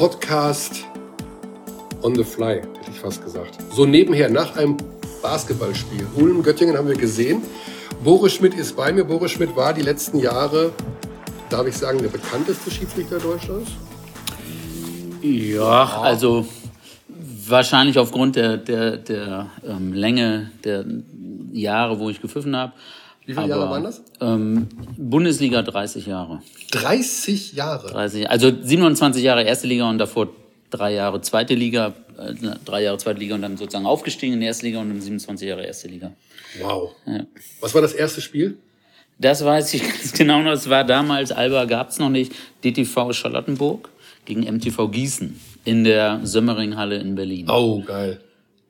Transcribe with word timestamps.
Podcast 0.00 0.86
on 2.00 2.14
the 2.14 2.24
fly, 2.24 2.54
hätte 2.54 2.90
ich 2.90 2.98
fast 2.98 3.22
gesagt. 3.22 3.58
So 3.70 3.84
nebenher, 3.84 4.30
nach 4.30 4.56
einem 4.56 4.78
Basketballspiel. 5.20 6.06
Ulm, 6.16 6.42
Göttingen 6.42 6.74
haben 6.78 6.88
wir 6.88 6.96
gesehen. 6.96 7.42
Boris 8.02 8.32
Schmidt 8.32 8.54
ist 8.54 8.74
bei 8.74 8.94
mir. 8.94 9.04
Boris 9.04 9.32
Schmidt 9.32 9.54
war 9.54 9.74
die 9.74 9.82
letzten 9.82 10.18
Jahre, 10.18 10.72
darf 11.50 11.66
ich 11.66 11.76
sagen, 11.76 11.98
der 11.98 12.08
bekannteste 12.08 12.70
Schiedsrichter 12.70 13.18
Deutschlands. 13.18 13.72
Ja, 15.20 16.00
also 16.00 16.46
wahrscheinlich 17.46 17.98
aufgrund 17.98 18.36
der, 18.36 18.56
der, 18.56 18.96
der 18.96 19.50
ähm, 19.68 19.92
Länge 19.92 20.50
der 20.64 20.86
Jahre, 21.52 21.98
wo 21.98 22.08
ich 22.08 22.22
gepfiffen 22.22 22.56
habe. 22.56 22.72
Wie 23.30 23.34
viele 23.34 23.48
Jahre 23.48 23.70
waren 23.70 23.84
das? 23.84 24.02
Ähm, 24.20 24.66
Bundesliga 24.96 25.62
30 25.62 26.06
Jahre. 26.06 26.42
30 26.72 27.52
Jahre? 27.52 27.88
30, 27.88 28.28
also 28.28 28.50
27 28.60 29.22
Jahre 29.22 29.44
erste 29.44 29.68
Liga 29.68 29.88
und 29.88 29.98
davor 29.98 30.30
drei 30.70 30.94
Jahre 30.94 31.20
zweite 31.20 31.54
Liga, 31.54 31.94
äh, 32.18 32.34
drei 32.64 32.82
Jahre 32.82 32.98
zweite 32.98 33.20
Liga 33.20 33.36
und 33.36 33.42
dann 33.42 33.56
sozusagen 33.56 33.86
aufgestiegen 33.86 34.34
in 34.34 34.40
die 34.40 34.46
erste 34.46 34.66
Liga 34.66 34.80
und 34.80 34.88
dann 34.88 35.00
27 35.00 35.48
Jahre 35.48 35.64
erste 35.64 35.86
Liga. 35.86 36.12
Wow. 36.60 36.90
Ja. 37.06 37.24
Was 37.60 37.72
war 37.72 37.82
das 37.82 37.92
erste 37.92 38.20
Spiel? 38.20 38.58
Das 39.20 39.44
weiß 39.44 39.74
ich 39.74 39.82
ganz 39.88 40.12
genau 40.12 40.42
noch. 40.42 40.52
Es 40.52 40.68
war 40.68 40.82
damals, 40.82 41.30
Alba 41.30 41.66
gab 41.66 41.90
es 41.90 42.00
noch 42.00 42.10
nicht, 42.10 42.32
DTV 42.64 43.12
Charlottenburg 43.12 43.90
gegen 44.24 44.40
MTV 44.40 44.88
Gießen 44.88 45.38
in 45.64 45.84
der 45.84 46.18
Sömmeringhalle 46.24 46.96
in 46.96 47.14
Berlin. 47.14 47.48
Oh, 47.48 47.80
geil. 47.82 48.20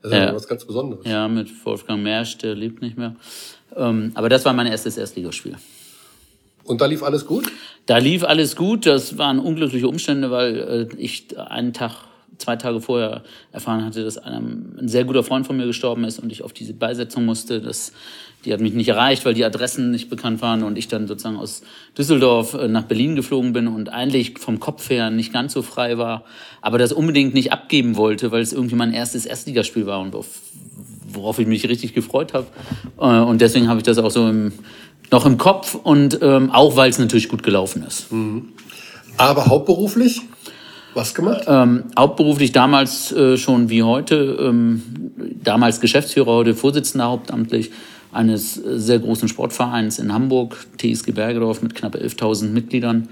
Das 0.02 0.12
ist 0.12 0.18
ja 0.18 0.34
was 0.34 0.48
ganz 0.48 0.64
Besonderes. 0.64 1.06
Ja, 1.06 1.28
mit 1.28 1.48
Wolfgang 1.64 2.02
Mersch, 2.02 2.38
der 2.38 2.54
lebt 2.54 2.80
nicht 2.80 2.96
mehr. 2.96 3.16
Ähm, 3.76 4.12
aber 4.14 4.28
das 4.28 4.44
war 4.44 4.52
mein 4.52 4.66
erstes 4.66 4.96
Erstligaspiel. 4.96 5.56
Und 6.64 6.80
da 6.80 6.86
lief 6.86 7.02
alles 7.02 7.26
gut? 7.26 7.50
Da 7.86 7.98
lief 7.98 8.22
alles 8.22 8.54
gut. 8.54 8.86
Das 8.86 9.18
waren 9.18 9.38
unglückliche 9.38 9.88
Umstände, 9.88 10.30
weil 10.30 10.88
äh, 10.92 10.96
ich 10.96 11.36
einen 11.36 11.72
Tag, 11.72 11.92
zwei 12.38 12.56
Tage 12.56 12.80
vorher 12.80 13.22
erfahren 13.52 13.84
hatte, 13.84 14.04
dass 14.04 14.18
einem, 14.18 14.76
ein 14.80 14.88
sehr 14.88 15.04
guter 15.04 15.22
Freund 15.22 15.46
von 15.46 15.56
mir 15.56 15.66
gestorben 15.66 16.04
ist 16.04 16.18
und 16.20 16.30
ich 16.32 16.42
auf 16.42 16.52
diese 16.52 16.72
Beisetzung 16.72 17.24
musste. 17.24 17.60
Das, 17.60 17.92
die 18.44 18.52
hat 18.52 18.60
mich 18.60 18.72
nicht 18.72 18.88
erreicht, 18.88 19.24
weil 19.24 19.34
die 19.34 19.44
Adressen 19.44 19.90
nicht 19.90 20.08
bekannt 20.08 20.40
waren 20.42 20.62
und 20.62 20.78
ich 20.78 20.88
dann 20.88 21.06
sozusagen 21.06 21.36
aus 21.36 21.62
Düsseldorf 21.98 22.54
äh, 22.54 22.68
nach 22.68 22.84
Berlin 22.84 23.16
geflogen 23.16 23.52
bin 23.52 23.66
und 23.66 23.88
eigentlich 23.88 24.38
vom 24.38 24.60
Kopf 24.60 24.88
her 24.90 25.10
nicht 25.10 25.32
ganz 25.32 25.52
so 25.52 25.62
frei 25.62 25.98
war, 25.98 26.24
aber 26.62 26.78
das 26.78 26.92
unbedingt 26.92 27.34
nicht 27.34 27.52
abgeben 27.52 27.96
wollte, 27.96 28.30
weil 28.30 28.42
es 28.42 28.52
irgendwie 28.52 28.76
mein 28.76 28.92
erstes 28.92 29.26
Erstligaspiel 29.26 29.86
war 29.86 30.00
und 30.00 30.14
worauf 31.12 31.38
ich 31.38 31.46
mich 31.46 31.68
richtig 31.68 31.94
gefreut 31.94 32.34
habe. 32.34 32.46
Äh, 32.98 33.20
und 33.20 33.40
deswegen 33.40 33.68
habe 33.68 33.78
ich 33.78 33.84
das 33.84 33.98
auch 33.98 34.10
so 34.10 34.28
im, 34.28 34.52
noch 35.10 35.26
im 35.26 35.38
Kopf 35.38 35.74
und 35.74 36.18
ähm, 36.22 36.50
auch, 36.50 36.76
weil 36.76 36.90
es 36.90 36.98
natürlich 36.98 37.28
gut 37.28 37.42
gelaufen 37.42 37.84
ist. 37.86 38.12
Mhm. 38.12 38.48
Aber 39.16 39.46
hauptberuflich? 39.46 40.22
Was 40.94 41.14
gemacht? 41.14 41.44
Ähm, 41.46 41.84
hauptberuflich 41.98 42.52
damals 42.52 43.12
äh, 43.12 43.36
schon 43.36 43.68
wie 43.70 43.82
heute, 43.82 44.36
ähm, 44.40 44.82
damals 45.42 45.80
Geschäftsführer, 45.80 46.32
heute 46.32 46.54
Vorsitzender 46.54 47.06
hauptamtlich 47.06 47.70
eines 48.12 48.56
äh, 48.56 48.78
sehr 48.78 48.98
großen 48.98 49.28
Sportvereins 49.28 49.98
in 49.98 50.12
Hamburg, 50.12 50.56
TSG 50.78 51.12
Bergedorf 51.12 51.62
mit 51.62 51.74
knapp 51.74 51.94
11.000 51.94 52.48
Mitgliedern. 52.48 53.08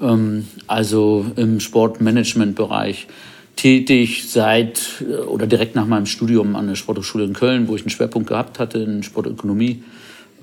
Ähm, 0.00 0.46
also 0.66 1.26
im 1.36 1.60
Sportmanagementbereich 1.60 3.06
tätig 3.56 4.24
seit 4.28 5.02
äh, 5.02 5.22
oder 5.22 5.46
direkt 5.46 5.74
nach 5.74 5.86
meinem 5.86 6.06
Studium 6.06 6.56
an 6.56 6.68
der 6.68 6.74
Sporthochschule 6.74 7.24
in 7.24 7.32
Köln, 7.32 7.68
wo 7.68 7.76
ich 7.76 7.82
einen 7.82 7.90
Schwerpunkt 7.90 8.28
gehabt 8.28 8.58
hatte 8.58 8.78
in 8.78 9.02
Sportökonomie. 9.02 9.82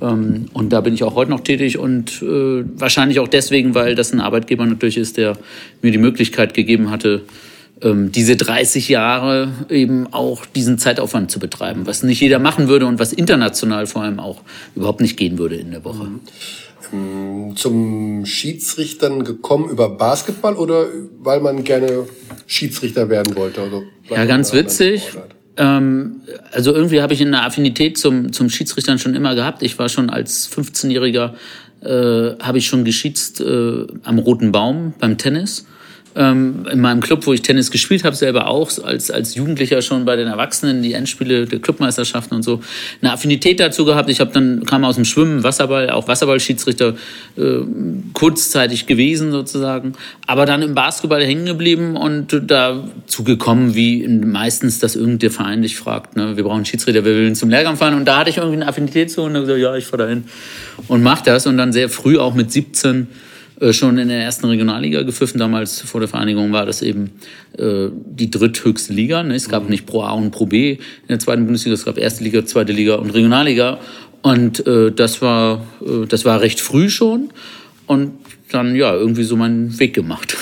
Ähm, 0.02 0.46
und 0.54 0.70
da 0.70 0.82
bin 0.82 0.94
ich 0.94 1.04
auch 1.04 1.16
heute 1.16 1.32
noch 1.32 1.42
tätig 1.42 1.78
und 1.78 2.22
äh, 2.22 2.64
wahrscheinlich 2.80 3.20
auch 3.20 3.28
deswegen, 3.28 3.76
weil 3.76 3.96
das 3.96 4.14
ein 4.14 4.22
Arbeitgeber 4.22 4.66
natürlich 4.66 4.98
ist, 4.98 5.18
der 5.18 5.38
mir 5.82 5.92
die 5.92 5.98
Möglichkeit 5.98 6.54
gegeben 6.54 6.90
hatte, 6.90 7.24
ähm, 7.82 8.12
diese 8.12 8.36
30 8.36 8.90
Jahre 8.90 9.52
eben 9.70 10.08
auch 10.12 10.46
diesen 10.46 10.78
Zeitaufwand 10.78 11.32
zu 11.32 11.40
betreiben, 11.40 11.86
was 11.86 12.04
nicht 12.04 12.22
jeder 12.22 12.40
machen 12.40 12.68
würde 12.68 12.86
und 12.86 13.00
was 13.00 13.14
international 13.14 13.88
vor 13.88 14.04
allem 14.04 14.20
auch 14.20 14.42
überhaupt 14.76 15.02
nicht 15.02 15.18
gehen 15.18 15.38
würde 15.38 15.56
in 15.56 15.72
der 15.72 15.84
Woche. 15.84 16.06
Mhm. 16.06 16.20
Ähm, 16.92 17.56
zum 17.56 18.26
Schiedsrichtern 18.26 19.24
gekommen 19.24 19.70
über 19.70 19.90
Basketball 19.90 20.56
oder 20.56 20.88
weil 21.20 21.40
man 21.40 21.64
gerne 21.64 22.08
Schiedsrichter 22.50 23.10
werden 23.10 23.36
wollte? 23.36 23.62
Also 23.62 23.84
ja, 24.10 24.26
ganz 24.26 24.54
witzig. 24.54 25.12
Ähm, 25.56 26.22
also 26.52 26.74
irgendwie 26.74 27.02
habe 27.02 27.14
ich 27.14 27.22
eine 27.22 27.44
Affinität 27.44 27.98
zum, 27.98 28.34
zum 28.34 28.50
Schiedsrichtern 28.50 28.98
schon 28.98 29.14
immer 29.14 29.36
gehabt. 29.36 29.62
Ich 29.62 29.78
war 29.78 29.88
schon 29.88 30.10
als 30.10 30.52
15-Jähriger, 30.52 31.36
äh, 31.82 32.44
habe 32.44 32.58
ich 32.58 32.66
schon 32.66 32.84
geschießt 32.84 33.42
äh, 33.42 33.88
am 34.04 34.18
Roten 34.18 34.52
Baum 34.52 34.96
beim 35.00 35.20
Tennis 35.20 35.68
ähm, 36.20 36.68
in 36.70 36.82
meinem 36.82 37.00
Club, 37.00 37.26
wo 37.26 37.34
ich 37.34 37.42
Tennis 37.42 37.72
gespielt 37.72 38.04
habe, 38.04 38.16
selber 38.16 38.48
auch, 38.48 38.70
als, 38.84 39.10
als 39.10 39.36
Jugendlicher 39.36 39.82
schon 39.82 40.04
bei 40.04 40.18
den 40.18 40.28
Erwachsenen, 40.28 40.84
die 40.84 40.94
Endspiele 40.94 41.46
der 41.46 41.60
Clubmeisterschaften 41.60 42.36
und 42.36 42.44
so, 42.44 42.60
eine 43.02 43.14
Affinität 43.14 43.60
dazu 43.62 43.86
gehabt. 43.86 44.10
Ich 44.10 44.20
habe 44.20 44.32
dann, 44.34 44.66
kam 44.66 44.84
aus 44.84 44.96
dem 44.96 45.06
Schwimmen, 45.06 45.44
Wasserball, 45.44 45.90
auch 45.90 46.10
Wasserballschiedsrichter 46.10 46.96
äh, 47.38 47.60
kurzzeitig 48.14 48.86
gewesen 48.86 49.32
sozusagen, 49.32 49.94
aber 50.28 50.46
dann 50.46 50.62
im 50.62 50.76
Basketball 50.76 51.24
hängen 51.24 51.46
geblieben 51.46 51.96
und 51.96 52.38
dazu 52.46 53.24
gekommen, 53.24 53.76
wie 53.76 54.06
meistens, 54.08 54.80
dass 54.80 54.98
irgendein 54.98 55.32
Verein 55.32 55.62
dich 55.62 55.78
fragt, 55.78 56.18
ne, 56.18 56.36
wir 56.36 56.44
brauchen 56.44 56.66
Schiedsrichter, 56.66 57.06
wir 57.06 57.16
wollen 57.16 57.36
zum 57.36 57.50
Lehrgang 57.50 57.78
fahren 57.78 57.94
und 57.94 58.06
da 58.06 58.20
hatte 58.20 58.30
ich 58.30 58.38
irgendwie 58.38 58.58
eine 58.58 58.68
Affinität 58.68 59.10
zu 59.10 59.22
und 59.22 59.34
dann 59.34 59.44
gesagt, 59.44 59.62
ja, 59.62 59.74
ich 59.76 59.86
fahre 59.86 60.04
dahin 60.04 60.26
und 60.90 61.02
mach 61.02 61.22
das 61.22 61.48
und 61.48 61.58
dann 61.58 61.72
sehr 61.72 61.88
früh 61.88 62.18
auch 62.18 62.34
mit 62.34 62.52
17 62.52 63.04
äh, 63.04 63.29
schon 63.72 63.98
in 63.98 64.08
der 64.08 64.22
ersten 64.24 64.46
Regionalliga 64.46 65.04
gepfiffen. 65.04 65.40
Damals 65.40 65.82
vor 65.82 66.00
der 66.00 66.08
Vereinigung 66.08 66.52
war 66.52 66.66
das 66.66 66.82
eben 66.82 67.12
äh, 67.58 67.88
die 67.94 68.30
dritthöchste 68.30 68.94
Liga. 68.94 69.24
Ne? 69.24 69.36
Es 69.36 69.50
gab 69.50 69.64
mhm. 69.64 69.70
nicht 69.70 69.86
Pro 69.86 70.04
A 70.04 70.12
und 70.12 70.32
Pro 70.32 70.46
B 70.46 70.74
in 70.74 70.80
der 71.08 71.20
zweiten 71.20 71.46
Bundesliga. 71.46 71.74
Es 71.74 71.86
gab 71.86 71.98
erste 71.98 72.24
Liga, 72.24 72.46
zweite 72.46 72.72
Liga 72.72 72.96
und 72.96 73.10
Regionalliga. 73.10 73.80
Und 74.22 74.66
äh, 74.66 74.92
das 74.92 75.22
war 75.22 75.66
äh, 75.82 76.06
das 76.08 76.26
war 76.26 76.42
recht 76.42 76.60
früh 76.60 76.90
schon. 76.90 77.30
Und 77.86 78.14
dann 78.52 78.76
ja 78.76 78.94
irgendwie 78.94 79.24
so 79.24 79.36
meinen 79.36 79.78
Weg 79.80 79.94
gemacht. 79.94 80.36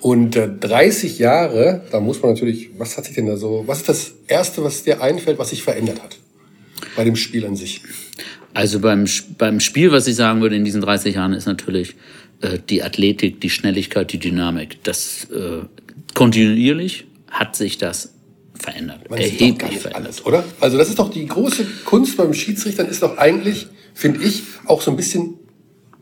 Und 0.00 0.36
äh, 0.36 0.48
30 0.48 1.18
Jahre, 1.18 1.82
da 1.90 1.98
muss 2.00 2.20
man 2.20 2.32
natürlich, 2.32 2.70
was 2.76 2.96
hat 2.96 3.06
sich 3.06 3.14
denn 3.14 3.26
da 3.26 3.36
so, 3.36 3.64
was 3.66 3.78
ist 3.78 3.88
das 3.88 4.12
Erste, 4.26 4.62
was 4.62 4.82
dir 4.82 5.00
einfällt, 5.00 5.38
was 5.38 5.50
sich 5.50 5.62
verändert 5.62 6.02
hat 6.02 6.18
bei 6.96 7.04
dem 7.04 7.16
Spiel 7.16 7.46
an 7.46 7.56
sich? 7.56 7.80
Also 8.52 8.80
beim, 8.80 9.06
beim 9.38 9.60
Spiel, 9.60 9.92
was 9.92 10.06
ich 10.06 10.14
sagen 10.14 10.42
würde 10.42 10.56
in 10.56 10.64
diesen 10.64 10.80
30 10.80 11.14
Jahren, 11.14 11.32
ist 11.32 11.46
natürlich 11.46 11.96
äh, 12.40 12.58
die 12.68 12.82
Athletik, 12.82 13.40
die 13.40 13.50
Schnelligkeit, 13.50 14.12
die 14.12 14.18
Dynamik. 14.18 14.82
Das 14.84 15.28
äh, 15.30 15.62
kontinuierlich 16.14 17.06
hat 17.30 17.56
sich 17.56 17.78
das 17.78 18.14
verändert. 18.54 19.10
Man 19.10 19.18
erheblich 19.18 19.78
verändert. 19.78 19.94
Alles, 19.94 20.26
oder? 20.26 20.44
Also 20.60 20.78
das 20.78 20.88
ist 20.88 20.98
doch 20.98 21.10
die 21.10 21.26
große 21.26 21.66
Kunst 21.84 22.16
beim 22.16 22.32
Schiedsrichtern, 22.34 22.86
ist 22.86 23.02
doch 23.02 23.18
eigentlich, 23.18 23.66
finde 23.94 24.24
ich, 24.24 24.42
auch 24.66 24.80
so 24.80 24.90
ein 24.90 24.96
bisschen 24.96 25.34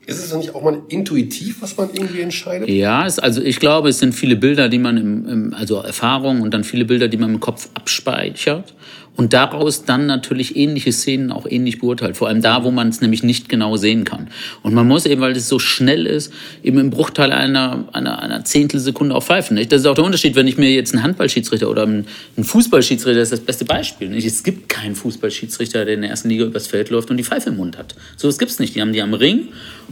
ist 0.04 0.18
es 0.18 0.30
doch 0.30 0.38
nicht 0.38 0.54
auch 0.54 0.62
mal 0.62 0.82
intuitiv, 0.88 1.62
was 1.62 1.76
man 1.76 1.90
irgendwie 1.92 2.22
entscheidet? 2.22 2.68
Ja, 2.68 3.06
es, 3.06 3.20
also 3.20 3.40
ich 3.40 3.60
glaube, 3.60 3.88
es 3.88 4.00
sind 4.00 4.14
viele 4.14 4.34
Bilder, 4.34 4.68
die 4.68 4.78
man 4.78 4.96
im, 4.96 5.28
im 5.28 5.54
also 5.54 5.76
Erfahrungen 5.76 6.42
und 6.42 6.52
dann 6.52 6.64
viele 6.64 6.84
Bilder, 6.84 7.06
die 7.06 7.16
man 7.16 7.34
im 7.34 7.40
Kopf 7.40 7.68
abspeichert 7.74 8.74
und 9.14 9.34
daraus 9.34 9.84
dann 9.84 10.06
natürlich 10.06 10.56
ähnliche 10.56 10.90
Szenen 10.90 11.32
auch 11.32 11.46
ähnlich 11.46 11.80
beurteilt. 11.80 12.16
Vor 12.16 12.28
allem 12.28 12.40
da, 12.40 12.64
wo 12.64 12.70
man 12.70 12.88
es 12.88 13.02
nämlich 13.02 13.22
nicht 13.22 13.48
genau 13.48 13.76
sehen 13.76 14.04
kann. 14.04 14.28
Und 14.62 14.72
man 14.72 14.88
muss 14.88 15.04
eben, 15.04 15.20
weil 15.20 15.32
es 15.32 15.48
so 15.48 15.58
schnell 15.58 16.06
ist, 16.06 16.32
eben 16.62 16.78
im 16.78 16.90
Bruchteil 16.90 17.30
einer, 17.30 17.84
einer, 17.92 18.22
einer 18.22 18.44
Zehntelsekunde 18.44 19.14
auch 19.14 19.22
pfeifen. 19.22 19.56
Nicht? 19.56 19.70
Das 19.70 19.82
ist 19.82 19.86
auch 19.86 19.94
der 19.94 20.04
Unterschied, 20.04 20.34
wenn 20.34 20.48
ich 20.48 20.56
mir 20.56 20.70
jetzt 20.70 20.94
einen 20.94 21.02
Handballschiedsrichter 21.02 21.68
oder 21.68 21.82
einen 21.82 22.06
Fußballschiedsrichter, 22.40 23.18
das 23.18 23.30
ist 23.30 23.38
das 23.38 23.46
beste 23.46 23.64
Beispiel. 23.66 24.08
Nicht? 24.08 24.26
Es 24.26 24.42
gibt 24.42 24.70
keinen 24.70 24.94
Fußballschiedsrichter, 24.94 25.84
der 25.84 25.94
in 25.94 26.00
der 26.00 26.10
ersten 26.10 26.30
Liga 26.30 26.44
übers 26.44 26.66
Feld 26.66 26.88
läuft 26.88 27.10
und 27.10 27.18
die 27.18 27.24
Pfeife 27.24 27.50
im 27.50 27.56
Mund 27.56 27.76
hat. 27.76 27.94
So, 28.16 28.28
das 28.28 28.38
gibt's 28.38 28.58
nicht. 28.58 28.74
Die 28.74 28.80
haben 28.80 28.94
die 28.94 29.02
am 29.02 29.12
Ring 29.12 29.48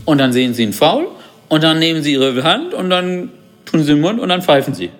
und 0.07 0.19
dann 0.19 0.33
sehen 0.33 0.55
sie 0.55 0.63
einen 0.63 0.73
Foul 0.73 1.09
und 1.49 1.63
dann 1.63 1.79
nehmen 1.79 2.03
sie 2.03 2.13
ihre 2.13 2.43
Hand 2.43 2.73
und 2.73 2.89
dann 2.89 3.29
tun 3.67 3.81
sie 3.81 3.93
den 3.93 4.01
Mund 4.01 4.19
und 4.19 4.31
dann 4.31 4.41
pfeifen 4.41 4.73
sie. 4.73 4.91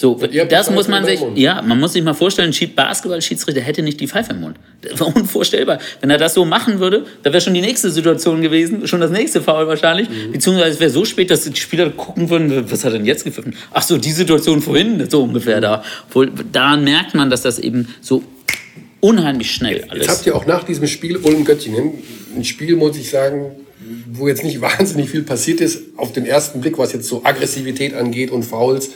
So, 0.00 0.18
das 0.48 0.70
muss 0.70 0.88
man 0.88 1.04
sich, 1.04 1.20
ja, 1.34 1.60
man 1.60 1.78
muss 1.78 1.92
sich 1.92 2.02
mal 2.02 2.14
vorstellen, 2.14 2.54
ein 2.58 2.74
Basketball-Schiedsrichter 2.74 3.60
hätte 3.60 3.82
nicht 3.82 4.00
die 4.00 4.08
Pfeife 4.08 4.32
im 4.32 4.40
Mund. 4.40 4.56
Das 4.80 4.98
war 4.98 5.08
unvorstellbar. 5.14 5.78
Wenn 6.00 6.08
er 6.08 6.16
das 6.16 6.32
so 6.32 6.46
machen 6.46 6.80
würde, 6.80 7.04
da 7.22 7.30
wäre 7.34 7.42
schon 7.42 7.52
die 7.52 7.60
nächste 7.60 7.90
Situation 7.90 8.40
gewesen, 8.40 8.88
schon 8.88 9.02
das 9.02 9.10
nächste 9.10 9.42
Foul 9.42 9.66
wahrscheinlich. 9.66 10.08
Mhm. 10.08 10.32
Beziehungsweise 10.32 10.70
es 10.70 10.80
wäre 10.80 10.90
so 10.90 11.04
spät, 11.04 11.30
dass 11.30 11.42
die 11.42 11.54
Spieler 11.54 11.90
gucken 11.90 12.30
würden, 12.30 12.70
was 12.70 12.82
hat 12.82 12.94
er 12.94 12.96
denn 12.96 13.04
jetzt 13.04 13.24
gepfiffen? 13.24 13.54
Ach 13.74 13.82
so, 13.82 13.98
die 13.98 14.12
Situation 14.12 14.62
vorhin, 14.62 15.06
so 15.10 15.22
ungefähr 15.22 15.58
mhm. 15.58 15.62
da. 15.62 15.84
Wohl, 16.12 16.32
daran 16.50 16.82
merkt 16.82 17.14
man, 17.14 17.28
dass 17.28 17.42
das 17.42 17.58
eben 17.58 17.94
so 18.00 18.24
unheimlich 19.00 19.50
schnell 19.50 19.84
alles. 19.90 20.06
Jetzt 20.06 20.16
habt 20.16 20.26
ihr 20.26 20.34
auch 20.34 20.46
nach 20.46 20.64
diesem 20.64 20.86
Spiel 20.86 21.18
Ulm-Göttingen, 21.18 21.92
ein 22.34 22.44
Spiel, 22.44 22.74
muss 22.74 22.96
ich 22.96 23.10
sagen, 23.10 23.50
wo 24.10 24.28
jetzt 24.28 24.44
nicht 24.44 24.60
wahnsinnig 24.62 25.10
viel 25.10 25.24
passiert 25.24 25.60
ist, 25.60 25.82
auf 25.98 26.10
den 26.14 26.24
ersten 26.24 26.62
Blick, 26.62 26.78
was 26.78 26.94
jetzt 26.94 27.06
so 27.06 27.22
Aggressivität 27.22 27.92
angeht 27.92 28.30
und 28.30 28.44
Fouls 28.44 28.88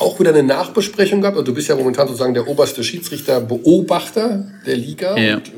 auch 0.00 0.18
wieder 0.18 0.30
eine 0.30 0.42
Nachbesprechung 0.42 1.20
gehabt. 1.20 1.36
Also 1.36 1.46
du 1.46 1.54
bist 1.54 1.68
ja 1.68 1.76
momentan 1.76 2.08
sozusagen 2.08 2.34
der 2.34 2.48
oberste 2.48 2.82
Schiedsrichter, 2.82 3.40
Beobachter 3.40 4.50
der 4.66 4.76
Liga 4.76 5.16
ja. 5.16 5.36
und 5.36 5.48
äh, 5.48 5.50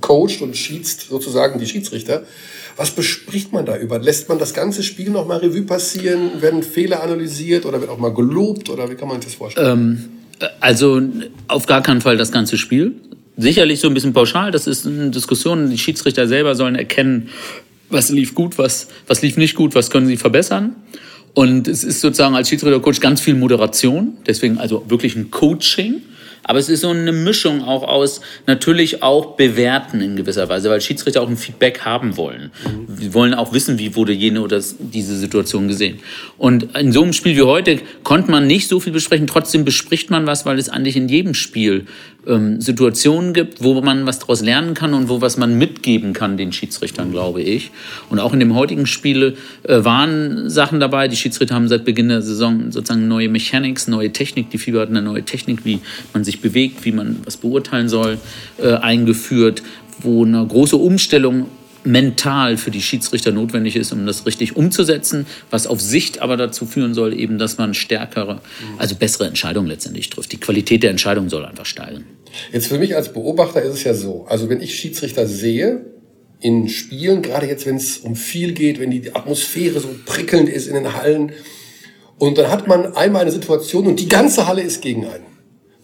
coacht 0.00 0.42
und 0.42 0.56
schießt 0.56 1.08
sozusagen 1.08 1.58
die 1.58 1.66
Schiedsrichter. 1.66 2.24
Was 2.76 2.90
bespricht 2.90 3.52
man 3.52 3.64
da 3.64 3.76
über? 3.78 3.98
Lässt 3.98 4.28
man 4.28 4.38
das 4.38 4.52
ganze 4.52 4.82
Spiel 4.82 5.10
noch 5.10 5.26
mal 5.26 5.38
Revue 5.38 5.62
passieren? 5.62 6.42
Werden 6.42 6.62
Fehler 6.62 7.02
analysiert 7.02 7.64
oder 7.64 7.80
wird 7.80 7.90
auch 7.90 7.98
mal 7.98 8.12
gelobt? 8.12 8.68
Oder 8.68 8.90
wie 8.90 8.94
kann 8.94 9.08
man 9.08 9.16
sich 9.20 9.30
das 9.30 9.34
vorstellen? 9.34 10.10
Ähm, 10.40 10.48
also 10.60 11.00
auf 11.48 11.64
gar 11.66 11.82
keinen 11.82 12.02
Fall 12.02 12.18
das 12.18 12.32
ganze 12.32 12.58
Spiel. 12.58 12.92
Sicherlich 13.38 13.80
so 13.80 13.88
ein 13.88 13.94
bisschen 13.94 14.12
pauschal, 14.12 14.50
das 14.50 14.66
ist 14.66 14.86
eine 14.86 15.10
Diskussion. 15.10 15.70
Die 15.70 15.78
Schiedsrichter 15.78 16.28
selber 16.28 16.54
sollen 16.54 16.74
erkennen, 16.74 17.28
was 17.88 18.10
lief 18.10 18.34
gut, 18.34 18.58
was, 18.58 18.88
was 19.06 19.22
lief 19.22 19.36
nicht 19.36 19.54
gut, 19.54 19.74
was 19.74 19.90
können 19.90 20.06
sie 20.06 20.16
verbessern. 20.16 20.76
Und 21.36 21.68
es 21.68 21.84
ist 21.84 22.00
sozusagen 22.00 22.34
als 22.34 22.48
Schiedsrichtercoach 22.48 22.98
ganz 22.98 23.20
viel 23.20 23.34
Moderation, 23.34 24.16
deswegen 24.26 24.56
also 24.56 24.86
wirklich 24.88 25.16
ein 25.16 25.30
Coaching. 25.30 26.00
Aber 26.44 26.58
es 26.58 26.70
ist 26.70 26.80
so 26.80 26.88
eine 26.88 27.12
Mischung 27.12 27.62
auch 27.62 27.82
aus 27.82 28.22
natürlich 28.46 29.02
auch 29.02 29.36
bewerten 29.36 30.00
in 30.00 30.16
gewisser 30.16 30.48
Weise, 30.48 30.70
weil 30.70 30.80
Schiedsrichter 30.80 31.20
auch 31.20 31.28
ein 31.28 31.36
Feedback 31.36 31.80
haben 31.80 32.16
wollen. 32.16 32.52
Mhm. 32.64 32.86
Wir 32.88 33.12
wollen 33.12 33.34
auch 33.34 33.52
wissen, 33.52 33.78
wie 33.78 33.96
wurde 33.96 34.14
jene 34.14 34.40
oder 34.40 34.62
diese 34.78 35.14
Situation 35.18 35.68
gesehen. 35.68 35.98
Und 36.38 36.74
in 36.74 36.92
so 36.92 37.02
einem 37.02 37.12
Spiel 37.12 37.36
wie 37.36 37.42
heute 37.42 37.80
konnte 38.02 38.30
man 38.30 38.46
nicht 38.46 38.68
so 38.68 38.80
viel 38.80 38.94
besprechen. 38.94 39.26
Trotzdem 39.26 39.66
bespricht 39.66 40.08
man 40.08 40.26
was, 40.26 40.46
weil 40.46 40.58
es 40.58 40.70
eigentlich 40.70 40.96
in 40.96 41.10
jedem 41.10 41.34
Spiel 41.34 41.84
ähm, 42.26 42.60
Situationen 42.60 43.32
gibt, 43.32 43.62
wo 43.62 43.80
man 43.80 44.06
was 44.06 44.18
daraus 44.18 44.42
lernen 44.42 44.74
kann 44.74 44.94
und 44.94 45.08
wo 45.08 45.20
was 45.20 45.36
man 45.36 45.56
mitgeben 45.58 46.12
kann 46.12 46.36
den 46.36 46.52
Schiedsrichtern, 46.52 47.10
glaube 47.10 47.42
ich. 47.42 47.70
Und 48.10 48.18
auch 48.18 48.32
in 48.32 48.40
dem 48.40 48.54
heutigen 48.54 48.86
Spiel 48.86 49.36
äh, 49.62 49.84
waren 49.84 50.50
Sachen 50.50 50.80
dabei. 50.80 51.08
Die 51.08 51.16
Schiedsrichter 51.16 51.54
haben 51.54 51.68
seit 51.68 51.84
Beginn 51.84 52.08
der 52.08 52.22
Saison 52.22 52.70
sozusagen 52.72 53.08
neue 53.08 53.28
Mechanics, 53.28 53.88
neue 53.88 54.12
Technik. 54.12 54.50
Die 54.50 54.58
FIBA 54.58 54.80
hat 54.80 54.88
eine 54.88 55.02
neue 55.02 55.22
Technik, 55.22 55.64
wie 55.64 55.80
man 56.12 56.24
sich 56.24 56.40
bewegt, 56.40 56.84
wie 56.84 56.92
man 56.92 57.20
was 57.24 57.36
beurteilen 57.36 57.88
soll, 57.88 58.18
äh, 58.58 58.74
eingeführt, 58.74 59.62
wo 60.00 60.24
eine 60.24 60.46
große 60.46 60.76
Umstellung 60.76 61.46
mental 61.86 62.56
für 62.56 62.70
die 62.70 62.82
Schiedsrichter 62.82 63.30
notwendig 63.30 63.76
ist, 63.76 63.92
um 63.92 64.04
das 64.06 64.26
richtig 64.26 64.56
umzusetzen, 64.56 65.26
was 65.50 65.66
auf 65.66 65.80
Sicht 65.80 66.20
aber 66.20 66.36
dazu 66.36 66.66
führen 66.66 66.94
soll, 66.94 67.18
eben, 67.18 67.38
dass 67.38 67.58
man 67.58 67.74
stärkere, 67.74 68.40
also 68.76 68.96
bessere 68.96 69.26
Entscheidungen 69.26 69.68
letztendlich 69.68 70.10
trifft. 70.10 70.32
Die 70.32 70.40
Qualität 70.40 70.82
der 70.82 70.90
Entscheidung 70.90 71.28
soll 71.28 71.44
einfach 71.44 71.66
steigen. 71.66 72.04
Jetzt 72.52 72.66
für 72.68 72.78
mich 72.78 72.96
als 72.96 73.12
Beobachter 73.12 73.62
ist 73.62 73.74
es 73.74 73.84
ja 73.84 73.94
so, 73.94 74.26
also 74.28 74.48
wenn 74.48 74.60
ich 74.60 74.74
Schiedsrichter 74.74 75.26
sehe, 75.26 75.86
in 76.40 76.68
Spielen, 76.68 77.22
gerade 77.22 77.46
jetzt, 77.46 77.66
wenn 77.66 77.76
es 77.76 77.98
um 77.98 78.14
viel 78.14 78.52
geht, 78.52 78.78
wenn 78.78 78.90
die 78.90 79.14
Atmosphäre 79.14 79.80
so 79.80 79.88
prickelnd 80.04 80.48
ist 80.48 80.66
in 80.66 80.74
den 80.74 80.94
Hallen, 80.94 81.32
und 82.18 82.38
dann 82.38 82.50
hat 82.50 82.66
man 82.66 82.94
einmal 82.96 83.22
eine 83.22 83.30
Situation 83.30 83.86
und 83.86 84.00
die 84.00 84.08
ganze 84.08 84.46
Halle 84.46 84.62
ist 84.62 84.80
gegen 84.80 85.04
einen. 85.06 85.26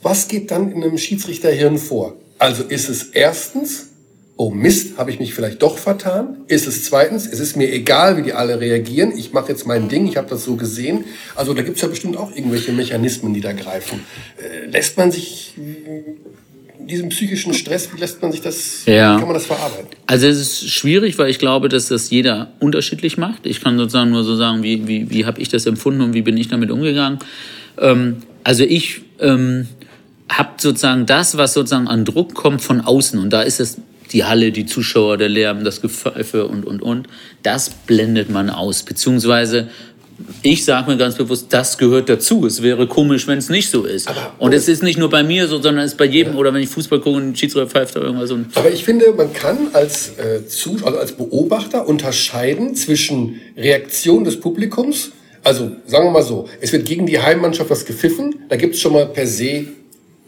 Was 0.01 0.29
geht 0.29 0.51
dann 0.51 0.73
in 0.73 0.83
einem 0.83 0.99
Schiedsrichterhirn 0.99 1.79
vor? 1.79 2.17
Also 2.39 2.65
ist 2.65 2.89
es 2.89 3.05
erstens, 3.05 3.91
oh 4.37 4.51
Mist, 4.51 4.97
habe 4.97 5.11
ich 5.11 5.21
mich 5.21 5.35
vielleicht 5.35 5.63
doch 5.63 5.79
vertan? 5.79 6.39
Ist 6.49 6.67
es 6.67 6.85
zweitens, 6.85 7.27
es 7.27 7.39
ist 7.39 7.57
mir 7.57 7.71
egal, 7.71 8.17
wie 8.17 8.23
die 8.23 8.33
alle 8.33 8.59
reagieren, 8.61 9.13
ich 9.17 9.33
mache 9.33 9.53
jetzt 9.53 9.67
mein 9.67 9.89
Ding, 9.89 10.07
ich 10.09 10.17
habe 10.17 10.29
das 10.29 10.45
so 10.45 10.57
gesehen. 10.57 11.05
Also 11.37 11.55
da 11.55 11.63
gibt 11.63 11.77
es 11.77 11.83
ja 11.83 11.89
bestimmt 11.89 12.17
auch 12.17 12.35
irgendwelche 12.35 12.73
Mechanismen, 12.73 13.35
die 13.35 13.41
da 13.41 13.53
greifen. 13.53 14.01
Äh, 14.39 14.67
lässt 14.67 14.97
man 14.97 15.13
sich 15.13 15.55
diesen 16.87 17.09
psychischen 17.09 17.55
Stress, 17.55 17.89
wie 17.95 18.01
lässt 18.01 18.21
man 18.23 18.33
sich 18.33 18.41
das, 18.41 18.85
ja. 18.87 19.17
kann 19.17 19.27
man 19.27 19.35
das 19.35 19.47
verarbeiten? 19.47 19.89
Also 20.07 20.27
es 20.27 20.39
ist 20.39 20.71
schwierig, 20.71 21.19
weil 21.19 21.31
ich 21.31 21.39
glaube, 21.39 21.69
dass 21.69 21.89
das 21.89 22.11
jeder 22.11 22.53
unterschiedlich 22.61 23.17
macht. 23.19 23.47
Ich 23.47 23.61
kann 23.61 23.79
sozusagen 23.79 24.11
nur 24.11 24.25
so 24.25 24.37
sagen, 24.37 24.63
wie, 24.63 24.87
wie, 24.87 25.11
wie 25.11 25.25
habe 25.25 25.41
ich 25.41 25.49
das 25.49 25.67
empfunden 25.67 26.01
und 26.01 26.15
wie 26.15 26.23
bin 26.23 26.37
ich 26.37 26.49
damit 26.49 26.71
umgegangen. 26.71 27.19
Ähm, 27.79 28.19
also 28.45 28.65
ich 28.65 29.03
ähm, 29.21 29.69
habe 30.29 30.51
sozusagen 30.59 31.07
das, 31.07 31.37
was 31.37 31.55
sozusagen 31.55 31.89
an 31.89 32.05
Druck 32.05 32.35
kommt 32.35 32.63
von 32.63 32.81
außen 32.81 33.19
und 33.19 33.31
da 33.33 33.43
ist 33.43 33.61
es 33.61 33.79
die 34.13 34.25
Halle, 34.25 34.53
die 34.53 34.67
Zuschauer, 34.67 35.17
der 35.17 35.29
Lärm, 35.29 35.65
das 35.65 35.81
Gepfeife 35.81 36.47
und, 36.47 36.65
und, 36.65 36.83
und. 36.83 37.09
Das 37.43 37.71
blendet 37.71 38.31
man 38.31 38.51
aus. 38.51 38.83
Beziehungsweise, 38.83 39.69
ich 40.43 40.65
sage 40.65 40.91
mir 40.91 40.97
ganz 40.97 41.17
bewusst, 41.17 41.47
das 41.51 41.79
gehört 41.79 42.09
dazu. 42.09 42.47
Es 42.47 42.63
wäre 42.63 42.87
komisch, 42.87 43.27
wenn 43.27 43.39
es 43.39 43.49
nicht 43.49 43.71
so 43.71 43.85
ist. 43.85 44.09
Aber, 44.09 44.35
und 44.39 44.53
es 44.53 44.69
ist 44.69 44.83
nicht 44.83 44.99
nur 44.99 45.11
bei 45.11 45.23
mir 45.23 45.47
so, 45.49 45.61
sondern 45.61 45.85
es 45.85 45.93
ist 45.93 45.99
bei 45.99 46.05
jedem, 46.05 46.35
ja. 46.35 46.39
oder 46.39 46.53
wenn 46.53 46.63
ich 46.63 46.69
Fußball 46.69 47.01
gucke 47.01 47.17
und 47.17 47.39
Schiedsrichter 47.39 47.69
pfeift 47.69 47.97
oder 47.97 48.07
irgendwas. 48.07 48.31
Und 48.31 48.57
Aber 48.57 48.71
ich 48.71 48.85
finde, 48.85 49.13
man 49.13 49.33
kann 49.33 49.69
als, 49.73 50.19
äh, 50.19 50.47
Zus 50.47 50.83
also 50.83 50.99
als 50.99 51.13
Beobachter 51.13 51.87
unterscheiden 51.87 52.75
zwischen 52.75 53.41
Reaktion 53.57 54.25
des 54.25 54.41
Publikums, 54.41 55.13
also 55.45 55.73
sagen 55.87 56.07
wir 56.07 56.13
mal 56.13 56.23
so, 56.23 56.49
es 56.61 56.73
wird 56.73 56.87
gegen 56.87 57.07
die 57.07 57.21
Heimmannschaft 57.21 57.71
was 57.71 57.85
gepfiffen, 57.85 58.37
da 58.49 58.57
gibt 58.57 58.75
es 58.75 58.81
schon 58.81 58.93
mal 58.93 59.07
per 59.07 59.27
se 59.27 59.67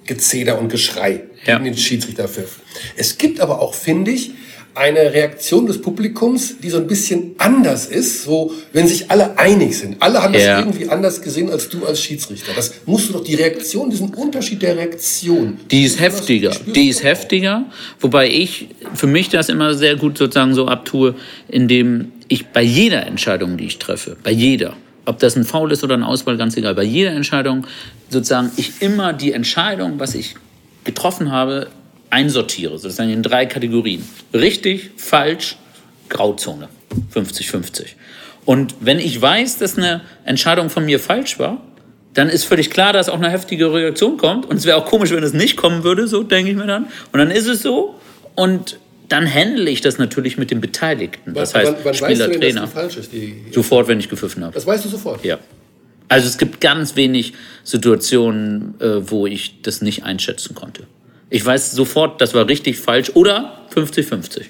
Gezeder 0.07 0.59
und 0.59 0.69
Geschrei 0.69 1.23
ja. 1.47 1.55
gegen 1.59 1.65
den 1.65 1.77
Schiedsrichterpfiff. 1.77 2.61
Es 2.97 3.17
gibt 3.17 3.41
aber 3.41 3.61
auch, 3.61 3.75
finde 3.75 4.11
ich, 4.11 4.33
eine 4.75 5.13
Reaktion 5.13 5.67
des 5.67 5.81
Publikums, 5.81 6.59
die 6.59 6.69
so 6.69 6.79
ein 6.79 6.87
bisschen 6.87 7.35
anders 7.39 7.87
ist, 7.87 8.25
so 8.25 8.53
wenn 8.73 8.89
sich 8.89 9.11
alle 9.11 9.39
einig 9.39 9.79
sind. 9.79 9.97
Alle 10.01 10.23
haben 10.23 10.35
ja. 10.35 10.57
das 10.57 10.67
irgendwie 10.67 10.89
anders 10.89 11.23
gesehen 11.23 11.51
als 11.51 11.69
du 11.69 11.85
als 11.87 12.01
Schiedsrichter. 12.01 12.53
Das 12.57 12.73
musst 12.87 13.09
du 13.09 13.13
doch 13.15 13.25
die 13.25 13.37
Reaktion, 13.37 13.91
diesen 13.91 14.13
Unterschied 14.15 14.63
der 14.63 14.77
Reaktion. 14.77 15.59
Die 15.71 15.85
ist 15.85 16.01
heftiger. 16.01 16.53
Die 16.67 16.89
ist 16.89 17.05
heftiger, 17.05 17.65
wobei 18.01 18.29
ich 18.29 18.69
für 18.95 19.07
mich 19.07 19.29
das 19.29 19.49
immer 19.49 19.75
sehr 19.75 19.97
gut 19.97 20.19
sozusagen 20.19 20.55
so 20.55 20.67
abtue, 20.67 21.15
indem 21.49 22.13
ich 22.29 22.47
bei 22.47 22.63
jeder 22.63 23.07
Entscheidung, 23.07 23.57
die 23.57 23.67
ich 23.67 23.79
treffe, 23.79 24.17
bei 24.23 24.33
jeder, 24.33 24.75
ob 25.05 25.19
das 25.19 25.37
ein 25.37 25.45
Foul 25.45 25.71
ist 25.73 25.85
oder 25.85 25.95
ein 25.95 26.03
Auswahl, 26.03 26.37
ganz 26.37 26.57
egal, 26.57 26.75
bei 26.75 26.85
jeder 26.85 27.13
Entscheidung 27.13 27.67
sozusagen 28.09 28.51
ich 28.57 28.81
immer 28.81 29.13
die 29.13 29.33
Entscheidung, 29.33 29.99
was 29.99 30.15
ich 30.15 30.35
getroffen 30.85 31.31
habe, 31.31 31.69
einsortiere, 32.11 32.79
sozusagen 32.79 33.11
in 33.11 33.23
drei 33.23 33.47
Kategorien. 33.47 34.05
Richtig, 34.33 34.91
falsch, 34.97 35.57
Grauzone. 36.09 36.69
50-50. 37.15 37.87
Und 38.45 38.75
wenn 38.81 38.99
ich 38.99 39.21
weiß, 39.21 39.59
dass 39.59 39.79
eine 39.79 40.03
Entscheidung 40.25 40.71
von 40.71 40.85
mir 40.85 41.01
falsch 41.01 41.39
war, 41.39 41.61
dann 42.13 42.29
ist 42.29 42.45
völlig 42.45 42.71
klar, 42.71 42.93
dass 42.93 43.09
auch 43.09 43.19
eine 43.19 43.31
heftige 43.31 43.73
Reaktion 43.73 44.17
kommt. 44.17 44.47
Und 44.47 44.57
es 44.57 44.67
wäre 44.67 44.77
auch 44.77 44.87
komisch, 44.87 45.11
wenn 45.11 45.25
es 45.25 45.33
nicht 45.33 45.57
kommen 45.57 45.83
würde, 45.83 46.07
so 46.07 46.23
denke 46.23 46.51
ich 46.51 46.57
mir 46.57 46.67
dann. 46.67 46.87
Und 47.13 47.19
dann 47.19 47.31
ist 47.31 47.47
es 47.47 47.63
so. 47.63 47.97
Und 48.37 48.79
dann 49.09 49.33
handle 49.33 49.69
ich 49.69 49.81
das 49.81 49.99
natürlich 49.99 50.39
mit 50.39 50.51
den 50.51 50.61
Beteiligten. 50.61 51.35
Das 51.35 51.55
heißt, 51.55 51.73
wann, 51.73 51.85
wann 51.85 51.95
Spieler, 51.95 52.29
weißt 52.29 52.35
du, 52.35 52.39
Trainer. 52.39 52.87
ist, 52.87 53.13
die, 53.13 53.45
sofort, 53.51 53.89
wenn 53.89 53.99
ich 53.99 54.09
gepfiffen 54.09 54.45
habe. 54.45 54.55
Das 54.55 54.67
weißt 54.67 54.85
du 54.85 54.89
sofort? 54.89 55.25
Ja. 55.25 55.39
Also 56.09 56.29
es 56.29 56.39
gibt 56.39 56.61
ganz 56.61 56.97
wenig 56.97 57.33
Situationen, 57.65 58.81
äh, 58.81 59.11
wo 59.11 59.27
ich 59.27 59.63
das 59.63 59.83
nicht 59.83 60.05
einschätzen 60.05 60.55
konnte. 60.55 60.85
Ich 61.35 61.45
weiß 61.45 61.73
sofort, 61.73 62.21
das 62.21 62.33
war 62.33 62.47
richtig 62.47 62.79
falsch 62.79 63.11
oder 63.15 63.59
50-50. 63.75 64.43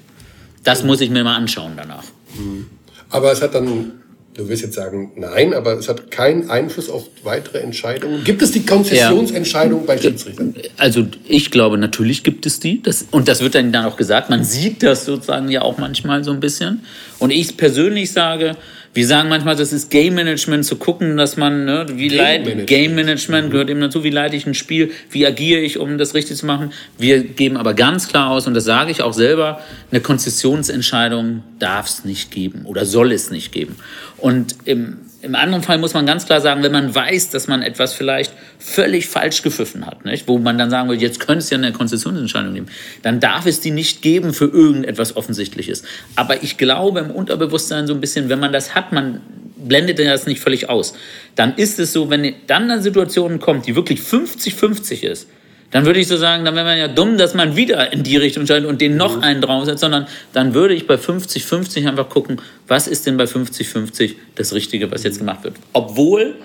Das 0.65 0.85
muss 0.85 1.01
ich 1.01 1.09
mir 1.09 1.25
mal 1.25 1.35
anschauen 1.35 1.73
danach. 1.79 2.05
Mhm. 2.37 2.67
Aber 3.09 3.33
es 3.33 3.41
hat 3.41 3.55
dann, 3.55 3.93
du 4.35 4.51
wirst 4.51 4.65
jetzt 4.65 4.75
sagen, 4.75 5.13
nein, 5.17 5.55
aber 5.55 5.79
es 5.79 5.89
hat 5.89 6.11
keinen 6.11 6.51
Einfluss 6.51 6.91
auf 6.91 7.05
weitere 7.23 7.61
Entscheidungen. 7.61 8.23
Gibt 8.25 8.43
es 8.43 8.53
die 8.53 8.67
Konzessionsentscheidung 8.67 9.81
ja. 9.81 9.87
bei 9.87 9.97
Schiedsrichtern? 9.97 10.55
Also 10.77 11.07
ich 11.27 11.51
glaube, 11.51 11.79
natürlich 11.79 12.23
gibt 12.23 12.45
es 12.45 12.61
die. 12.61 12.83
Das, 12.83 13.07
und 13.11 13.29
das 13.29 13.41
wird 13.41 13.55
dann 13.55 13.75
auch 13.77 13.97
gesagt. 13.97 14.29
Man 14.29 14.45
sieht 14.45 14.83
das 14.83 15.07
sozusagen 15.07 15.49
ja 15.49 15.63
auch 15.63 15.79
manchmal 15.79 16.23
so 16.23 16.33
ein 16.33 16.41
bisschen. 16.41 16.85
Und 17.19 17.31
ich 17.31 17.57
persönlich 17.57 18.13
sage, 18.13 18.59
wir 18.95 19.07
sagen 19.07 19.29
manchmal, 19.29 19.57
das 19.57 19.73
ist 19.73 19.91
Game 19.91 20.15
Management, 20.15 20.65
zu 20.65 20.77
gucken, 20.77 21.17
dass 21.17 21.37
man, 21.37 21.65
ne, 21.65 21.87
wie 21.95 22.09
Game 22.09 22.19
leid, 22.19 22.41
Management, 22.43 22.67
Game 22.69 22.95
Management 22.95 23.47
mhm. 23.49 23.51
gehört 23.51 23.71
eben 23.71 23.81
dazu, 23.81 24.05
wie 24.05 24.11
leite 24.11 24.37
ich 24.37 24.47
ein 24.47 24.55
Spiel, 24.55 24.93
wie 25.11 25.27
agiere 25.27 25.61
ich, 25.61 25.79
um 25.79 25.99
das 25.99 26.15
richtig 26.15 26.37
zu 26.37 26.47
machen. 26.47 26.73
Wir 26.97 27.25
geben 27.25 27.57
aber 27.57 27.75
ganz 27.75 28.07
klar 28.09 28.31
aus, 28.31 28.47
und 28.47 28.55
das 28.55 28.65
sage 28.65 28.93
ich 28.93 29.03
auch 29.03 29.13
selber, 29.13 29.61
eine 29.91 30.01
Konzessionsentscheidung 30.01 31.43
darf 31.59 31.87
es 31.87 32.05
nicht 32.05 32.31
geben 32.31 32.63
oder 32.65 32.85
soll 32.87 33.13
es 33.13 33.31
nicht 33.31 33.51
geben. 33.53 33.77
Und 34.19 34.57
im, 34.65 34.99
im 35.23 35.35
anderen 35.35 35.63
Fall 35.63 35.79
muss 35.79 35.95
man 35.95 36.07
ganz 36.07 36.27
klar 36.27 36.41
sagen, 36.41 36.63
wenn 36.63 36.73
man 36.73 36.95
weiß, 36.95 37.31
dass 37.31 37.49
man 37.49 37.63
etwas 37.63 37.95
vielleicht 37.95 38.33
völlig 38.59 39.09
falsch 39.09 39.43
gepfiffen 39.43 39.87
hat, 39.87 40.05
nicht? 40.05 40.29
wo 40.29 40.39
man 40.39 40.59
dann 40.59 40.71
sagen 40.71 40.89
will, 40.89 41.01
jetzt 41.01 41.21
könnte 41.21 41.39
es 41.39 41.51
ja 41.51 41.59
eine 41.59 41.73
Konzessionsentscheidung 41.73 42.55
geben, 42.55 42.67
dann 43.03 43.21
darf 43.21 43.47
es 43.47 43.61
die 43.61 43.71
nicht 43.71 44.03
geben 44.03 44.33
für 44.33 44.47
irgendetwas 44.47 45.17
Offensichtliches. 45.17 45.83
Aber 46.15 46.43
ich 46.43 46.59
glaube 46.59 47.01
im 47.01 47.11
Unterbewusstsein 47.11 47.87
so 47.87 47.95
ein 47.95 48.01
bisschen, 48.01 48.29
wenn 48.29 48.39
man 48.39 48.53
das 48.53 48.75
hat, 48.75 48.84
man 48.93 49.21
blendet 49.57 49.99
das 49.99 50.27
nicht 50.27 50.41
völlig 50.41 50.69
aus, 50.69 50.95
dann 51.37 51.55
ist 51.57 51.79
es 51.79 51.93
so, 51.93 52.11
wenn 52.11 52.35
dann 52.47 52.71
eine 52.71 52.83
Situation 52.83 53.41
kommt, 53.41 53.67
die 53.67 53.77
wirklich 53.77 54.01
50-50 54.01 55.03
ist, 55.03 55.29
dann 55.71 55.87
würde 55.87 55.99
ich 55.99 56.07
so 56.07 56.17
sagen, 56.17 56.45
dann 56.45 56.55
wäre 56.55 56.65
man 56.65 56.79
ja 56.79 56.87
dumm, 56.87 57.19
dass 57.19 57.35
man 57.35 57.57
wieder 57.57 57.93
in 57.93 58.05
die 58.05 58.17
Richtung 58.17 58.47
schaltet 58.47 58.69
und 58.69 58.81
den 58.81 58.97
noch 58.97 59.17
mhm. 59.17 59.23
einen 59.25 59.41
draufsetzt, 59.41 59.81
sondern 59.81 60.07
dann 60.33 60.55
würde 60.55 60.73
ich 60.73 60.87
bei 60.87 60.95
50-50 60.95 61.89
einfach 61.89 62.09
gucken, 62.09 62.41
was 62.69 62.87
ist 62.87 63.07
denn 63.07 63.17
bei 63.17 63.25
50-50 63.25 64.15
das 64.37 64.55
Richtige, 64.55 64.93
was 64.93 65.03
jetzt 65.03 65.19
gemacht 65.19 65.43
wird. 65.43 65.57
Obwohl 65.73 66.37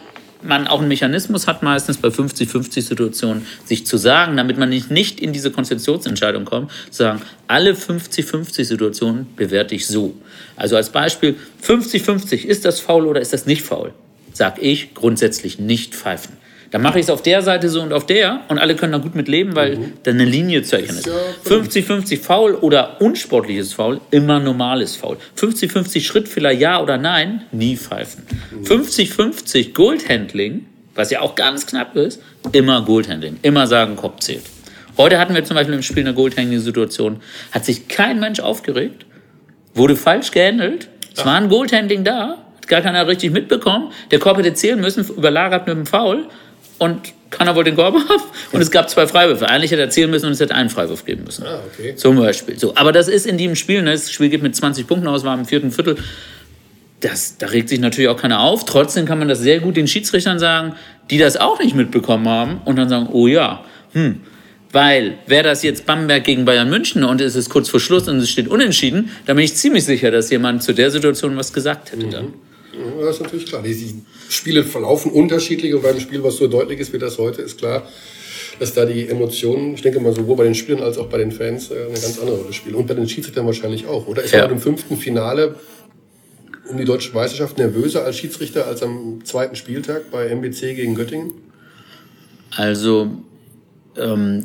man 0.42 0.68
auch 0.68 0.80
einen 0.80 0.88
Mechanismus 0.88 1.48
hat, 1.48 1.64
meistens 1.64 1.98
bei 1.98 2.10
50-50-Situationen, 2.10 3.46
sich 3.66 3.86
zu 3.86 3.98
sagen, 3.98 4.38
damit 4.38 4.58
man 4.58 4.70
nicht, 4.70 4.92
nicht 4.92 5.20
in 5.20 5.34
diese 5.34 5.52
Konzeptionsentscheidung 5.52 6.46
kommt, 6.46 6.72
zu 6.92 7.04
sagen, 7.04 7.22
alle 7.48 7.74
50-50-Situationen 7.74 9.28
bewerte 9.36 9.76
ich 9.76 9.88
so. 9.88 10.16
Also 10.56 10.76
als 10.76 10.90
Beispiel, 10.90 11.36
50-50, 11.64 12.46
ist 12.46 12.66
das 12.66 12.80
faul 12.80 13.06
oder 13.06 13.22
ist 13.22 13.34
das 13.34 13.46
nicht 13.46 13.64
faul? 13.64 13.94
Sag 14.34 14.62
ich 14.62 14.94
grundsätzlich 14.94 15.60
nicht 15.60 15.96
pfeifen. 15.96 16.38
Dann 16.72 16.82
mache 16.84 17.00
ich 17.00 17.06
es 17.06 17.10
auf 17.10 17.24
der 17.24 17.42
Seite 17.42 17.70
so 17.70 17.82
und 17.82 17.94
auf 17.94 18.06
der 18.06 18.42
und 18.48 18.60
alle 18.60 18.76
können 18.76 18.92
da 18.92 19.00
gut 19.00 19.16
mit 19.16 19.28
leben, 19.28 19.56
weil 19.56 19.78
mhm. 19.78 19.94
dann 20.04 20.16
eine 20.16 20.26
Linie 20.26 20.62
zu 20.62 20.76
erkennen 20.76 21.00
ist. 21.00 21.10
50-50 21.46 22.22
Foul 22.22 22.56
oder 22.56 23.02
unsportliches 23.02 23.74
Foul, 23.74 24.00
immer 24.12 24.40
normales 24.40 24.96
Foul. 24.96 25.18
50-50 25.38 26.02
Schrittfehler, 26.02 26.52
ja 26.52 26.82
oder 26.82 26.98
nein, 26.98 27.44
nie 27.52 27.76
pfeifen. 27.76 28.24
50-50 28.64 29.74
Goldhandling, 29.74 30.66
was 30.94 31.10
ja 31.10 31.22
auch 31.22 31.36
ganz 31.36 31.66
knapp 31.66 31.96
ist, 31.96 32.22
immer 32.52 32.84
Goldhandling. 32.84 33.38
Immer 33.42 33.66
sagen, 33.66 33.96
Kopf 33.96 34.20
zählt. 34.20 34.44
Heute 34.98 35.18
hatten 35.18 35.34
wir 35.34 35.44
zum 35.46 35.56
Beispiel 35.56 35.76
im 35.76 35.82
Spiel 35.82 36.04
eine 36.04 36.14
Goldhandling-Situation. 36.14 37.22
Hat 37.52 37.66
sich 37.66 37.88
kein 37.88 38.20
Mensch 38.20 38.42
aufgeregt, 38.42 39.06
wurde 39.74 39.96
falsch 39.96 40.32
gehandelt. 40.32 40.90
Es 41.16 41.26
war 41.26 41.36
ein 41.36 41.50
Goldhandling 41.50 42.04
da, 42.04 42.38
hat 42.58 42.68
gar 42.68 42.82
keiner 42.82 43.08
richtig 43.08 43.32
mitbekommen. 43.32 43.92
Der 44.12 44.20
Korb 44.20 44.38
hätte 44.38 44.54
zählen 44.54 44.80
müssen, 44.80 45.08
überlagert 45.08 45.68
mit 45.68 45.76
dem 45.76 45.86
Foul. 45.86 46.28
Und 46.80 47.14
keiner 47.30 47.56
wollte 47.56 47.70
den 47.70 47.78
Korb 47.78 47.96
haben. 47.96 48.24
Und 48.52 48.62
es 48.62 48.72
gab 48.72 48.90
zwei 48.90 49.06
Freiwürfe. 49.06 49.48
Eigentlich 49.48 49.72
hätte 49.72 49.82
er 49.82 49.90
zählen 49.90 50.10
müssen 50.10 50.26
und 50.26 50.32
es 50.32 50.40
hätte 50.40 50.56
einen 50.56 50.70
Freiwurf 50.70 51.06
geben 51.06 51.24
müssen. 51.26 51.46
Ah, 51.46 51.60
okay. 51.72 51.96
Zum 51.96 52.18
Beispiel. 52.18 52.58
So, 52.58 52.76
aber 52.76 52.92
das 52.92 53.08
ist 53.08 53.28
in 53.28 53.38
diesem 53.38 53.56
Spiel, 53.56 53.82
ne? 53.82 53.92
das 53.92 54.12
Spiel 54.12 54.30
geht 54.30 54.42
mit 54.42 54.56
20 54.56 54.88
Punkten 54.88 55.08
aus, 55.08 55.24
war 55.24 55.38
im 55.38 55.46
vierten 55.46 55.72
Viertel. 55.72 55.98
Das, 57.02 57.38
da 57.38 57.48
regt 57.48 57.70
sich 57.70 57.80
natürlich 57.80 58.10
auch 58.10 58.18
keiner 58.18 58.42
auf. 58.42 58.66
Trotzdem 58.66 59.06
kann 59.06 59.20
man 59.20 59.28
das 59.28 59.40
sehr 59.40 59.60
gut 59.60 59.78
den 59.78 59.88
Schiedsrichtern 59.88 60.40
sagen, 60.40 60.74
die 61.10 61.18
das 61.18 61.38
auch 61.38 61.60
nicht 61.60 61.76
mitbekommen 61.76 62.28
haben 62.28 62.62
und 62.66 62.76
dann 62.78 62.90
sagen, 62.90 63.08
oh 63.12 63.28
ja, 63.28 63.64
hm, 63.94 64.22
weil 64.72 65.18
wäre 65.26 65.44
das 65.44 65.64
jetzt 65.64 65.86
Bamberg 65.86 66.24
gegen 66.24 66.46
Bayern 66.46 66.70
München 66.70 67.04
und 67.04 67.22
es 67.22 67.36
ist 67.36 67.50
kurz 67.50 67.70
vor 67.70 67.80
Schluss 67.80 68.08
und 68.08 68.18
es 68.18 68.30
steht 68.30 68.48
unentschieden, 68.48 69.12
dann 69.26 69.36
bin 69.36 69.46
ich 69.46 69.56
ziemlich 69.56 69.86
sicher, 69.86 70.12
dass 70.12 70.30
jemand 70.30 70.62
zu 70.62 70.74
der 70.74 70.92
Situation 70.92 71.36
was 71.38 71.54
gesagt 71.54 71.92
hätte. 71.92 72.08
Dann. 72.08 72.34
Ja, 72.74 73.06
das 73.06 73.16
ist 73.16 73.22
natürlich 73.22 73.46
klar. 73.48 73.64
Die 73.64 73.74
Spiele 74.30 74.64
verlaufen 74.64 75.12
unterschiedlich 75.12 75.74
und 75.74 75.82
beim 75.82 76.00
Spiel, 76.00 76.24
was 76.24 76.38
so 76.38 76.48
deutlich 76.48 76.80
ist 76.80 76.94
wie 76.94 77.00
das 77.00 77.18
heute, 77.18 77.42
ist 77.42 77.58
klar, 77.58 77.88
dass 78.60 78.74
da 78.74 78.86
die 78.86 79.08
Emotionen, 79.08 79.74
ich 79.74 79.82
denke 79.82 80.00
mal 80.00 80.14
sowohl 80.14 80.38
bei 80.38 80.44
den 80.44 80.56
Spielern 80.56 80.84
als 80.84 80.98
auch 80.98 81.08
bei 81.08 81.18
den 81.18 81.32
Fans, 81.32 81.72
äh, 81.72 81.76
eine 81.76 82.00
ganz 82.00 82.20
andere 82.20 82.38
Rolle 82.38 82.54
spielen. 82.54 82.76
Und 82.76 82.88
bei 82.88 82.94
den 82.94 83.10
Schiedsrichtern 83.10 83.46
wahrscheinlich 83.46 83.88
auch, 83.88 84.08
oder? 84.08 84.24
Ist 84.24 84.34
ja. 84.34 84.44
man 84.44 84.52
im 84.52 84.60
fünften 84.60 84.98
Finale 84.98 85.56
um 86.70 86.78
die 86.78 86.86
deutsche 86.86 87.14
Meisterschaft 87.14 87.58
nervöser 87.58 88.06
als 88.06 88.18
Schiedsrichter 88.18 88.68
als 88.68 88.84
am 88.84 89.26
zweiten 89.26 89.56
Spieltag 89.56 90.12
bei 90.12 90.28
MBC 90.28 90.76
gegen 90.76 90.94
Göttingen? 90.94 91.34
Also 92.56 93.10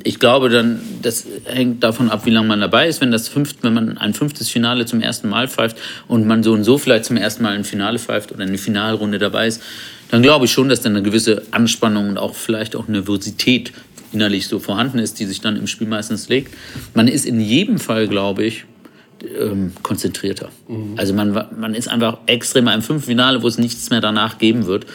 ich 0.02 0.18
glaube 0.18 0.48
dann, 0.48 0.80
das 1.02 1.26
hängt 1.44 1.84
davon 1.84 2.10
ab, 2.10 2.26
wie 2.26 2.30
lange 2.30 2.48
man 2.48 2.60
dabei 2.60 2.88
ist. 2.88 3.00
Wenn 3.00 3.12
das 3.12 3.28
fünft, 3.28 3.62
wenn 3.62 3.74
man 3.74 3.98
ein 3.98 4.14
fünftes 4.14 4.48
Finale 4.48 4.86
zum 4.86 5.00
ersten 5.00 5.28
Mal 5.28 5.48
pfeift 5.48 5.76
und 6.08 6.26
man 6.26 6.42
so 6.42 6.52
und 6.52 6.64
so 6.64 6.76
vielleicht 6.76 7.04
zum 7.04 7.16
ersten 7.16 7.42
Mal 7.42 7.54
ein 7.54 7.64
Finale 7.64 7.98
pfeift 7.98 8.32
oder 8.32 8.42
eine 8.42 8.58
Finalrunde 8.58 9.18
dabei 9.18 9.46
ist, 9.46 9.62
dann 10.10 10.22
glaube 10.22 10.46
ich 10.46 10.52
schon, 10.52 10.68
dass 10.68 10.80
dann 10.80 10.96
eine 10.96 11.02
gewisse 11.02 11.42
Anspannung 11.50 12.08
und 12.08 12.18
auch 12.18 12.34
vielleicht 12.34 12.74
auch 12.74 12.88
Nervosität 12.88 13.72
innerlich 14.12 14.48
so 14.48 14.58
vorhanden 14.58 14.98
ist, 14.98 15.20
die 15.20 15.26
sich 15.26 15.40
dann 15.40 15.56
im 15.56 15.66
Spiel 15.66 15.88
meistens 15.88 16.28
legt. 16.28 16.54
Man 16.94 17.06
ist 17.06 17.26
in 17.26 17.40
jedem 17.40 17.78
Fall, 17.78 18.08
glaube 18.08 18.44
ich, 18.44 18.64
ähm, 19.38 19.72
konzentrierter. 19.82 20.50
Mhm. 20.68 20.94
Also 20.96 21.14
man, 21.14 21.32
man 21.58 21.74
ist 21.74 21.88
einfach 21.88 22.18
extremer 22.26 22.74
im 22.74 22.82
Fünffinale, 22.82 23.42
wo 23.42 23.48
es 23.48 23.58
nichts 23.58 23.90
mehr 23.90 24.00
danach 24.00 24.38
geben 24.38 24.66
wird, 24.66 24.86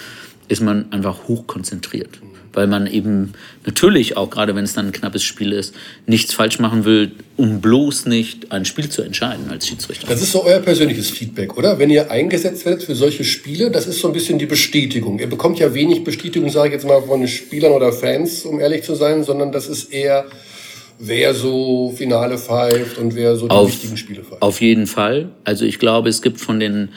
ist 0.49 0.61
man 0.61 0.91
einfach 0.91 1.27
hochkonzentriert. 1.27 2.19
Weil 2.51 2.65
man 2.65 2.87
eben 2.87 3.33
natürlich 3.65 4.17
auch, 4.17 4.31
gerade 4.31 4.55
wenn 4.55 4.63
es 4.63 4.73
dann 4.73 4.87
ein 4.87 4.91
knappes 4.91 5.23
Spiel 5.23 5.53
ist, 5.53 5.75
nichts 6.07 6.33
falsch 6.33 6.57
machen 6.57 6.83
will, 6.83 7.11
um 7.37 7.61
bloß 7.61 8.07
nicht 8.07 8.51
ein 8.51 8.65
Spiel 8.65 8.89
zu 8.89 9.03
entscheiden 9.03 9.51
als 9.51 9.67
Schiedsrichter. 9.67 10.07
Das 10.07 10.21
ist 10.21 10.31
so 10.31 10.43
euer 10.43 10.59
persönliches 10.59 11.11
Feedback, 11.11 11.55
oder? 11.57 11.77
Wenn 11.77 11.91
ihr 11.91 12.09
eingesetzt 12.09 12.65
werdet 12.65 12.83
für 12.83 12.95
solche 12.95 13.23
Spiele, 13.23 13.69
das 13.69 13.85
ist 13.85 13.99
so 13.99 14.07
ein 14.07 14.13
bisschen 14.13 14.39
die 14.39 14.47
Bestätigung. 14.47 15.19
Ihr 15.19 15.29
bekommt 15.29 15.59
ja 15.59 15.73
wenig 15.75 16.03
Bestätigung, 16.03 16.49
sage 16.49 16.69
ich 16.69 16.73
jetzt 16.73 16.87
mal, 16.87 17.01
von 17.03 17.27
Spielern 17.27 17.71
oder 17.71 17.93
Fans, 17.93 18.43
um 18.45 18.59
ehrlich 18.59 18.83
zu 18.83 18.95
sein, 18.95 19.23
sondern 19.23 19.51
das 19.51 19.67
ist 19.67 19.93
eher 19.93 20.25
wer 20.99 21.33
so 21.33 21.93
Finale 21.95 22.37
pfeift 22.37 22.97
und 22.97 23.15
wer 23.15 23.35
so 23.37 23.47
die 23.47 23.51
auf, 23.51 23.69
wichtigen 23.69 23.97
Spiele 23.97 24.23
pfeift. 24.23 24.41
Auf 24.41 24.59
jeden 24.61 24.85
Fall. 24.85 25.29
Also 25.45 25.65
ich 25.65 25.79
glaube, 25.79 26.09
es 26.09 26.21
gibt 26.21 26.39
von 26.39 26.59
den 26.59 26.89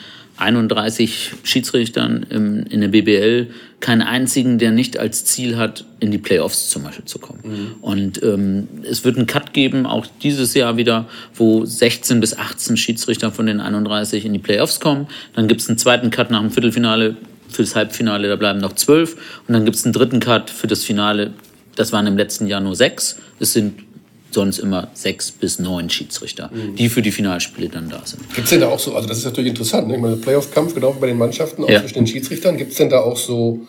31 0.43 1.31
Schiedsrichtern 1.43 2.25
im, 2.29 2.65
in 2.69 2.81
der 2.81 2.89
BBL 2.89 3.47
keinen 3.79 4.01
einzigen, 4.01 4.59
der 4.59 4.71
nicht 4.71 4.97
als 4.97 5.25
Ziel 5.25 5.57
hat, 5.57 5.85
in 5.99 6.11
die 6.11 6.17
Playoffs 6.17 6.69
zum 6.69 6.83
Beispiel 6.83 7.05
zu 7.05 7.19
kommen. 7.19 7.39
Mhm. 7.43 7.75
Und 7.81 8.23
ähm, 8.23 8.67
es 8.83 9.03
wird 9.03 9.17
einen 9.17 9.25
Cut 9.25 9.53
geben, 9.53 9.85
auch 9.85 10.05
dieses 10.21 10.53
Jahr 10.53 10.77
wieder, 10.77 11.07
wo 11.35 11.65
16 11.65 12.19
bis 12.19 12.37
18 12.37 12.77
Schiedsrichter 12.77 13.31
von 13.31 13.45
den 13.45 13.59
31 13.59 14.25
in 14.25 14.33
die 14.33 14.39
Playoffs 14.39 14.79
kommen. 14.79 15.07
Dann 15.33 15.47
gibt 15.47 15.61
es 15.61 15.69
einen 15.69 15.77
zweiten 15.77 16.11
Cut 16.11 16.31
nach 16.31 16.41
dem 16.41 16.51
Viertelfinale 16.51 17.15
für 17.49 17.63
das 17.63 17.75
Halbfinale, 17.75 18.27
da 18.27 18.35
bleiben 18.35 18.59
noch 18.59 18.73
zwölf. 18.73 19.15
Und 19.47 19.53
dann 19.53 19.65
gibt 19.65 19.77
es 19.77 19.85
einen 19.85 19.93
dritten 19.93 20.19
Cut 20.19 20.49
für 20.49 20.67
das 20.67 20.83
Finale. 20.83 21.33
Das 21.75 21.91
waren 21.91 22.07
im 22.07 22.17
letzten 22.17 22.47
Jahr 22.47 22.61
nur 22.61 22.75
sechs. 22.75 23.17
Es 23.39 23.53
sind 23.53 23.73
sonst 24.33 24.59
immer 24.59 24.89
sechs 24.93 25.31
bis 25.31 25.59
neun 25.59 25.89
Schiedsrichter, 25.89 26.49
mhm. 26.53 26.75
die 26.75 26.89
für 26.89 27.01
die 27.01 27.11
Finalspiele 27.11 27.69
dann 27.69 27.89
da 27.89 28.01
sind. 28.05 28.21
Gibt 28.33 28.45
es 28.45 28.49
denn 28.49 28.61
da 28.61 28.69
auch 28.69 28.79
so, 28.79 28.95
also 28.95 29.07
das 29.07 29.19
ist 29.19 29.25
natürlich 29.25 29.51
interessant, 29.51 29.87
ne? 29.87 29.95
ich 29.95 30.01
meine, 30.01 30.15
Playoff-Kampf, 30.17 30.73
genau 30.73 30.95
wie 30.95 30.99
bei 30.99 31.07
den 31.07 31.17
Mannschaften, 31.17 31.63
auch 31.63 31.69
ja. 31.69 31.81
zwischen 31.81 31.95
den 31.95 32.07
Schiedsrichtern, 32.07 32.57
gibt 32.57 32.71
es 32.71 32.77
denn 32.77 32.89
da 32.89 32.99
auch 32.99 33.17
so, 33.17 33.59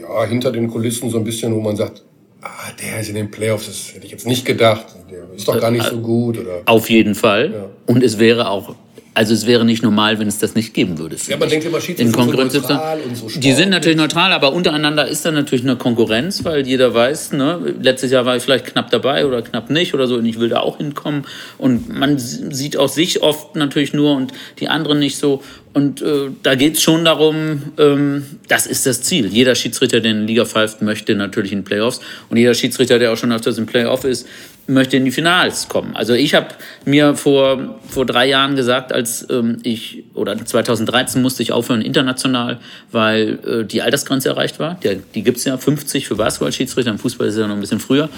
ja, 0.00 0.24
hinter 0.24 0.52
den 0.52 0.68
Kulissen 0.68 1.10
so 1.10 1.18
ein 1.18 1.24
bisschen, 1.24 1.54
wo 1.54 1.60
man 1.60 1.76
sagt, 1.76 2.02
ah, 2.42 2.48
der 2.80 3.00
ist 3.00 3.08
in 3.08 3.14
den 3.14 3.30
Playoffs, 3.30 3.66
das 3.66 3.94
hätte 3.94 4.06
ich 4.06 4.12
jetzt 4.12 4.26
nicht 4.26 4.44
gedacht, 4.44 4.86
der 5.10 5.32
ist 5.34 5.48
doch 5.48 5.60
gar 5.60 5.70
nicht 5.70 5.88
so 5.88 6.00
gut, 6.00 6.38
oder? 6.38 6.62
Auf 6.66 6.90
jeden 6.90 7.14
Fall. 7.14 7.52
Ja. 7.52 7.70
Und 7.86 8.02
es 8.02 8.18
wäre 8.18 8.48
auch 8.48 8.74
also 9.14 9.34
es 9.34 9.46
wäre 9.46 9.64
nicht 9.64 9.82
normal, 9.82 10.18
wenn 10.18 10.28
es 10.28 10.38
das 10.38 10.54
nicht 10.54 10.72
geben 10.72 10.98
würde. 10.98 11.16
Ja, 11.28 11.36
man 11.36 11.48
denkt 11.48 11.66
immer, 11.66 11.80
Schiedsrichter 11.80 12.22
sind 12.22 12.52
so 12.52 12.60
neutral 12.60 13.00
und 13.00 13.16
so 13.16 13.28
Die 13.40 13.52
sind 13.52 13.68
natürlich 13.68 13.98
neutral, 13.98 14.32
aber 14.32 14.52
untereinander 14.52 15.06
ist 15.06 15.24
da 15.26 15.30
natürlich 15.30 15.64
eine 15.64 15.76
Konkurrenz, 15.76 16.44
weil 16.44 16.66
jeder 16.66 16.94
weiß, 16.94 17.32
ne, 17.32 17.74
letztes 17.80 18.10
Jahr 18.10 18.24
war 18.24 18.36
ich 18.36 18.42
vielleicht 18.42 18.66
knapp 18.66 18.90
dabei 18.90 19.26
oder 19.26 19.42
knapp 19.42 19.68
nicht 19.68 19.92
oder 19.92 20.06
so 20.06 20.16
und 20.16 20.24
ich 20.24 20.40
will 20.40 20.48
da 20.48 20.60
auch 20.60 20.78
hinkommen. 20.78 21.26
Und 21.58 21.90
man 21.90 22.18
sieht 22.18 22.78
auch 22.78 22.88
sich 22.88 23.22
oft 23.22 23.54
natürlich 23.54 23.92
nur 23.92 24.16
und 24.16 24.32
die 24.60 24.68
anderen 24.68 24.98
nicht 24.98 25.18
so. 25.18 25.42
Und 25.74 26.02
äh, 26.02 26.28
da 26.42 26.54
geht 26.54 26.76
es 26.76 26.82
schon 26.82 27.04
darum, 27.04 27.62
ähm, 27.78 28.26
das 28.48 28.66
ist 28.66 28.84
das 28.86 29.02
Ziel. 29.02 29.26
Jeder 29.26 29.54
Schiedsrichter, 29.54 30.00
der 30.00 30.10
in 30.12 30.26
Liga 30.26 30.44
pfeift, 30.44 30.82
möchte 30.82 31.14
natürlich 31.14 31.52
in 31.52 31.64
Playoffs. 31.64 32.00
Und 32.28 32.36
jeder 32.36 32.54
Schiedsrichter, 32.54 32.98
der 32.98 33.12
auch 33.12 33.16
schon 33.16 33.32
öfters 33.32 33.56
im 33.56 33.66
Playoff 33.66 34.04
ist, 34.04 34.26
möchte 34.66 34.96
in 34.96 35.04
die 35.04 35.10
Finals 35.10 35.68
kommen. 35.68 35.96
Also 35.96 36.14
ich 36.14 36.34
habe 36.34 36.48
mir 36.84 37.14
vor, 37.14 37.80
vor 37.88 38.06
drei 38.06 38.28
Jahren 38.28 38.56
gesagt, 38.56 38.92
als 38.92 39.26
ähm, 39.30 39.58
ich, 39.62 40.04
oder 40.14 40.36
2013 40.36 41.20
musste 41.20 41.42
ich 41.42 41.52
aufhören 41.52 41.82
international, 41.82 42.58
weil 42.90 43.38
äh, 43.44 43.64
die 43.64 43.82
Altersgrenze 43.82 44.28
erreicht 44.28 44.58
war. 44.58 44.78
Die, 44.82 45.00
die 45.14 45.22
gibt 45.22 45.38
es 45.38 45.44
ja, 45.44 45.56
50 45.56 46.06
für 46.06 46.16
Basketball-Schiedsrichter, 46.16 46.90
im 46.90 46.98
Fußball 46.98 47.26
ist 47.26 47.34
es 47.34 47.40
ja 47.40 47.46
noch 47.46 47.54
ein 47.54 47.60
bisschen 47.60 47.80
früher. 47.80 48.08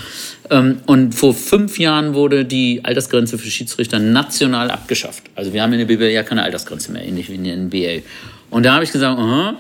Ähm, 0.51 0.81
und 0.87 1.15
vor 1.15 1.35
fünf 1.35 1.79
Jahren 1.79 2.15
wurde 2.15 2.45
die 2.45 2.81
Altersgrenze 2.85 3.39
für 3.39 3.49
Schiedsrichter 3.49 3.99
national 3.99 4.71
abgeschafft. 4.71 5.25
Also 5.35 5.53
wir 5.53 5.63
haben 5.63 5.73
in 5.73 5.79
der 5.79 5.87
BBL 5.87 6.11
ja 6.11 6.23
keine 6.23 6.43
Altersgrenze 6.43 6.93
mehr, 6.93 7.05
ähnlich 7.05 7.31
wie 7.31 7.35
in 7.35 7.45
der 7.45 7.57
NBA. 7.57 8.07
Und 8.51 8.65
da 8.65 8.75
habe 8.75 8.85
ich 8.85 8.93
gesagt, 8.93 9.19
aha, 9.19 9.57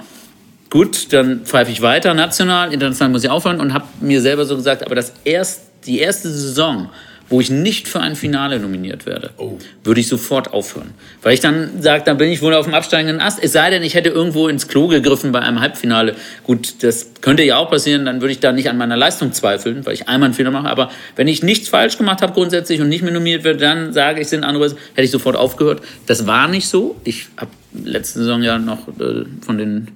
gut, 0.70 1.12
dann 1.12 1.44
pfeife 1.44 1.70
ich 1.70 1.82
weiter 1.82 2.14
national, 2.14 2.72
international 2.72 3.12
muss 3.12 3.24
ich 3.24 3.30
aufhören 3.30 3.60
und 3.60 3.72
habe 3.72 3.86
mir 4.00 4.20
selber 4.20 4.44
so 4.44 4.56
gesagt, 4.56 4.84
aber 4.84 4.94
das 4.94 5.12
erste 5.24 5.73
die 5.86 6.00
erste 6.00 6.30
Saison, 6.30 6.90
wo 7.28 7.40
ich 7.40 7.50
nicht 7.50 7.88
für 7.88 8.00
ein 8.00 8.16
Finale 8.16 8.60
nominiert 8.60 9.06
werde, 9.06 9.30
oh. 9.38 9.58
würde 9.82 10.00
ich 10.00 10.08
sofort 10.08 10.52
aufhören. 10.52 10.92
Weil 11.22 11.32
ich 11.32 11.40
dann 11.40 11.80
sage, 11.80 12.02
dann 12.04 12.18
bin 12.18 12.30
ich 12.30 12.42
wohl 12.42 12.52
auf 12.52 12.66
dem 12.66 12.74
absteigenden 12.74 13.20
Ast. 13.20 13.42
Es 13.42 13.52
sei 13.52 13.70
denn, 13.70 13.82
ich 13.82 13.94
hätte 13.94 14.10
irgendwo 14.10 14.48
ins 14.48 14.68
Klo 14.68 14.88
gegriffen 14.88 15.32
bei 15.32 15.40
einem 15.40 15.60
Halbfinale. 15.60 16.16
Gut, 16.44 16.82
das 16.82 17.12
könnte 17.22 17.42
ja 17.42 17.56
auch 17.56 17.70
passieren, 17.70 18.04
dann 18.04 18.20
würde 18.20 18.32
ich 18.32 18.40
da 18.40 18.52
nicht 18.52 18.68
an 18.68 18.76
meiner 18.76 18.96
Leistung 18.96 19.32
zweifeln, 19.32 19.86
weil 19.86 19.94
ich 19.94 20.08
einmal 20.08 20.26
einen 20.26 20.34
Fehler 20.34 20.50
mache. 20.50 20.68
Aber 20.68 20.90
wenn 21.16 21.26
ich 21.26 21.42
nichts 21.42 21.68
falsch 21.68 21.96
gemacht 21.96 22.20
habe 22.20 22.34
grundsätzlich 22.34 22.80
und 22.80 22.90
nicht 22.90 23.02
mehr 23.02 23.12
nominiert 23.12 23.44
werde, 23.44 23.58
dann 23.58 23.92
sage 23.92 24.20
ich, 24.20 24.28
sind 24.28 24.44
andere, 24.44 24.66
hätte 24.66 25.02
ich 25.02 25.10
sofort 25.10 25.36
aufgehört. 25.36 25.82
Das 26.06 26.26
war 26.26 26.48
nicht 26.48 26.68
so. 26.68 27.00
Ich 27.04 27.28
habe 27.38 27.50
letzte 27.72 28.18
Saison 28.20 28.42
ja 28.42 28.58
noch 28.58 28.88
äh, 28.88 29.24
von 29.40 29.56
den 29.56 29.88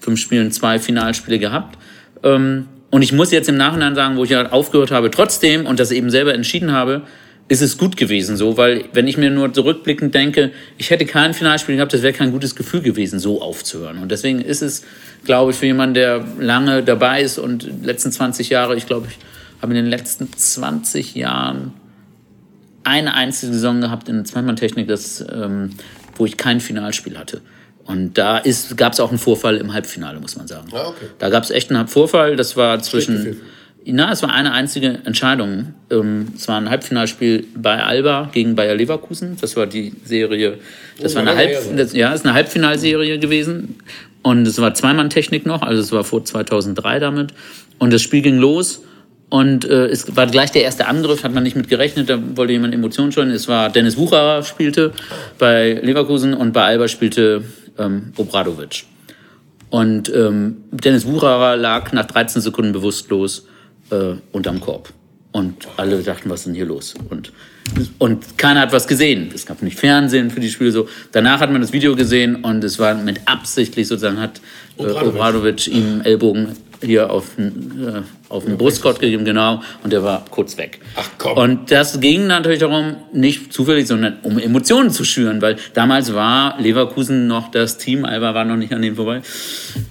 fünf 0.00 0.18
Spielen 0.18 0.50
zwei 0.50 0.80
Finalspiele 0.80 1.38
gehabt. 1.38 1.78
Ähm, 2.24 2.66
und 2.92 3.00
ich 3.00 3.10
muss 3.10 3.30
jetzt 3.30 3.48
im 3.48 3.56
Nachhinein 3.56 3.94
sagen, 3.94 4.18
wo 4.18 4.24
ich 4.24 4.30
ja 4.30 4.52
aufgehört 4.52 4.90
habe, 4.90 5.10
trotzdem 5.10 5.64
und 5.64 5.80
das 5.80 5.92
eben 5.92 6.10
selber 6.10 6.34
entschieden 6.34 6.72
habe, 6.72 7.00
ist 7.48 7.62
es 7.62 7.78
gut 7.78 7.96
gewesen 7.96 8.36
so, 8.36 8.58
weil 8.58 8.84
wenn 8.92 9.08
ich 9.08 9.16
mir 9.16 9.30
nur 9.30 9.50
zurückblickend 9.50 10.14
denke, 10.14 10.50
ich 10.76 10.90
hätte 10.90 11.06
kein 11.06 11.32
Finalspiel 11.32 11.76
gehabt, 11.76 11.94
das 11.94 12.02
wäre 12.02 12.12
kein 12.12 12.32
gutes 12.32 12.54
Gefühl 12.54 12.82
gewesen, 12.82 13.18
so 13.18 13.40
aufzuhören. 13.40 13.96
Und 13.96 14.12
deswegen 14.12 14.42
ist 14.42 14.60
es, 14.60 14.84
glaube 15.24 15.52
ich, 15.52 15.56
für 15.56 15.64
jemanden, 15.64 15.94
der 15.94 16.22
lange 16.38 16.82
dabei 16.82 17.22
ist 17.22 17.38
und 17.38 17.66
letzten 17.82 18.12
20 18.12 18.50
Jahre, 18.50 18.76
ich 18.76 18.86
glaube, 18.86 19.06
ich 19.08 19.16
habe 19.62 19.72
in 19.72 19.76
den 19.84 19.90
letzten 19.90 20.30
20 20.30 21.14
Jahren 21.14 21.72
eine 22.84 23.14
einzige 23.14 23.54
Saison 23.54 23.80
gehabt 23.80 24.10
in 24.10 24.16
der 24.16 24.24
Zweimann-Technik, 24.26 24.90
ähm, 25.32 25.70
wo 26.16 26.26
ich 26.26 26.36
kein 26.36 26.60
Finalspiel 26.60 27.16
hatte. 27.16 27.40
Und 27.84 28.16
da 28.16 28.42
gab 28.76 28.92
es 28.92 29.00
auch 29.00 29.10
einen 29.10 29.18
Vorfall 29.18 29.56
im 29.56 29.72
Halbfinale, 29.72 30.20
muss 30.20 30.36
man 30.36 30.46
sagen. 30.46 30.68
Ah, 30.72 30.88
okay. 30.88 31.06
Da 31.18 31.30
gab 31.30 31.42
es 31.42 31.50
echt 31.50 31.70
einen 31.70 31.88
Vorfall. 31.88 32.36
Das 32.36 32.56
war 32.56 32.80
zwischen. 32.80 33.40
Na, 33.84 34.12
es 34.12 34.22
war 34.22 34.32
eine 34.32 34.52
einzige 34.52 35.00
Entscheidung. 35.04 35.74
Ähm, 35.90 36.28
es 36.36 36.46
war 36.46 36.56
ein 36.56 36.70
Halbfinalspiel 36.70 37.44
bei 37.56 37.82
Alba 37.82 38.30
gegen 38.32 38.54
Bayer 38.54 38.76
Leverkusen. 38.76 39.36
Das 39.40 39.56
war 39.56 39.66
die 39.66 39.92
Serie. 40.04 40.58
Das 41.00 41.12
oh, 41.12 41.16
war 41.16 41.22
eine 41.22 41.34
Halb, 41.34 41.76
das, 41.76 41.92
ja, 41.92 42.12
ist 42.12 42.24
eine 42.24 42.34
Halbfinalserie 42.34 43.18
gewesen. 43.18 43.76
Und 44.22 44.46
es 44.46 44.60
war 44.60 44.72
Zweimann-Technik 44.72 45.46
noch, 45.46 45.62
also 45.62 45.82
es 45.82 45.90
war 45.90 46.04
vor 46.04 46.24
2003 46.24 47.00
damit. 47.00 47.34
Und 47.80 47.92
das 47.92 48.02
Spiel 48.02 48.22
ging 48.22 48.38
los. 48.38 48.82
Und 49.28 49.64
äh, 49.64 49.86
es 49.86 50.14
war 50.14 50.26
gleich 50.26 50.52
der 50.52 50.62
erste 50.62 50.86
Angriff, 50.86 51.24
hat 51.24 51.32
man 51.32 51.42
nicht 51.42 51.56
mit 51.56 51.68
gerechnet, 51.68 52.10
da 52.10 52.18
wollte 52.36 52.52
jemand 52.52 52.74
Emotionen 52.74 53.12
schon. 53.12 53.30
Es 53.30 53.48
war 53.48 53.70
Dennis 53.70 53.96
Wucherer 53.96 54.42
spielte 54.42 54.92
bei 55.38 55.80
Leverkusen 55.82 56.34
und 56.34 56.52
bei 56.52 56.62
Alba 56.64 56.86
spielte 56.86 57.42
ähm, 57.78 58.12
Obradovic. 58.16 58.84
Und 59.70 60.12
ähm, 60.14 60.64
Dennis 60.70 61.06
Wucherer 61.06 61.56
lag 61.56 61.92
nach 61.92 62.06
13 62.06 62.42
Sekunden 62.42 62.72
bewusstlos 62.72 63.46
äh, 63.90 64.14
unterm 64.32 64.60
Korb. 64.60 64.92
Und 65.32 65.66
alle 65.78 66.02
dachten, 66.02 66.28
was 66.28 66.40
ist 66.40 66.46
denn 66.48 66.54
hier 66.54 66.66
los? 66.66 66.94
Und, 67.08 67.32
und 67.98 68.36
keiner 68.36 68.60
hat 68.60 68.72
was 68.72 68.86
gesehen. 68.86 69.30
Es 69.34 69.46
gab 69.46 69.62
nicht 69.62 69.78
Fernsehen 69.78 70.30
für 70.30 70.40
die 70.40 70.50
Spiele 70.50 70.70
so. 70.72 70.88
Danach 71.12 71.40
hat 71.40 71.50
man 71.50 71.62
das 71.62 71.72
Video 71.72 71.96
gesehen 71.96 72.36
und 72.44 72.62
es 72.62 72.78
war 72.78 72.94
mit 72.94 73.22
absichtlich 73.24 73.88
sozusagen 73.88 74.20
hat 74.20 74.42
äh, 74.76 74.82
Obradovic 74.82 75.68
ihm 75.68 76.02
Ellbogen 76.02 76.54
hier 76.82 77.10
auf 77.10 77.36
den, 77.36 77.86
äh, 77.86 78.02
auf 78.28 78.44
den 78.44 78.58
Brustkorb 78.58 78.98
gegeben, 78.98 79.24
genau, 79.24 79.62
und 79.82 79.92
der 79.92 80.02
war 80.02 80.24
kurz 80.30 80.56
weg. 80.58 80.80
Ach 80.96 81.08
komm. 81.18 81.36
Und 81.38 81.70
das 81.70 82.00
ging 82.00 82.26
natürlich 82.26 82.58
darum, 82.58 82.96
nicht 83.12 83.52
zufällig, 83.52 83.86
sondern 83.86 84.18
um 84.22 84.38
Emotionen 84.38 84.90
zu 84.90 85.04
schüren, 85.04 85.40
weil 85.40 85.56
damals 85.74 86.12
war 86.14 86.60
Leverkusen 86.60 87.26
noch 87.26 87.50
das 87.50 87.78
Team, 87.78 88.04
Alba 88.04 88.34
war 88.34 88.44
noch 88.44 88.56
nicht 88.56 88.72
an 88.72 88.82
dem 88.82 88.96
vorbei. 88.96 89.22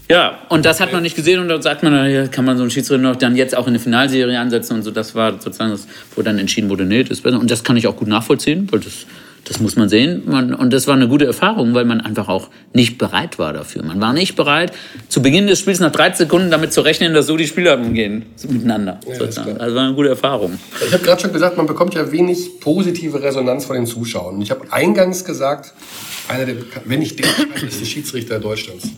Ja, 0.10 0.40
und 0.50 0.66
das 0.66 0.80
hat 0.80 0.92
man 0.92 1.04
nicht 1.04 1.16
gesehen 1.16 1.40
und 1.40 1.48
dann 1.48 1.62
sagt 1.62 1.84
man, 1.84 2.30
kann 2.32 2.46
man 2.46 2.58
so 2.58 2.64
einen 2.64 2.72
Schiedsrichter 2.72 3.02
noch 3.02 3.16
dann 3.16 3.36
jetzt 3.36 3.56
auch 3.56 3.68
in 3.68 3.70
eine 3.70 3.80
Finalserie 3.80 4.40
ansetzen 4.40 4.76
und 4.76 4.84
so. 4.84 4.92
Das 4.92 5.16
war 5.16 5.32
sozusagen 5.34 5.72
das, 5.72 5.88
wo 6.16 6.22
dann 6.22 6.38
entschieden 6.38 6.70
wurde, 6.70 6.86
nee, 6.86 7.04
das 7.04 7.20
ist 7.20 7.22
besser. 7.22 7.40
Und 7.40 7.50
das 7.50 7.64
kann 7.64 7.78
ich 7.78 7.88
auch 7.88 7.96
gut 7.96 8.08
nachvollziehen, 8.08 8.68
weil 8.72 8.82
das 8.82 9.06
das 9.46 9.60
muss 9.60 9.76
man 9.76 9.90
sehen. 9.90 10.24
Man, 10.26 10.54
und 10.54 10.72
das 10.72 10.88
war 10.88 10.96
eine 10.96 11.08
gute 11.08 11.26
Erfahrung, 11.26 11.74
weil 11.74 11.86
man 11.86 12.00
einfach 12.00 12.28
auch 12.28 12.50
nicht 12.74 12.98
bereit 12.98 13.40
war 13.40 13.54
dafür. 13.54 13.84
Man 13.84 14.00
war 14.00 14.14
nicht 14.14 14.36
bereit, 14.36 14.72
zu 15.10 15.22
Beginn 15.22 15.48
des 15.48 15.60
Spiels 15.60 15.80
nach 15.80 15.92
30 15.92 16.20
Sekunden 16.20 16.52
damit 16.52 16.74
zu 16.74 16.82
rechnen, 16.82 17.14
dass 17.14 17.28
so 17.28 17.38
die 17.38 17.48
Spieler 17.48 17.78
umgehen 17.78 18.26
so 18.36 18.48
miteinander. 18.48 19.00
Ja, 19.08 19.20
also 19.20 19.76
war 19.76 19.84
eine 19.84 19.96
gute 19.96 20.10
Erfahrung. 20.10 20.60
Ich 20.86 20.94
habe 20.94 21.04
gerade 21.04 21.22
schon 21.22 21.34
gesagt, 21.34 21.58
man 21.58 21.66
bekommt 21.66 21.96
ja 21.96 22.12
wenig 22.12 22.60
positive 22.60 23.22
Resonanz 23.22 23.66
von 23.66 23.76
den 23.76 23.88
Zuschauern. 23.88 24.36
Und 24.36 24.42
ich 24.44 24.52
habe 24.52 24.72
eingangs 24.72 25.26
gesagt, 25.26 25.74
einer 26.28 26.46
der, 26.46 26.56
wenn 26.86 27.00
nicht 27.00 27.20
der 27.20 27.28
bekannteste 27.28 27.86
Schiedsrichter 27.86 28.40
Deutschlands. 28.40 28.90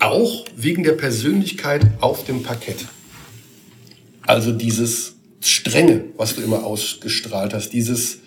Auch 0.00 0.44
wegen 0.56 0.82
der 0.82 0.92
Persönlichkeit 0.92 1.82
auf 2.00 2.24
dem 2.24 2.42
Parkett. 2.42 2.86
Also 4.26 4.50
dieses 4.52 5.14
Strenge, 5.40 6.04
was 6.16 6.36
du 6.36 6.42
immer 6.42 6.64
ausgestrahlt 6.64 7.52
hast, 7.54 7.70
dieses 7.70 8.21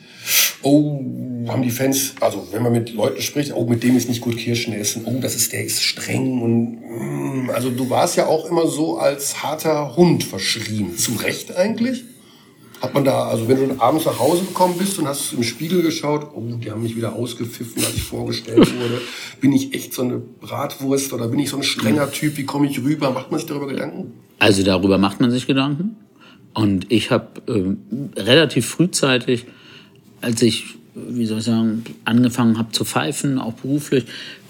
oh, 0.61 0.99
haben 1.47 1.61
die 1.61 1.71
Fans, 1.71 2.15
also 2.19 2.47
wenn 2.51 2.63
man 2.63 2.71
mit 2.71 2.93
Leuten 2.93 3.21
spricht, 3.21 3.53
oh, 3.53 3.65
mit 3.65 3.83
dem 3.83 3.95
ist 3.95 4.09
nicht 4.09 4.21
gut 4.21 4.37
Kirschen 4.37 4.73
essen, 4.73 5.03
oh, 5.05 5.19
das 5.21 5.35
ist, 5.35 5.53
der 5.53 5.63
ist 5.63 5.83
streng 5.83 6.41
und, 6.41 7.45
mm, 7.45 7.49
also 7.51 7.69
du 7.69 7.89
warst 7.89 8.17
ja 8.17 8.25
auch 8.25 8.49
immer 8.49 8.67
so 8.67 8.97
als 8.97 9.43
harter 9.43 9.95
Hund 9.95 10.23
verschrien. 10.23 10.97
Zu 10.97 11.13
Recht 11.13 11.55
eigentlich? 11.55 12.03
Hat 12.81 12.93
man 12.93 13.05
da, 13.05 13.27
also 13.27 13.47
wenn 13.47 13.57
du 13.57 13.81
abends 13.81 14.05
nach 14.05 14.19
Hause 14.19 14.43
gekommen 14.43 14.75
bist 14.77 14.99
und 14.99 15.07
hast 15.07 15.33
im 15.33 15.43
Spiegel 15.43 15.81
geschaut, 15.81 16.27
oh, 16.35 16.41
die 16.41 16.69
haben 16.69 16.83
mich 16.83 16.95
wieder 16.95 17.13
ausgepfiffen, 17.13 17.83
als 17.83 17.95
ich 17.95 18.03
vorgestellt 18.03 18.59
wurde, 18.79 19.01
bin 19.39 19.53
ich 19.53 19.73
echt 19.73 19.93
so 19.93 20.01
eine 20.01 20.17
Bratwurst 20.17 21.13
oder 21.13 21.27
bin 21.27 21.39
ich 21.39 21.49
so 21.49 21.57
ein 21.57 21.63
strenger 21.63 22.11
Typ, 22.11 22.37
wie 22.37 22.43
komme 22.43 22.67
ich 22.67 22.83
rüber? 22.83 23.11
Macht 23.11 23.31
man 23.31 23.39
sich 23.39 23.47
darüber 23.47 23.67
Gedanken? 23.67 24.13
Also 24.39 24.63
darüber 24.63 24.97
macht 24.97 25.21
man 25.21 25.31
sich 25.31 25.47
Gedanken. 25.47 25.95
Und 26.53 26.91
ich 26.91 27.11
habe 27.11 27.41
äh, 27.47 28.19
relativ 28.19 28.65
frühzeitig 28.65 29.45
als 30.25 30.41
ich, 30.41 30.65
wie 30.95 31.25
soll 31.27 31.37
ich 31.37 31.45
sagen, 31.45 31.83
angefangen 32.03 32.57
habe 32.57 32.71
zu 32.71 32.83
pfeifen, 32.83 33.37
auch 33.37 33.53
beruflich, 33.53 34.05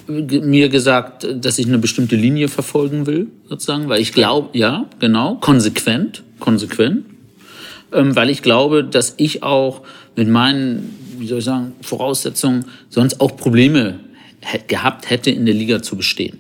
mir 0.08 0.70
gesagt, 0.70 1.27
dass 1.41 1.60
ich 1.60 1.67
eine 1.67 1.79
bestimmte 1.79 2.15
Linie 2.15 2.48
verfolgen 2.48 3.05
will, 3.08 3.27
sozusagen, 3.50 3.89
weil 3.89 4.01
ich 4.01 4.13
glaube, 4.13 4.58
ja, 4.58 4.86
genau, 5.00 5.36
konsequent, 5.36 6.24
konsequent, 6.39 7.05
ähm, 7.91 8.15
weil 8.15 8.29
ich 8.29 8.41
glaube, 8.41 8.84
dass 8.84 9.15
ich 9.17 9.44
auch 9.44 9.82
mit 10.15 10.29
meinen, 10.29 10.96
wie 11.17 11.27
soll 11.27 11.39
ich 11.39 11.46
sagen, 11.46 11.74
Voraussetzungen 11.82 12.65
sonst 12.89 13.20
auch 13.20 13.36
Probleme 13.36 14.00
gehabt 14.67 15.10
hätte, 15.10 15.32
in 15.32 15.46
der 15.46 15.55
Liga 15.55 15.82
zu 15.82 15.98
bestehen. 15.98 16.39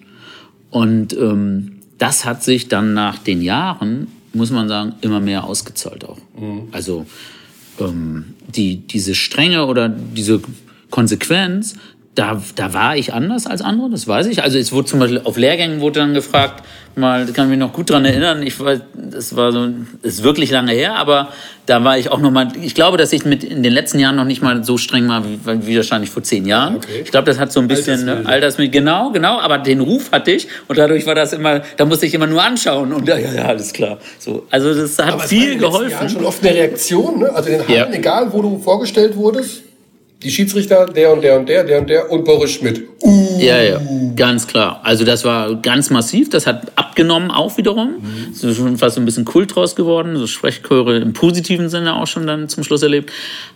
Und 0.69 1.13
ähm, 1.13 1.79
das 1.97 2.23
hat 2.23 2.43
sich 2.43 2.67
dann 2.69 2.93
nach 2.93 3.17
den 3.17 3.41
Jahren, 3.41 4.07
muss 4.33 4.51
man 4.51 4.69
sagen, 4.69 4.93
immer 5.01 5.19
mehr 5.19 5.43
ausgezahlt 5.43 6.05
auch. 6.05 6.19
Mhm. 6.39 6.67
Also 6.71 7.05
ähm, 7.79 8.34
die, 8.47 8.77
diese 8.77 9.15
Strenge 9.15 9.65
oder 9.65 9.89
diese 9.89 10.41
Konsequenz, 10.89 11.75
da, 12.15 12.41
da 12.55 12.73
war 12.73 12.95
ich 12.95 13.13
anders 13.13 13.45
als 13.45 13.61
andere, 13.61 13.89
das 13.89 14.07
weiß 14.07 14.27
ich. 14.27 14.41
Also 14.43 14.57
es 14.57 14.71
wurde 14.71 14.87
zum 14.87 14.99
Beispiel 14.99 15.21
auf 15.23 15.37
Lehrgängen 15.37 15.81
wurde 15.81 15.99
dann 15.99 16.13
gefragt, 16.13 16.63
mal, 16.97 17.25
kann 17.27 17.49
mich 17.49 17.57
noch 17.57 17.73
gut 17.73 17.89
dran 17.89 18.05
erinnern, 18.05 18.41
ich 18.43 18.59
weiß, 18.59 18.81
das 18.93 19.35
war 19.35 19.51
so, 19.51 19.67
ist 20.01 20.23
wirklich 20.23 20.51
lange 20.51 20.71
her, 20.71 20.95
aber 20.95 21.29
da 21.65 21.83
war 21.83 21.97
ich 21.97 22.11
auch 22.11 22.19
noch 22.19 22.31
mal, 22.31 22.49
ich 22.61 22.75
glaube, 22.75 22.97
dass 22.97 23.11
ich 23.13 23.25
mit 23.25 23.43
in 23.43 23.63
den 23.63 23.73
letzten 23.73 23.99
Jahren 23.99 24.15
noch 24.15 24.25
nicht 24.25 24.41
mal 24.41 24.63
so 24.63 24.77
streng 24.77 25.07
war, 25.07 25.23
wie, 25.25 25.67
wie 25.67 25.75
wahrscheinlich 25.75 26.09
vor 26.09 26.23
zehn 26.23 26.45
Jahren. 26.45 26.77
Okay. 26.77 27.01
Ich 27.03 27.11
glaube, 27.11 27.25
das 27.25 27.39
hat 27.39 27.51
so 27.51 27.59
ein 27.59 27.67
bisschen, 27.67 28.05
ne, 28.05 28.21
Altersmilde, 28.25 28.71
genau, 28.71 29.11
genau, 29.11 29.39
aber 29.39 29.57
den 29.57 29.81
Ruf 29.81 30.11
hatte 30.11 30.31
ich 30.31 30.47
und 30.67 30.77
dadurch 30.77 31.05
war 31.05 31.15
das 31.15 31.33
immer, 31.33 31.61
da 31.77 31.85
musste 31.85 32.05
ich 32.05 32.13
immer 32.13 32.27
nur 32.27 32.43
anschauen 32.43 32.93
und 32.93 33.07
ja, 33.07 33.17
ja, 33.17 33.45
alles 33.45 33.73
klar. 33.73 33.97
So, 34.19 34.45
also 34.49 34.73
das 34.73 34.97
hat 34.99 35.13
aber 35.13 35.23
viel 35.23 35.57
geholfen. 35.57 35.91
Jahren 35.91 36.09
schon 36.09 36.25
oft 36.25 36.45
eine 36.45 36.55
Reaktion, 36.55 37.19
ne? 37.19 37.29
Also 37.33 37.49
den 37.49 37.67
Hallen, 37.67 37.77
ja. 37.77 37.89
egal 37.91 38.31
wo 38.31 38.41
du 38.41 38.59
vorgestellt 38.59 39.15
wurdest, 39.15 39.64
die 40.25 40.31
Schiedsrichter, 40.31 40.87
der 40.87 41.13
und 41.13 41.21
der 41.21 41.39
und 41.39 41.47
der, 41.47 41.63
der 41.63 41.79
und 41.79 41.89
der 41.89 42.11
und 42.11 42.25
Boris 42.25 42.51
Schmidt. 42.51 42.81
Uh. 43.01 43.39
Ja, 43.39 43.61
ja, 43.61 43.79
ganz 44.15 44.47
klar. 44.47 44.81
Also 44.83 45.05
das 45.05 45.23
war 45.23 45.55
ganz 45.61 45.91
massiv. 45.91 46.31
Das 46.31 46.47
hat 46.47 46.71
abgenommen 46.75 47.29
auch 47.29 47.55
wiederum. 47.57 48.01
Mhm. 48.01 48.31
Ist 48.31 48.57
schon 48.57 48.77
fast 48.77 48.97
ein 48.97 49.05
bisschen 49.05 49.23
Kult 49.23 49.55
draus 49.55 49.75
geworden. 49.75 50.17
So 50.17 50.25
Sprechchöre 50.25 50.97
im 50.97 51.13
positiven 51.13 51.69
Sinne 51.69 51.95
auch 51.95 52.07
schon 52.07 52.25
dann 52.25 52.49
zum 52.49 52.63
Schluss 52.63 52.81
erlebt. 52.81 53.11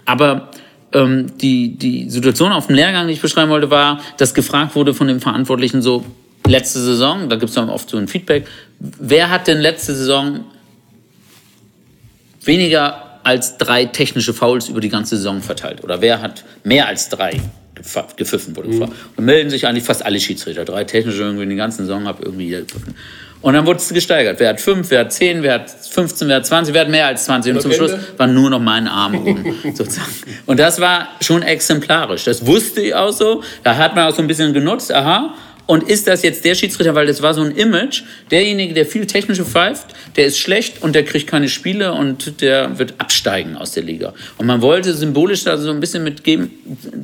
Aber 0.06 0.52
ähm, 0.94 1.32
die, 1.42 1.76
die 1.76 2.08
Situation 2.10 2.52
auf 2.52 2.68
dem 2.68 2.76
Lehrgang, 2.76 3.08
die 3.08 3.14
ich 3.14 3.22
beschreiben 3.22 3.50
wollte, 3.50 3.72
war, 3.72 4.00
dass 4.18 4.36
gefragt 4.36 4.76
wurde 4.76 4.94
von 4.94 5.08
dem 5.08 5.20
Verantwortlichen 5.20 5.82
so, 5.82 6.06
letzte 6.46 6.80
Saison, 6.80 7.30
da 7.30 7.36
gibt 7.36 7.50
es 7.50 7.56
dann 7.56 7.70
oft 7.70 7.90
so 7.90 7.98
ein 7.98 8.08
Feedback, 8.08 8.48
wer 8.80 9.30
hat 9.30 9.48
denn 9.48 9.60
letzte 9.60 9.94
Saison 9.94 10.46
weniger 12.44 13.09
als 13.30 13.58
drei 13.58 13.86
technische 13.86 14.34
Fouls 14.34 14.70
über 14.70 14.82
die 14.82 14.90
ganze 14.90 15.18
Saison 15.18 15.42
verteilt? 15.42 15.84
Oder 15.84 16.02
wer 16.02 16.22
hat 16.22 16.44
mehr 16.64 16.88
als 16.88 17.10
drei 17.10 17.40
gepfiffen? 18.18 18.56
Wurde 18.56 18.70
mhm. 18.70 18.92
Und 19.16 19.26
melden 19.26 19.50
sich 19.50 19.68
eigentlich 19.68 19.84
fast 19.84 20.04
alle 20.04 20.20
Schiedsrichter. 20.20 20.66
Drei 20.66 20.84
technische 20.84 21.22
irgendwie 21.22 21.44
in 21.44 21.50
die 21.50 21.56
ganze 21.56 21.84
Saison 21.84 22.08
habe 22.08 22.24
irgendwie 22.24 22.46
jeder 22.46 22.62
gepfiffen. 22.62 22.96
Und 23.42 23.54
dann 23.54 23.66
wurde 23.66 23.80
es 23.80 23.88
gesteigert. 23.90 24.40
Wer 24.40 24.50
hat 24.50 24.60
fünf, 24.60 24.90
wer 24.90 25.02
hat 25.02 25.14
zehn, 25.14 25.44
wer 25.44 25.54
hat 25.54 25.70
15, 25.70 26.28
wer 26.28 26.38
hat 26.38 26.46
20, 26.46 26.74
wer 26.74 26.82
hat 26.82 26.90
mehr 26.90 27.06
als 27.06 27.24
20. 27.26 27.54
Und, 27.54 27.62
zum 27.62 27.72
Schluss 27.72 27.94
war 28.18 28.28
nur 28.28 28.50
noch 28.50 28.60
mein 28.60 28.88
Arm 28.88 29.16
oben, 29.16 29.56
sozusagen. 29.76 30.12
Und 30.46 30.60
das 30.60 30.82
war 30.82 31.08
schon 31.22 31.42
exemplarisch. 31.42 32.26
Das 32.26 32.46
wusste 32.46 32.82
ich 32.82 32.96
auch 32.96 33.14
so. 33.14 33.42
Da 33.64 33.78
hat 33.78 33.96
man 33.96 34.10
auch 34.10 34.16
so 34.16 34.22
ein 34.22 34.28
bisschen 34.28 34.52
genutzt. 34.54 34.94
Aha, 34.94 35.36
und 35.70 35.88
ist 35.88 36.08
das 36.08 36.24
jetzt 36.24 36.46
der 36.46 36.56
Schiedsrichter, 36.56 36.96
weil 36.96 37.06
das 37.06 37.22
war 37.22 37.36
so 37.36 37.44
ein 37.44 37.52
Image, 37.52 38.02
derjenige, 38.32 38.74
der 38.74 38.88
viel 38.88 39.06
technische 39.06 39.46
pfeift, 39.46 39.86
der 40.16 40.26
ist 40.26 40.40
schlecht 40.40 40.82
und 40.82 40.96
der 40.96 41.06
kriegt 41.06 41.28
keine 41.28 41.48
Spiele 41.48 41.94
und 41.94 42.42
der 42.42 42.80
wird 42.80 42.96
absteigen 42.98 43.56
aus 43.56 43.74
der 43.74 43.84
Liga. 43.84 44.16
Und 44.40 44.48
man 44.48 44.64
wollte 44.64 44.96
symbolisch 44.96 45.44
da 45.44 45.60
so 45.60 45.70
ein 45.70 45.80
bisschen 45.80 46.04
mitgeben, 46.04 46.50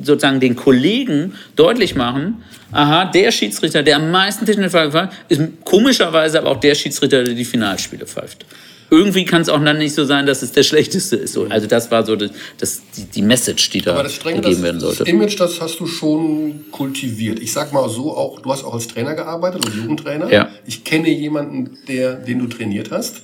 sozusagen 0.02 0.40
den 0.40 0.56
Kollegen 0.56 1.34
deutlich 1.54 1.94
machen, 1.94 2.42
aha, 2.72 3.04
der 3.04 3.30
Schiedsrichter, 3.30 3.84
der 3.84 3.98
am 3.98 4.10
meisten 4.10 4.46
technische 4.46 4.70
Pfeife 4.70 4.90
pfeift, 4.90 5.12
ist 5.28 5.42
komischerweise 5.62 6.40
aber 6.40 6.50
auch 6.50 6.58
der 6.58 6.74
Schiedsrichter, 6.74 7.22
der 7.22 7.34
die 7.34 7.44
Finalspiele 7.44 8.04
pfeift 8.04 8.46
irgendwie 8.90 9.24
kann 9.24 9.42
es 9.42 9.48
auch 9.48 9.62
dann 9.62 9.78
nicht 9.78 9.94
so 9.94 10.04
sein, 10.04 10.26
dass 10.26 10.42
es 10.42 10.52
der 10.52 10.62
schlechteste 10.62 11.16
ist. 11.16 11.36
Also 11.36 11.66
das 11.66 11.90
war 11.90 12.04
so 12.04 12.16
das, 12.16 12.30
das 12.58 12.82
die, 12.96 13.04
die, 13.04 13.22
Message, 13.22 13.70
die 13.70 13.82
da 13.82 13.94
Aber 13.94 14.04
das 14.04 14.14
streng, 14.14 14.40
gegeben 14.40 14.62
werden 14.62 14.80
sollte. 14.80 14.98
Das 14.98 15.08
Image, 15.08 15.38
das 15.38 15.60
hast 15.60 15.80
du 15.80 15.86
schon 15.86 16.66
kultiviert. 16.70 17.40
Ich 17.40 17.52
sag 17.52 17.72
mal 17.72 17.88
so, 17.88 18.16
auch 18.16 18.40
du 18.40 18.52
hast 18.52 18.64
auch 18.64 18.74
als 18.74 18.86
Trainer 18.86 19.14
gearbeitet, 19.14 19.66
als 19.66 19.74
Jugendtrainer. 19.74 20.32
Ja. 20.32 20.50
Ich 20.66 20.84
kenne 20.84 21.10
jemanden, 21.10 21.78
der, 21.88 22.14
den 22.14 22.38
du 22.38 22.46
trainiert 22.46 22.90
hast. 22.90 23.22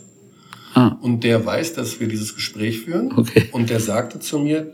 Ah. 0.74 0.96
Und 1.00 1.22
der 1.22 1.44
weiß, 1.44 1.74
dass 1.74 2.00
wir 2.00 2.08
dieses 2.08 2.34
Gespräch 2.34 2.80
führen. 2.80 3.12
Okay. 3.16 3.48
Und 3.52 3.70
der 3.70 3.78
sagte 3.78 4.18
zu 4.20 4.38
mir, 4.38 4.72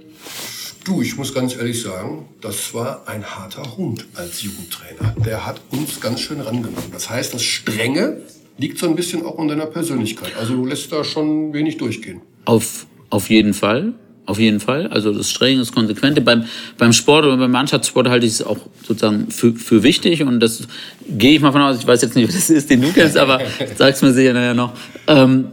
du, 0.85 1.03
ich 1.03 1.17
muss 1.17 1.35
ganz 1.35 1.57
ehrlich 1.57 1.83
sagen, 1.83 2.27
das 2.41 2.73
war 2.73 3.03
ein 3.07 3.25
harter 3.25 3.77
Hund 3.77 4.07
als 4.15 4.43
Jugendtrainer. 4.43 5.15
Der 5.25 5.45
hat 5.45 5.61
uns 5.71 6.01
ganz 6.01 6.21
schön 6.21 6.41
rangenommen. 6.41 6.91
Das 6.93 7.11
heißt, 7.11 7.35
das 7.35 7.43
Strenge 7.43 8.23
liegt 8.59 8.79
so 8.79 8.87
ein 8.89 8.97
bisschen 8.97 9.25
auch 9.25 9.39
in 9.39 9.49
deiner 9.49 9.67
Persönlichkeit. 9.67 10.33
Also 10.39 10.55
du 10.55 10.67
lässt 10.67 10.93
da 10.93 11.05
schon 11.05 11.53
wenig 11.53 11.79
durchgehen. 11.79 12.21
Auf, 12.45 12.87
auf 13.11 13.31
jeden 13.31 13.55
Fall. 13.55 13.95
auf 14.29 14.39
jeden 14.39 14.61
Fall. 14.61 14.89
Also 14.89 15.11
das 15.13 15.31
Strenge, 15.31 15.61
das 15.61 15.73
Konsequente. 15.73 16.21
Beim, 16.21 16.45
beim 16.77 16.93
Sport 16.93 17.25
oder 17.25 17.39
beim 17.39 17.51
Mannschaftssport 17.51 18.09
halte 18.09 18.27
ich 18.27 18.33
es 18.33 18.43
auch 18.43 18.59
sozusagen 18.87 19.31
für, 19.31 19.55
für 19.55 19.83
wichtig 19.83 20.23
und 20.23 20.41
das 20.41 20.69
gehe 21.09 21.33
ich 21.33 21.41
mal 21.41 21.51
von 21.51 21.63
aus. 21.63 21.79
Ich 21.79 21.87
weiß 21.87 22.03
jetzt 22.03 22.15
nicht, 22.15 22.29
was 22.29 22.35
das 22.35 22.51
ist, 22.51 22.69
den 22.69 22.83
du 22.83 22.93
kennst, 22.93 23.17
aber 23.17 23.41
sag's 23.77 24.03
mir 24.03 24.13
sicher 24.13 24.35
nachher 24.35 24.53
noch. 24.53 24.75
Ähm, 25.07 25.47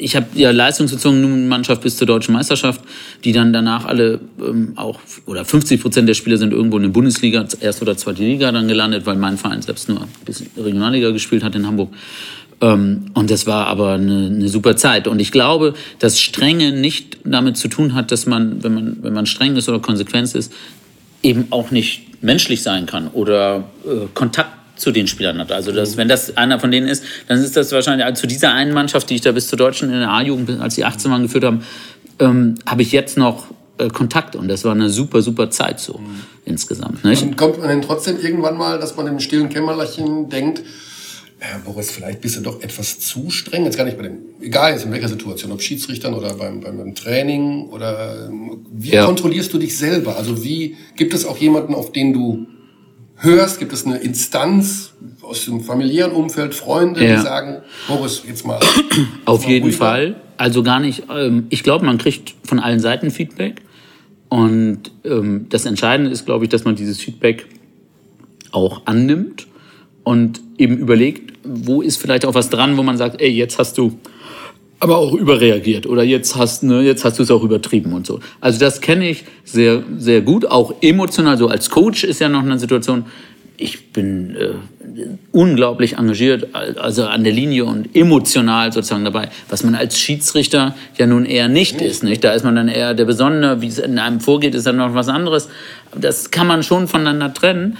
ich 0.00 0.16
habe 0.16 0.26
ja 0.34 0.50
leistungsbezogen 0.50 1.46
Mannschaft 1.46 1.82
bis 1.82 1.96
zur 1.96 2.08
deutschen 2.08 2.34
Meisterschaft, 2.34 2.80
die 3.22 3.30
dann 3.30 3.52
danach 3.52 3.84
alle 3.84 4.18
ähm, 4.40 4.72
auch 4.74 4.98
oder 5.26 5.44
50 5.44 5.80
Prozent 5.80 6.08
der 6.08 6.14
Spieler 6.14 6.38
sind 6.38 6.52
irgendwo 6.52 6.78
in 6.78 6.82
der 6.82 6.90
Bundesliga, 6.90 7.46
erste 7.60 7.82
oder 7.82 7.96
zweite 7.96 8.22
Liga 8.22 8.50
dann 8.50 8.66
gelandet, 8.66 9.06
weil 9.06 9.14
mein 9.14 9.38
Verein 9.38 9.62
selbst 9.62 9.88
nur 9.88 10.08
bis 10.24 10.42
Regionalliga 10.56 11.10
gespielt 11.10 11.44
hat 11.44 11.54
in 11.54 11.64
Hamburg. 11.64 11.90
Ähm, 12.60 13.06
und 13.14 13.30
das 13.30 13.46
war 13.46 13.66
aber 13.66 13.92
eine, 13.92 14.26
eine 14.26 14.48
super 14.48 14.76
Zeit. 14.76 15.08
Und 15.08 15.20
ich 15.20 15.32
glaube, 15.32 15.74
dass 15.98 16.20
Strenge 16.20 16.72
nicht 16.72 17.18
damit 17.24 17.56
zu 17.56 17.68
tun 17.68 17.94
hat, 17.94 18.12
dass 18.12 18.26
man, 18.26 18.62
wenn 18.62 18.74
man, 18.74 18.98
wenn 19.02 19.12
man 19.12 19.26
streng 19.26 19.56
ist 19.56 19.68
oder 19.68 19.80
konsequent 19.80 20.34
ist, 20.34 20.52
eben 21.22 21.48
auch 21.50 21.70
nicht 21.70 22.22
menschlich 22.22 22.62
sein 22.62 22.86
kann 22.86 23.08
oder 23.08 23.64
äh, 23.84 24.06
Kontakt 24.14 24.50
zu 24.76 24.90
den 24.90 25.06
Spielern 25.06 25.38
hat. 25.38 25.52
Also 25.52 25.72
dass, 25.72 25.96
wenn 25.96 26.08
das 26.08 26.36
einer 26.36 26.60
von 26.60 26.70
denen 26.70 26.86
ist, 26.86 27.02
dann 27.28 27.38
ist 27.38 27.56
das 27.56 27.72
wahrscheinlich 27.72 28.04
also 28.04 28.20
zu 28.22 28.26
dieser 28.26 28.52
einen 28.52 28.72
Mannschaft, 28.72 29.08
die 29.10 29.14
ich 29.14 29.22
da 29.22 29.32
bis 29.32 29.48
zur 29.48 29.58
Deutschen 29.58 29.90
in 29.90 30.00
der 30.00 30.10
A-Jugend, 30.10 30.60
als 30.60 30.74
die 30.74 30.84
18 30.84 31.10
waren 31.10 31.22
geführt 31.22 31.44
haben, 31.44 31.62
ähm, 32.18 32.56
habe 32.66 32.82
ich 32.82 32.92
jetzt 32.92 33.16
noch 33.16 33.46
äh, 33.78 33.88
Kontakt 33.88 34.36
und 34.36 34.48
das 34.48 34.64
war 34.64 34.72
eine 34.72 34.90
super, 34.90 35.22
super 35.22 35.50
Zeit 35.50 35.80
so 35.80 35.98
mhm. 35.98 36.22
insgesamt. 36.44 37.04
Nicht? 37.04 37.22
Und 37.22 37.36
kommt 37.36 37.58
man 37.58 37.68
denn 37.68 37.82
trotzdem 37.82 38.18
irgendwann 38.20 38.56
mal, 38.56 38.78
dass 38.78 38.96
man 38.96 39.06
im 39.06 39.20
stillen 39.20 39.48
Kämmerlerchen 39.48 40.28
denkt, 40.28 40.62
ja, 41.40 41.60
Boris, 41.64 41.90
vielleicht 41.90 42.22
bist 42.22 42.36
du 42.36 42.40
doch 42.40 42.62
etwas 42.62 42.98
zu 42.98 43.30
streng. 43.30 43.64
Jetzt 43.64 43.76
gar 43.76 43.84
nicht 43.84 43.98
bei 43.98 44.04
dem, 44.04 44.18
egal 44.40 44.72
jetzt 44.72 44.86
in 44.86 44.92
welcher 44.92 45.08
Situation, 45.08 45.52
ob 45.52 45.60
Schiedsrichtern 45.60 46.14
oder 46.14 46.32
beim, 46.32 46.60
beim, 46.60 46.94
Training 46.94 47.68
oder 47.68 48.30
wie 48.72 48.92
ja. 48.92 49.04
kontrollierst 49.04 49.52
du 49.52 49.58
dich 49.58 49.76
selber? 49.76 50.16
Also 50.16 50.42
wie 50.42 50.76
gibt 50.96 51.12
es 51.12 51.26
auch 51.26 51.36
jemanden, 51.36 51.74
auf 51.74 51.92
den 51.92 52.14
du 52.14 52.46
hörst? 53.16 53.58
Gibt 53.58 53.74
es 53.74 53.84
eine 53.84 53.98
Instanz 53.98 54.92
aus 55.20 55.44
dem 55.44 55.60
familiären 55.60 56.12
Umfeld, 56.12 56.54
Freunde, 56.54 57.04
ja. 57.04 57.16
die 57.16 57.22
sagen, 57.22 57.58
Boris, 57.86 58.22
jetzt 58.26 58.46
mal. 58.46 58.58
Auf 59.26 59.42
mal 59.42 59.50
jeden 59.50 59.64
ruhiger. 59.64 59.78
Fall. 59.78 60.16
Also 60.38 60.62
gar 60.62 60.80
nicht. 60.80 61.04
Ähm, 61.10 61.46
ich 61.50 61.62
glaube, 61.62 61.84
man 61.84 61.98
kriegt 61.98 62.34
von 62.44 62.58
allen 62.60 62.80
Seiten 62.80 63.10
Feedback. 63.10 63.62
Und 64.28 64.90
ähm, 65.04 65.46
das 65.50 65.66
Entscheidende 65.66 66.10
ist, 66.10 66.24
glaube 66.24 66.44
ich, 66.44 66.50
dass 66.50 66.64
man 66.64 66.76
dieses 66.76 66.98
Feedback 66.98 67.46
auch 68.52 68.82
annimmt 68.86 69.46
und 70.02 70.40
eben 70.58 70.78
überlegt, 70.78 71.34
wo 71.44 71.82
ist 71.82 71.96
vielleicht 71.96 72.24
auch 72.24 72.34
was 72.34 72.50
dran, 72.50 72.76
wo 72.76 72.82
man 72.82 72.96
sagt, 72.96 73.20
ey, 73.20 73.30
jetzt 73.30 73.58
hast 73.58 73.78
du 73.78 73.98
aber 74.78 74.98
auch 74.98 75.14
überreagiert 75.14 75.86
oder 75.86 76.02
jetzt 76.02 76.36
hast, 76.36 76.62
ne, 76.62 76.82
jetzt 76.82 77.04
hast 77.04 77.18
du 77.18 77.22
es 77.22 77.30
auch 77.30 77.42
übertrieben 77.42 77.92
und 77.92 78.06
so. 78.06 78.20
Also 78.40 78.58
das 78.58 78.80
kenne 78.80 79.08
ich 79.08 79.24
sehr, 79.44 79.82
sehr 79.96 80.20
gut, 80.20 80.46
auch 80.46 80.74
emotional. 80.82 81.38
So 81.38 81.48
als 81.48 81.70
Coach 81.70 82.04
ist 82.04 82.20
ja 82.20 82.28
noch 82.28 82.42
eine 82.42 82.58
Situation, 82.58 83.06
ich 83.56 83.92
bin 83.92 84.36
äh, 84.36 84.50
unglaublich 85.32 85.96
engagiert, 85.96 86.54
also 86.54 87.04
an 87.04 87.24
der 87.24 87.32
Linie 87.32 87.64
und 87.64 87.96
emotional 87.96 88.70
sozusagen 88.72 89.04
dabei, 89.04 89.30
was 89.48 89.64
man 89.64 89.74
als 89.74 89.98
Schiedsrichter 89.98 90.74
ja 90.98 91.06
nun 91.06 91.24
eher 91.24 91.48
nicht 91.48 91.80
ist. 91.80 92.02
Nicht? 92.02 92.22
Da 92.22 92.32
ist 92.32 92.44
man 92.44 92.54
dann 92.54 92.68
eher 92.68 92.92
der 92.92 93.06
Besondere, 93.06 93.62
wie 93.62 93.68
es 93.68 93.78
in 93.78 93.98
einem 93.98 94.20
vorgeht, 94.20 94.54
ist 94.54 94.66
dann 94.66 94.76
noch 94.76 94.94
was 94.94 95.08
anderes. 95.08 95.48
Das 95.98 96.30
kann 96.30 96.46
man 96.46 96.62
schon 96.62 96.86
voneinander 96.86 97.32
trennen. 97.32 97.78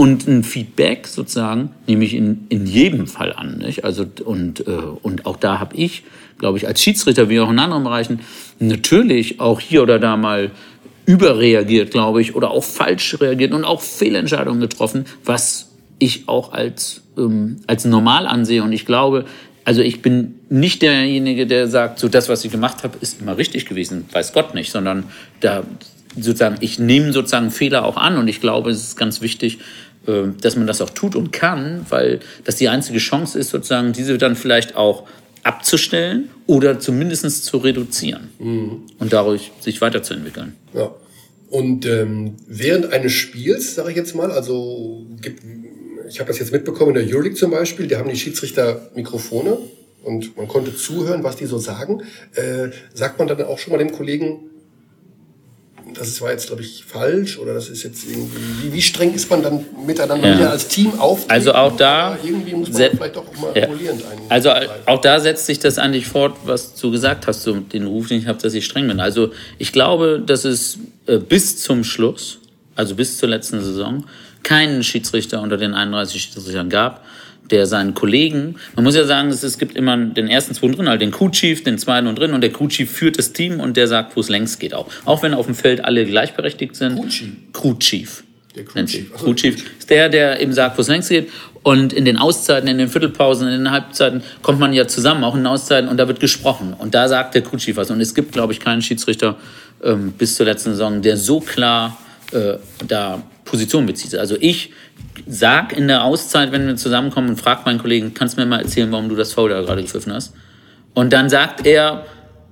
Und 0.00 0.26
ein 0.26 0.44
Feedback 0.44 1.06
sozusagen 1.06 1.72
nehme 1.86 2.06
ich 2.06 2.14
in, 2.14 2.46
in 2.48 2.64
jedem 2.64 3.06
Fall 3.06 3.34
an. 3.34 3.58
Nicht? 3.58 3.84
Also, 3.84 4.06
und, 4.24 4.66
äh, 4.66 4.70
und 5.02 5.26
auch 5.26 5.36
da 5.36 5.60
habe 5.60 5.76
ich, 5.76 6.04
glaube 6.38 6.56
ich, 6.56 6.66
als 6.66 6.82
Schiedsrichter 6.82 7.28
wie 7.28 7.38
auch 7.38 7.50
in 7.50 7.58
anderen 7.58 7.84
Bereichen 7.84 8.20
natürlich 8.60 9.40
auch 9.40 9.60
hier 9.60 9.82
oder 9.82 9.98
da 9.98 10.16
mal 10.16 10.52
überreagiert, 11.04 11.90
glaube 11.90 12.22
ich, 12.22 12.34
oder 12.34 12.50
auch 12.50 12.64
falsch 12.64 13.20
reagiert 13.20 13.52
und 13.52 13.66
auch 13.66 13.82
Fehlentscheidungen 13.82 14.62
getroffen, 14.62 15.04
was 15.26 15.68
ich 15.98 16.30
auch 16.30 16.54
als, 16.54 17.02
ähm, 17.18 17.56
als 17.66 17.84
normal 17.84 18.26
ansehe. 18.26 18.62
Und 18.62 18.72
ich 18.72 18.86
glaube, 18.86 19.26
also 19.66 19.82
ich 19.82 20.00
bin 20.00 20.36
nicht 20.48 20.80
derjenige, 20.80 21.46
der 21.46 21.68
sagt, 21.68 21.98
so 21.98 22.08
das, 22.08 22.30
was 22.30 22.42
ich 22.42 22.50
gemacht 22.50 22.84
habe, 22.84 22.96
ist 23.02 23.20
immer 23.20 23.36
richtig 23.36 23.66
gewesen, 23.66 24.06
weiß 24.10 24.32
Gott 24.32 24.54
nicht, 24.54 24.72
sondern 24.72 25.04
da 25.40 25.62
sozusagen, 26.16 26.56
ich 26.60 26.78
nehme 26.78 27.12
sozusagen 27.12 27.50
Fehler 27.50 27.84
auch 27.84 27.98
an 27.98 28.16
und 28.16 28.28
ich 28.28 28.40
glaube, 28.40 28.70
es 28.70 28.82
ist 28.82 28.96
ganz 28.96 29.20
wichtig, 29.20 29.58
dass 30.06 30.56
man 30.56 30.66
das 30.66 30.80
auch 30.80 30.90
tut 30.90 31.14
und 31.14 31.32
kann, 31.32 31.86
weil 31.88 32.20
das 32.44 32.56
die 32.56 32.68
einzige 32.68 32.98
Chance 32.98 33.38
ist, 33.38 33.50
sozusagen 33.50 33.92
diese 33.92 34.18
dann 34.18 34.34
vielleicht 34.34 34.74
auch 34.74 35.06
abzustellen 35.42 36.30
oder 36.46 36.80
zumindest 36.80 37.44
zu 37.44 37.58
reduzieren 37.58 38.30
mhm. 38.38 38.82
und 38.98 39.12
dadurch 39.12 39.52
sich 39.60 39.80
weiterzuentwickeln. 39.80 40.56
Ja. 40.74 40.94
Und 41.48 41.84
ähm, 41.86 42.36
während 42.46 42.92
eines 42.92 43.12
Spiels, 43.12 43.74
sage 43.74 43.90
ich 43.90 43.96
jetzt 43.96 44.14
mal, 44.14 44.30
also 44.30 45.04
ich 46.08 46.20
habe 46.20 46.28
das 46.28 46.38
jetzt 46.38 46.52
mitbekommen 46.52 46.94
in 46.94 47.06
der 47.06 47.14
Euroleague 47.14 47.36
zum 47.36 47.50
Beispiel, 47.50 47.88
da 47.88 47.98
haben 47.98 48.08
die 48.08 48.16
Schiedsrichter 48.16 48.90
Mikrofone 48.94 49.58
und 50.04 50.36
man 50.36 50.46
konnte 50.46 50.74
zuhören, 50.74 51.24
was 51.24 51.36
die 51.36 51.46
so 51.46 51.58
sagen. 51.58 52.02
Äh, 52.34 52.68
sagt 52.94 53.18
man 53.18 53.28
dann 53.28 53.42
auch 53.42 53.58
schon 53.58 53.72
mal 53.72 53.78
dem 53.78 53.92
Kollegen, 53.92 54.49
das 55.94 56.20
war 56.20 56.30
jetzt, 56.30 56.46
glaube 56.48 56.62
ich, 56.62 56.84
falsch 56.86 57.38
oder 57.38 57.54
das 57.54 57.68
ist 57.68 57.82
jetzt 57.82 58.04
irgendwie, 58.08 58.72
wie, 58.72 58.82
streng 58.82 59.14
ist 59.14 59.30
man 59.30 59.42
dann 59.42 59.64
miteinander 59.86 60.38
ja. 60.38 60.50
als 60.50 60.68
Team 60.68 60.98
auf? 60.98 61.24
Also 61.28 61.52
auch 61.54 61.76
da, 61.76 62.18
irgendwie 62.22 62.54
muss 62.54 62.70
man 62.70 62.90
vielleicht 62.92 63.16
auch 63.16 63.24
mal 63.40 63.52
ja. 63.54 63.66
rollierend 63.66 64.02
Also 64.28 64.52
auch 64.86 65.00
da 65.00 65.20
setzt 65.20 65.46
sich 65.46 65.58
das 65.58 65.78
eigentlich 65.78 66.06
fort, 66.06 66.34
was 66.44 66.74
du 66.74 66.90
gesagt 66.90 67.26
hast, 67.26 67.42
so 67.42 67.54
den 67.54 67.86
Ruf, 67.86 68.08
den 68.08 68.20
ich 68.20 68.26
habe, 68.26 68.40
dass 68.40 68.54
ich 68.54 68.64
streng 68.64 68.88
bin. 68.88 69.00
Also 69.00 69.32
ich 69.58 69.72
glaube, 69.72 70.22
dass 70.24 70.44
es 70.44 70.78
äh, 71.06 71.18
bis 71.18 71.58
zum 71.58 71.84
Schluss, 71.84 72.38
also 72.76 72.94
bis 72.94 73.18
zur 73.18 73.28
letzten 73.28 73.60
Saison, 73.60 74.04
keinen 74.42 74.82
Schiedsrichter 74.82 75.40
unter 75.42 75.56
den 75.56 75.74
31 75.74 76.22
Schiedsrichtern 76.22 76.70
gab, 76.70 77.04
der 77.50 77.66
seinen 77.66 77.94
Kollegen, 77.94 78.56
man 78.76 78.84
muss 78.84 78.94
ja 78.94 79.04
sagen, 79.04 79.28
es, 79.28 79.58
gibt 79.58 79.76
immer 79.76 79.96
den 79.96 80.28
ersten, 80.28 80.54
zweiten 80.54 80.74
drin, 80.74 80.88
halt 80.88 81.00
den 81.00 81.10
Crew-Chief, 81.10 81.62
den 81.64 81.78
zweiten 81.78 82.06
und 82.06 82.18
drin 82.18 82.32
und 82.32 82.40
der 82.40 82.52
Crew-Chief 82.52 82.90
führt 82.90 83.18
das 83.18 83.32
Team 83.32 83.60
und 83.60 83.76
der 83.76 83.88
sagt, 83.88 84.16
wo 84.16 84.20
es 84.20 84.28
längst 84.28 84.60
geht 84.60 84.74
auch. 84.74 84.86
Auch 85.04 85.22
wenn 85.22 85.34
auf 85.34 85.46
dem 85.46 85.54
Feld 85.54 85.84
alle 85.84 86.04
gleichberechtigt 86.04 86.76
sind. 86.76 86.96
Crew-Chief. 86.96 87.30
Crew-Chief. 87.52 88.24
Der 88.56 88.64
Crew-Chief. 88.64 89.12
Crew-Chief 89.12 89.78
ist 89.78 89.90
der, 89.90 90.08
der 90.08 90.40
eben 90.40 90.52
sagt, 90.52 90.76
wo 90.76 90.82
es 90.82 90.88
längst 90.88 91.08
geht. 91.08 91.30
Und 91.62 91.92
in 91.92 92.04
den 92.04 92.16
Auszeiten, 92.16 92.68
in 92.68 92.78
den 92.78 92.88
Viertelpausen, 92.88 93.46
in 93.46 93.64
den 93.64 93.70
Halbzeiten 93.70 94.22
kommt 94.42 94.58
man 94.58 94.72
ja 94.72 94.88
zusammen, 94.88 95.24
auch 95.24 95.34
in 95.34 95.40
den 95.40 95.46
Auszeiten, 95.46 95.88
und 95.88 95.98
da 95.98 96.08
wird 96.08 96.18
gesprochen. 96.18 96.74
Und 96.76 96.94
da 96.94 97.06
sagt 97.06 97.34
der 97.34 97.42
Crew-Chief 97.42 97.76
was. 97.76 97.90
Und 97.90 98.00
es 98.00 98.14
gibt, 98.14 98.32
glaube 98.32 98.52
ich, 98.52 98.60
keinen 98.60 98.82
Schiedsrichter 98.82 99.36
ähm, 99.84 100.12
bis 100.12 100.36
zur 100.36 100.46
letzten 100.46 100.70
Saison, 100.70 101.02
der 101.02 101.16
so 101.16 101.40
klar 101.40 101.98
äh, 102.32 102.56
da 102.86 103.22
Position 103.44 103.86
bezieht. 103.86 104.14
Also 104.14 104.36
ich 104.38 104.70
sag 105.26 105.76
in 105.76 105.88
der 105.88 106.04
Auszeit, 106.04 106.52
wenn 106.52 106.66
wir 106.66 106.76
zusammenkommen 106.76 107.30
und 107.30 107.36
frag 107.36 107.66
meinen 107.66 107.78
Kollegen, 107.78 108.14
kannst 108.14 108.36
du 108.36 108.40
mir 108.40 108.46
mal 108.46 108.60
erzählen, 108.60 108.90
warum 108.92 109.08
du 109.08 109.16
das 109.16 109.32
Foul 109.32 109.50
da 109.50 109.60
gerade 109.60 109.82
gepfiffen 109.82 110.12
hast? 110.12 110.32
Und 110.94 111.12
dann 111.12 111.28
sagt 111.28 111.66
er, 111.66 112.04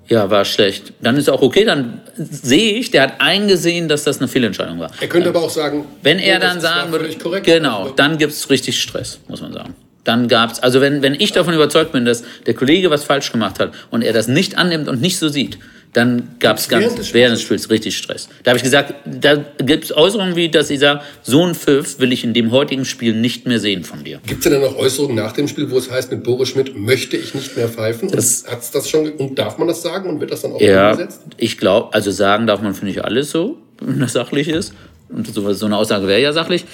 ja, 0.09 0.31
war 0.31 0.45
schlecht. 0.45 0.95
Dann 1.03 1.17
ist 1.17 1.29
auch 1.29 1.43
okay, 1.43 1.65
dann 1.65 2.01
sehe 2.17 2.75
ich, 2.75 2.91
der 2.91 3.03
hat 3.03 3.21
eingesehen, 3.21 3.89
dass 3.89 4.05
das 4.05 4.19
eine 4.19 4.29
Fehlentscheidung 4.29 4.79
war. 4.79 4.91
Er 5.01 5.09
könnte 5.09 5.29
aber 5.29 5.43
auch 5.43 5.51
sagen, 5.51 5.85
wenn 6.03 6.19
er 6.19 6.39
dann 6.39 6.61
sagen 6.61 6.91
würde, 6.93 7.15
genau, 7.43 7.91
dann 7.91 8.17
gibt 8.17 8.33
es 8.33 8.49
richtig 8.49 8.81
Stress, 8.81 9.21
muss 9.29 9.43
man 9.43 9.53
sagen. 9.53 9.75
Dann 10.05 10.27
gab's, 10.27 10.61
also 10.61 10.81
wenn, 10.81 11.03
wenn 11.03 11.15
ich 11.15 11.33
davon 11.33 11.53
überzeugt 11.53 11.93
bin, 11.93 12.07
dass 12.07 12.25
der 12.47 12.55
Kollege 12.55 12.89
was 12.89 13.05
falsch 13.05 13.31
gemacht 13.31 13.61
hat 13.61 13.73
und 13.91 14.03
er 14.03 14.15
das 14.15 14.27
nicht 14.29 14.57
annimmt 14.57 14.89
und 14.89 15.03
nicht 15.03 15.19
so 15.19 15.29
sieht, 15.29 15.59
dann 15.93 16.37
gab 16.39 16.59
es 16.59 16.69
ganz 16.69 17.15
während 17.15 17.37
des 17.37 17.43
Spiels 17.43 17.71
richtig 17.71 17.97
Stress. 17.97 18.29
Da 18.43 18.51
habe 18.51 18.59
ich 18.59 18.63
gesagt, 18.63 18.95
da 19.07 19.37
gibt 19.59 19.85
es 19.85 19.97
Äußerungen 19.97 20.37
wie, 20.37 20.51
dass 20.51 20.69
ich 20.71 20.81
sage, 20.81 21.01
so 21.23 21.45
ein 21.45 21.55
Pfiff 21.55 21.99
will 21.99 22.13
ich 22.13 22.25
in 22.25 22.35
dem 22.35 22.51
heutigen 22.51 22.85
Spiel 22.85 23.15
nicht 23.15 23.47
mehr 23.47 23.59
sehen 23.59 23.85
von 23.85 24.05
dir. 24.05 24.21
Gibt 24.27 24.45
es 24.45 24.51
denn 24.51 24.61
noch 24.61 24.77
Äußerungen 24.77 25.17
nach 25.17 25.33
dem 25.33 25.49
Spiel, 25.49 25.71
wo 25.71 25.79
es 25.79 25.91
heißt, 25.91 26.11
mit 26.11 26.23
Boris 26.23 26.51
Schmidt 26.51 26.77
möchte 26.77 27.17
ich 27.17 27.35
nicht 27.35 27.57
mehr 27.57 27.69
pfeifen? 27.69 28.11
Hat 28.11 28.19
es 28.19 28.71
das 28.73 28.89
schon 28.89 29.11
und 29.13 29.39
darf 29.39 29.59
man 29.59 29.69
das 29.69 29.83
sagen 29.83 30.11
und 30.11 30.21
wird 30.21 30.31
das 30.31 30.43
dann 30.43 30.53
auch 30.53 30.61
ja, 30.61 30.91
umgesetzt? 30.91 31.23
Ich 31.39 31.57
glaube, 31.57 31.95
also 31.95 32.11
sagen 32.11 32.47
darf 32.47 32.61
man, 32.61 32.75
finde 32.75 32.93
ich, 32.93 33.05
alles 33.05 33.31
so, 33.31 33.59
wenn 33.81 34.01
das 34.01 34.13
sachlich 34.13 34.49
ist. 34.49 34.75
Und 35.09 35.33
so, 35.33 35.53
so 35.55 35.67
eine 35.67 35.77
Aussage 35.77 36.07
wäre 36.07 36.21
ja 36.21 36.33
sachlich. 36.35 36.67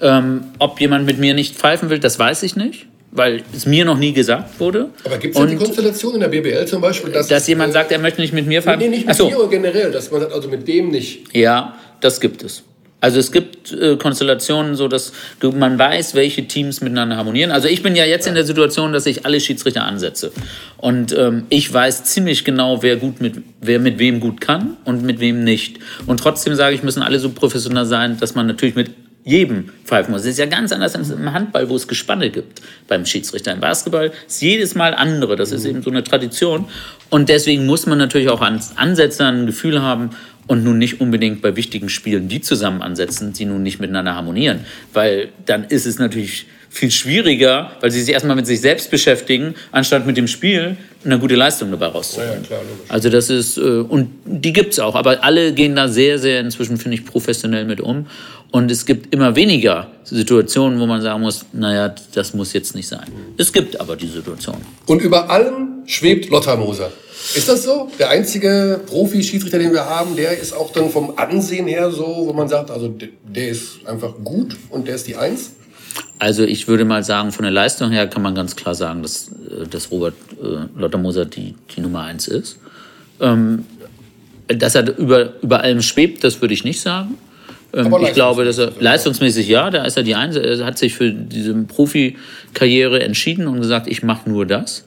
Ähm, 0.00 0.44
ob 0.58 0.80
jemand 0.80 1.04
mit 1.04 1.18
mir 1.18 1.34
nicht 1.34 1.56
pfeifen 1.56 1.90
will, 1.90 1.98
das 1.98 2.18
weiß 2.18 2.42
ich 2.42 2.56
nicht 2.56 2.86
weil 3.12 3.42
es 3.54 3.66
mir 3.66 3.84
noch 3.84 3.98
nie 3.98 4.12
gesagt 4.12 4.58
wurde. 4.58 4.88
Aber 5.04 5.18
gibt 5.18 5.34
es 5.34 5.40
ja 5.40 5.46
die 5.46 5.56
Konstellation 5.56 6.14
in 6.14 6.20
der 6.20 6.28
BBL 6.28 6.66
zum 6.66 6.80
Beispiel, 6.80 7.12
dass, 7.12 7.28
dass 7.28 7.46
jemand 7.46 7.74
sagt, 7.74 7.92
er 7.92 7.98
möchte 7.98 8.20
nicht 8.20 8.32
mit 8.32 8.46
mir 8.46 8.62
fahren? 8.62 8.78
Nee, 8.78 8.88
nicht 8.88 9.06
mit 9.06 9.14
so. 9.14 9.28
dir 9.28 9.48
generell, 9.48 9.92
dass 9.92 10.10
man 10.10 10.22
sagt, 10.22 10.32
also 10.32 10.48
mit 10.48 10.66
dem 10.66 10.88
nicht. 10.88 11.32
Ja, 11.34 11.76
das 12.00 12.20
gibt 12.20 12.42
es. 12.42 12.64
Also 13.02 13.18
es 13.18 13.32
gibt 13.32 13.72
äh, 13.72 13.96
Konstellationen, 13.96 14.76
so 14.76 14.86
dass 14.86 15.12
man 15.42 15.76
weiß, 15.76 16.14
welche 16.14 16.46
Teams 16.46 16.80
miteinander 16.80 17.16
harmonieren. 17.16 17.50
Also 17.50 17.66
ich 17.66 17.82
bin 17.82 17.96
ja 17.96 18.04
jetzt 18.04 18.28
in 18.28 18.34
der 18.34 18.44
Situation, 18.44 18.92
dass 18.92 19.06
ich 19.06 19.26
alle 19.26 19.40
Schiedsrichter 19.40 19.82
ansetze 19.82 20.30
und 20.76 21.12
ähm, 21.18 21.46
ich 21.48 21.70
weiß 21.72 22.04
ziemlich 22.04 22.44
genau, 22.44 22.84
wer 22.84 22.94
gut 22.96 23.20
mit 23.20 23.42
wer 23.60 23.80
mit 23.80 23.98
wem 23.98 24.20
gut 24.20 24.40
kann 24.40 24.76
und 24.84 25.02
mit 25.02 25.18
wem 25.18 25.42
nicht. 25.42 25.80
Und 26.06 26.20
trotzdem 26.20 26.54
sage 26.54 26.76
ich, 26.76 26.84
müssen 26.84 27.02
alle 27.02 27.18
so 27.18 27.30
professionell 27.30 27.86
sein, 27.86 28.18
dass 28.20 28.36
man 28.36 28.46
natürlich 28.46 28.76
mit 28.76 28.92
jedem 29.24 29.70
pfeifen 29.84 30.12
muss. 30.12 30.22
Das 30.22 30.32
ist 30.32 30.38
ja 30.38 30.46
ganz 30.46 30.72
anders 30.72 30.94
als 30.96 31.10
im 31.10 31.32
Handball, 31.32 31.68
wo 31.68 31.76
es 31.76 31.86
Gespanne 31.86 32.30
gibt 32.30 32.60
beim 32.88 33.06
Schiedsrichter. 33.06 33.52
Im 33.52 33.60
Basketball 33.60 34.12
ist 34.26 34.42
jedes 34.42 34.74
Mal 34.74 34.94
andere. 34.94 35.36
Das 35.36 35.52
ist 35.52 35.64
eben 35.64 35.82
so 35.82 35.90
eine 35.90 36.02
Tradition. 36.02 36.66
Und 37.08 37.28
deswegen 37.28 37.66
muss 37.66 37.86
man 37.86 37.98
natürlich 37.98 38.28
auch 38.28 38.40
ans 38.40 38.72
Ansätze, 38.76 39.24
ein 39.24 39.46
Gefühl 39.46 39.80
haben 39.80 40.10
und 40.48 40.64
nun 40.64 40.78
nicht 40.78 41.00
unbedingt 41.00 41.40
bei 41.40 41.54
wichtigen 41.54 41.88
Spielen 41.88 42.28
die 42.28 42.40
zusammen 42.40 42.82
ansetzen, 42.82 43.32
die 43.32 43.44
nun 43.44 43.62
nicht 43.62 43.78
miteinander 43.78 44.16
harmonieren. 44.16 44.64
Weil 44.92 45.28
dann 45.46 45.64
ist 45.64 45.86
es 45.86 45.98
natürlich 45.98 46.46
viel 46.72 46.90
schwieriger, 46.90 47.72
weil 47.80 47.90
sie 47.90 48.00
sich 48.00 48.14
erstmal 48.14 48.34
mit 48.34 48.46
sich 48.46 48.60
selbst 48.60 48.90
beschäftigen, 48.90 49.54
anstatt 49.72 50.06
mit 50.06 50.16
dem 50.16 50.26
Spiel 50.26 50.78
eine 51.04 51.18
gute 51.18 51.34
Leistung 51.34 51.70
dabei 51.70 51.88
rauszuholen. 51.88 52.30
Ja, 52.30 52.36
ja, 52.36 52.42
klar, 52.46 52.60
also 52.88 53.10
das 53.10 53.28
ist, 53.28 53.58
äh, 53.58 53.60
und 53.60 54.08
die 54.24 54.54
gibt 54.54 54.72
es 54.72 54.78
auch, 54.78 54.94
aber 54.94 55.22
alle 55.22 55.52
gehen 55.52 55.76
da 55.76 55.88
sehr, 55.88 56.18
sehr 56.18 56.40
inzwischen, 56.40 56.78
finde 56.78 56.96
ich, 56.96 57.04
professionell 57.04 57.66
mit 57.66 57.82
um. 57.82 58.06
Und 58.52 58.70
es 58.70 58.86
gibt 58.86 59.14
immer 59.14 59.36
weniger 59.36 59.88
Situationen, 60.04 60.80
wo 60.80 60.86
man 60.86 61.02
sagen 61.02 61.20
muss, 61.20 61.44
naja, 61.52 61.94
das 62.14 62.32
muss 62.32 62.54
jetzt 62.54 62.74
nicht 62.74 62.88
sein. 62.88 63.06
Es 63.36 63.52
gibt 63.52 63.78
aber 63.78 63.94
die 63.94 64.08
Situation. 64.08 64.56
Und 64.86 65.02
über 65.02 65.28
allem 65.28 65.82
schwebt 65.86 66.30
Lothar 66.30 66.56
Moser. 66.56 66.90
Ist 67.34 67.48
das 67.48 67.62
so? 67.64 67.90
Der 67.98 68.08
einzige 68.10 68.80
Profi-Schiedsrichter, 68.86 69.58
den 69.58 69.72
wir 69.72 69.84
haben, 69.84 70.16
der 70.16 70.38
ist 70.38 70.54
auch 70.54 70.72
dann 70.72 70.90
vom 70.90 71.14
Ansehen 71.16 71.66
her 71.66 71.90
so, 71.90 72.24
wo 72.26 72.32
man 72.32 72.48
sagt, 72.48 72.70
also 72.70 72.88
der 72.88 73.48
ist 73.48 73.86
einfach 73.86 74.14
gut 74.24 74.56
und 74.70 74.88
der 74.88 74.96
ist 74.96 75.06
die 75.06 75.16
Eins? 75.16 75.52
Also 76.18 76.44
ich 76.44 76.68
würde 76.68 76.84
mal 76.84 77.02
sagen, 77.02 77.32
von 77.32 77.42
der 77.42 77.52
Leistung 77.52 77.90
her 77.90 78.06
kann 78.06 78.22
man 78.22 78.34
ganz 78.34 78.56
klar 78.56 78.74
sagen, 78.74 79.02
dass, 79.02 79.28
äh, 79.28 79.66
dass 79.68 79.90
Robert 79.90 80.14
äh, 80.40 80.96
Moser 80.96 81.24
die, 81.24 81.54
die 81.74 81.80
Nummer 81.80 82.02
eins 82.02 82.28
ist. 82.28 82.58
Ähm, 83.20 83.64
dass 84.48 84.74
er 84.74 84.96
über, 84.98 85.40
über 85.42 85.60
allem 85.60 85.82
schwebt, 85.82 86.24
das 86.24 86.40
würde 86.40 86.54
ich 86.54 86.64
nicht 86.64 86.80
sagen. 86.80 87.18
Ähm, 87.74 87.94
ich 88.02 88.12
glaube, 88.12 88.44
dass 88.44 88.58
er 88.58 88.72
leistungsmäßig 88.78 89.48
ja, 89.48 89.70
da 89.70 89.84
ist 89.84 89.96
er 89.96 90.02
die 90.02 90.14
Eins. 90.14 90.36
Er 90.36 90.64
hat 90.64 90.78
sich 90.78 90.94
für 90.94 91.10
diese 91.10 91.54
Profikarriere 91.54 93.02
entschieden 93.02 93.46
und 93.46 93.60
gesagt, 93.60 93.86
ich 93.86 94.02
mache 94.02 94.28
nur 94.28 94.46
das. 94.46 94.84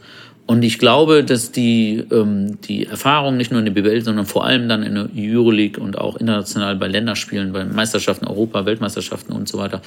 Und 0.47 0.61
ich 0.61 0.77
glaube, 0.77 1.23
dass 1.23 1.51
die, 1.51 2.05
ähm, 2.11 2.61
die 2.61 2.85
Erfahrung 2.85 3.35
nicht 3.35 3.51
nur 3.51 3.59
in 3.59 3.65
der 3.65 3.73
BWL, 3.73 4.03
sondern 4.03 4.27
vor 4.27 4.45
allem 4.45 4.69
dann 4.69 4.83
in 4.83 4.93
der 4.93 5.09
Euroleague 5.15 5.81
und 5.81 5.97
auch 5.97 6.17
international 6.17 6.75
bei 6.75 6.87
Länderspielen, 6.87 7.51
bei 7.51 7.65
Meisterschaften 7.65 8.27
Europa, 8.27 8.65
Weltmeisterschaften 8.65 9.33
und 9.33 9.47
so 9.47 9.57
weiter, 9.57 9.81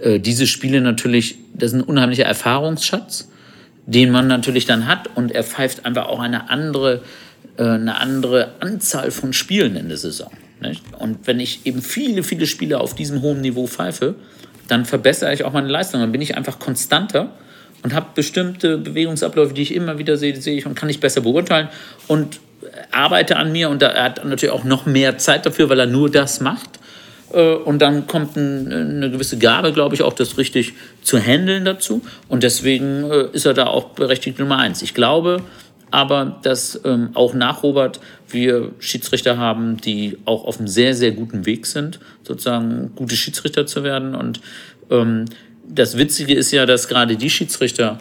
äh, 0.00 0.20
diese 0.20 0.46
Spiele 0.46 0.80
natürlich, 0.80 1.36
das 1.52 1.72
ist 1.72 1.80
ein 1.80 1.82
unheimlicher 1.82 2.24
Erfahrungsschatz, 2.24 3.28
den 3.86 4.12
man 4.12 4.28
natürlich 4.28 4.66
dann 4.66 4.86
hat 4.86 5.08
und 5.16 5.32
er 5.32 5.42
pfeift 5.42 5.84
einfach 5.84 6.06
auch 6.06 6.20
eine 6.20 6.48
andere, 6.48 7.02
äh, 7.56 7.64
eine 7.64 7.96
andere 7.96 8.52
Anzahl 8.60 9.10
von 9.10 9.32
Spielen 9.32 9.74
in 9.74 9.88
der 9.88 9.98
Saison. 9.98 10.30
Nicht? 10.60 10.84
Und 10.96 11.26
wenn 11.26 11.40
ich 11.40 11.66
eben 11.66 11.82
viele, 11.82 12.22
viele 12.22 12.46
Spiele 12.46 12.78
auf 12.78 12.94
diesem 12.94 13.20
hohen 13.22 13.40
Niveau 13.40 13.66
pfeife, 13.66 14.14
dann 14.68 14.84
verbessere 14.84 15.32
ich 15.32 15.44
auch 15.44 15.52
meine 15.52 15.68
Leistung. 15.68 16.00
Dann 16.00 16.12
bin 16.12 16.20
ich 16.20 16.36
einfach 16.36 16.58
konstanter 16.58 17.32
und 17.82 17.94
habe 17.94 18.06
bestimmte 18.14 18.78
Bewegungsabläufe, 18.78 19.54
die 19.54 19.62
ich 19.62 19.74
immer 19.74 19.98
wieder 19.98 20.16
sehe, 20.16 20.34
sehe 20.40 20.56
ich 20.56 20.66
und 20.66 20.74
kann 20.74 20.88
ich 20.88 21.00
besser 21.00 21.20
beurteilen 21.20 21.68
und 22.06 22.40
arbeite 22.90 23.36
an 23.36 23.52
mir. 23.52 23.70
Und 23.70 23.82
er 23.82 24.02
hat 24.02 24.24
natürlich 24.24 24.52
auch 24.52 24.64
noch 24.64 24.86
mehr 24.86 25.18
Zeit 25.18 25.46
dafür, 25.46 25.68
weil 25.68 25.78
er 25.78 25.86
nur 25.86 26.10
das 26.10 26.40
macht. 26.40 26.78
Äh, 27.32 27.54
und 27.54 27.80
dann 27.80 28.06
kommt 28.06 28.36
eine 28.36 29.10
gewisse 29.10 29.38
Gabe, 29.38 29.72
glaube 29.72 29.94
ich, 29.94 30.02
auch 30.02 30.12
das 30.12 30.38
richtig 30.38 30.74
zu 31.02 31.18
handeln 31.18 31.64
dazu. 31.64 32.02
Und 32.28 32.42
deswegen 32.42 33.10
äh, 33.10 33.28
ist 33.32 33.46
er 33.46 33.54
da 33.54 33.66
auch 33.66 33.90
berechtigt 33.90 34.38
Nummer 34.38 34.58
eins. 34.58 34.82
Ich 34.82 34.94
glaube 34.94 35.42
aber, 35.90 36.38
dass 36.42 36.78
ähm, 36.84 37.10
auch 37.14 37.32
nach 37.32 37.62
Robert 37.62 37.98
wir 38.28 38.72
Schiedsrichter 38.78 39.38
haben, 39.38 39.78
die 39.78 40.18
auch 40.26 40.44
auf 40.44 40.58
einem 40.58 40.68
sehr, 40.68 40.94
sehr 40.94 41.12
guten 41.12 41.46
Weg 41.46 41.64
sind, 41.64 41.98
sozusagen 42.22 42.92
gute 42.94 43.16
Schiedsrichter 43.16 43.66
zu 43.66 43.84
werden. 43.84 44.14
Und 44.14 44.40
ähm, 44.90 45.24
das 45.68 45.96
Witzige 45.96 46.34
ist 46.34 46.50
ja, 46.50 46.66
dass 46.66 46.88
gerade 46.88 47.16
die 47.16 47.30
Schiedsrichter, 47.30 47.98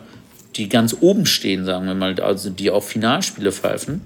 die 0.56 0.70
ganz 0.70 0.96
oben 1.02 1.26
stehen, 1.26 1.66
sagen 1.66 1.86
wir 1.86 1.94
mal, 1.94 2.20
also 2.20 2.50
die 2.50 2.72
auf 2.72 2.88
Finalspiele 2.88 3.52
pfeifen, 3.52 4.02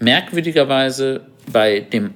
merkwürdigerweise 0.00 1.20
bei 1.52 1.80
dem 1.80 2.10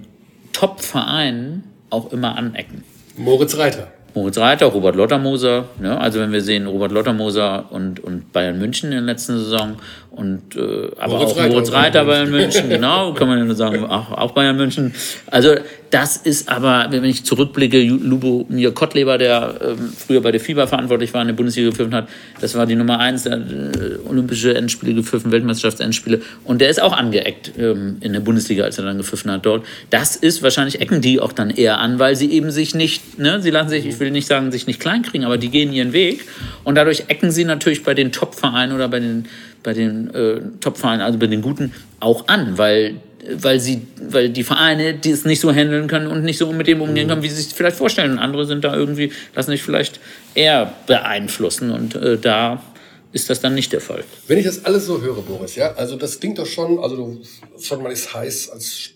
Top-Verein 0.52 1.64
auch 1.90 2.12
immer 2.12 2.36
anecken. 2.36 2.82
Moritz 3.16 3.56
Reiter. 3.56 3.92
Moritz 4.14 4.38
Reiter, 4.38 4.66
Robert 4.66 4.96
Lottermoser. 4.96 5.66
Ne? 5.78 5.98
Also 5.98 6.20
wenn 6.20 6.32
wir 6.32 6.40
sehen, 6.40 6.66
Robert 6.66 6.90
Lottermoser 6.90 7.70
und, 7.70 8.00
und 8.00 8.32
Bayern 8.32 8.58
München 8.58 8.86
in 8.86 8.96
der 8.96 9.02
letzten 9.02 9.38
Saison 9.38 9.76
und 10.16 10.56
äh, 10.56 10.90
aber 10.98 11.18
Moritz 11.18 11.32
auch 11.32 11.36
Reiter, 11.36 11.52
Moritz 11.52 11.72
Reiter 11.72 12.04
Bayern 12.04 12.30
München, 12.30 12.68
genau, 12.70 13.12
kann 13.12 13.28
man 13.28 13.38
ja 13.38 13.44
nur 13.44 13.54
sagen, 13.54 13.84
auch, 13.84 14.10
auch 14.10 14.30
Bayern 14.32 14.56
München. 14.56 14.94
Also 15.30 15.56
das 15.90 16.16
ist 16.16 16.48
aber, 16.48 16.86
wenn 16.90 17.04
ich 17.04 17.24
zurückblicke, 17.24 17.80
Lubomir 17.82 18.72
Kottleber, 18.72 19.18
der 19.18 19.54
ähm, 19.62 19.92
früher 19.96 20.20
bei 20.20 20.32
der 20.32 20.40
FIBA 20.40 20.66
verantwortlich 20.66 21.14
war, 21.14 21.20
in 21.20 21.28
der 21.28 21.34
Bundesliga 21.34 21.70
gepfiffen 21.70 21.94
hat, 21.94 22.08
das 22.40 22.54
war 22.54 22.66
die 22.66 22.74
Nummer 22.74 22.98
eins 22.98 23.22
der 23.22 23.34
äh, 23.34 24.08
Olympische 24.08 24.54
Endspiele 24.54 24.94
gepfiffen, 24.94 25.30
Weltmeisterschaftsendspiele. 25.30 26.22
Und 26.44 26.60
der 26.60 26.70
ist 26.70 26.82
auch 26.82 26.92
angeeckt 26.92 27.52
ähm, 27.58 27.98
in 28.00 28.12
der 28.12 28.20
Bundesliga, 28.20 28.64
als 28.64 28.78
er 28.78 28.84
dann 28.84 28.96
gepfiffen 28.96 29.30
hat 29.30 29.46
dort. 29.46 29.64
Das 29.90 30.16
ist 30.16 30.42
wahrscheinlich 30.42 30.80
ecken 30.80 31.00
die 31.00 31.20
auch 31.20 31.32
dann 31.32 31.50
eher 31.50 31.78
an, 31.78 31.98
weil 31.98 32.16
sie 32.16 32.32
eben 32.32 32.50
sich 32.50 32.74
nicht, 32.74 33.18
ne, 33.18 33.40
sie 33.40 33.50
lassen 33.50 33.68
sich, 33.68 33.86
ich 33.86 34.00
will 34.00 34.10
nicht 34.10 34.26
sagen, 34.26 34.50
sich 34.50 34.66
nicht 34.66 34.80
kleinkriegen, 34.80 35.24
aber 35.24 35.38
die 35.38 35.50
gehen 35.50 35.72
ihren 35.72 35.92
Weg. 35.92 36.24
Und 36.64 36.74
dadurch 36.74 37.04
ecken 37.08 37.30
sie 37.30 37.44
natürlich 37.44 37.84
bei 37.84 37.94
den 37.94 38.12
Top-Vereinen 38.12 38.74
oder 38.74 38.88
bei 38.88 38.98
den, 38.98 39.26
bei 39.66 39.74
den 39.74 40.14
äh, 40.14 40.40
Top-Vereinen, 40.60 41.02
also 41.02 41.18
bei 41.18 41.26
den 41.26 41.42
Guten, 41.42 41.74
auch 41.98 42.28
an, 42.28 42.56
weil 42.56 43.00
weil 43.28 43.58
sie, 43.58 43.82
weil 44.08 44.28
die 44.30 44.44
Vereine 44.44 44.94
die 44.94 45.10
es 45.10 45.24
nicht 45.24 45.40
so 45.40 45.52
handeln 45.52 45.88
können 45.88 46.06
und 46.06 46.22
nicht 46.22 46.38
so 46.38 46.52
mit 46.52 46.68
dem 46.68 46.80
umgehen 46.80 47.08
können, 47.08 47.24
wie 47.24 47.28
sie 47.28 47.42
sich 47.42 47.52
vielleicht 47.52 47.76
vorstellen. 47.76 48.12
Und 48.12 48.18
andere 48.20 48.46
sind 48.46 48.62
da 48.62 48.72
irgendwie, 48.72 49.10
lassen 49.34 49.50
sich 49.50 49.64
vielleicht 49.64 49.98
eher 50.36 50.72
beeinflussen 50.86 51.72
und 51.72 51.96
äh, 51.96 52.18
da 52.18 52.62
ist 53.10 53.28
das 53.28 53.40
dann 53.40 53.56
nicht 53.56 53.72
der 53.72 53.80
Fall. 53.80 54.04
Wenn 54.28 54.38
ich 54.38 54.44
das 54.44 54.64
alles 54.64 54.86
so 54.86 55.02
höre, 55.02 55.22
Boris, 55.22 55.56
ja, 55.56 55.74
also 55.74 55.96
das 55.96 56.20
klingt 56.20 56.38
doch 56.38 56.46
schon, 56.46 56.78
also 56.78 56.94
du, 56.94 57.20
schon 57.60 57.82
mal 57.82 57.90
ist 57.90 58.14
heiß 58.14 58.50
als 58.50 58.90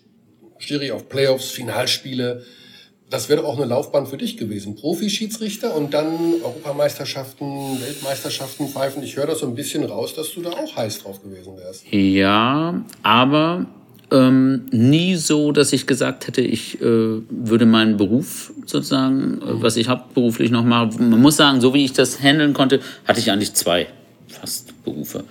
Schiri 0.59 0.92
auf 0.92 1.09
Playoffs, 1.09 1.50
Finalspiele. 1.50 2.44
Das 3.11 3.29
wäre 3.29 3.42
doch 3.42 3.49
auch 3.49 3.57
eine 3.57 3.66
Laufbahn 3.66 4.07
für 4.07 4.16
dich 4.16 4.37
gewesen. 4.37 4.77
Profi-Schiedsrichter 4.77 5.75
und 5.75 5.92
dann 5.92 6.35
Europameisterschaften, 6.44 7.81
Weltmeisterschaften 7.81 8.68
pfeifen. 8.68 9.03
Ich 9.03 9.16
höre 9.16 9.27
das 9.27 9.40
so 9.40 9.46
ein 9.46 9.57
bisschen 9.57 9.83
raus, 9.85 10.14
dass 10.14 10.33
du 10.33 10.42
da 10.42 10.51
auch 10.51 10.77
heiß 10.77 11.03
drauf 11.03 11.20
gewesen 11.20 11.57
wärst. 11.57 11.83
Ja, 11.90 12.85
aber 13.03 13.66
ähm, 14.12 14.66
nie 14.70 15.16
so, 15.16 15.51
dass 15.51 15.73
ich 15.73 15.88
gesagt 15.88 16.29
hätte, 16.29 16.40
ich 16.40 16.81
äh, 16.81 16.85
würde 16.85 17.66
meinen 17.66 17.96
Beruf 17.96 18.53
sozusagen, 18.64 19.42
äh, 19.42 19.61
was 19.61 19.77
ich 19.77 19.88
hauptberuflich 19.88 20.53
noch 20.53 20.64
mache. 20.64 21.03
Man 21.03 21.20
muss 21.20 21.37
sagen, 21.37 21.61
so 21.61 21.75
wie 21.75 21.85
ich 21.85 21.92
das 21.92 22.23
handeln 22.23 22.55
konnte, 22.55 22.79
hatte 23.07 23.18
ich 23.18 23.31
eigentlich 23.33 23.55
zwei 23.55 23.88
fast 24.29 24.85
Berufe 24.85 25.25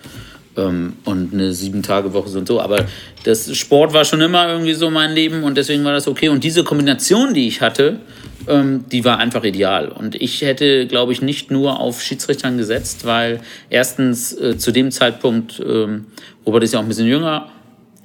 ähm, 0.57 0.93
und 1.05 1.33
eine 1.33 1.53
sieben 1.53 1.83
Tage 1.83 2.13
Woche 2.13 2.37
und 2.37 2.47
so. 2.47 2.59
Aber 2.61 2.85
das 3.23 3.55
Sport 3.55 3.93
war 3.93 4.05
schon 4.05 4.21
immer 4.21 4.47
irgendwie 4.49 4.73
so 4.73 4.89
mein 4.89 5.11
Leben 5.11 5.43
und 5.43 5.57
deswegen 5.57 5.83
war 5.83 5.93
das 5.93 6.07
okay. 6.07 6.29
Und 6.29 6.43
diese 6.43 6.63
Kombination, 6.63 7.33
die 7.33 7.47
ich 7.47 7.61
hatte, 7.61 7.99
ähm, 8.47 8.85
die 8.91 9.05
war 9.05 9.17
einfach 9.17 9.43
ideal. 9.43 9.89
Und 9.89 10.15
ich 10.15 10.41
hätte, 10.41 10.87
glaube 10.87 11.13
ich, 11.13 11.21
nicht 11.21 11.51
nur 11.51 11.79
auf 11.79 12.01
Schiedsrichtern 12.01 12.57
gesetzt, 12.57 13.05
weil 13.05 13.41
erstens 13.69 14.33
äh, 14.33 14.57
zu 14.57 14.71
dem 14.71 14.91
Zeitpunkt, 14.91 15.61
ähm, 15.65 16.07
Robert 16.45 16.63
ist 16.63 16.73
ja 16.73 16.79
auch 16.79 16.83
ein 16.83 16.89
bisschen 16.89 17.07
jünger, 17.07 17.49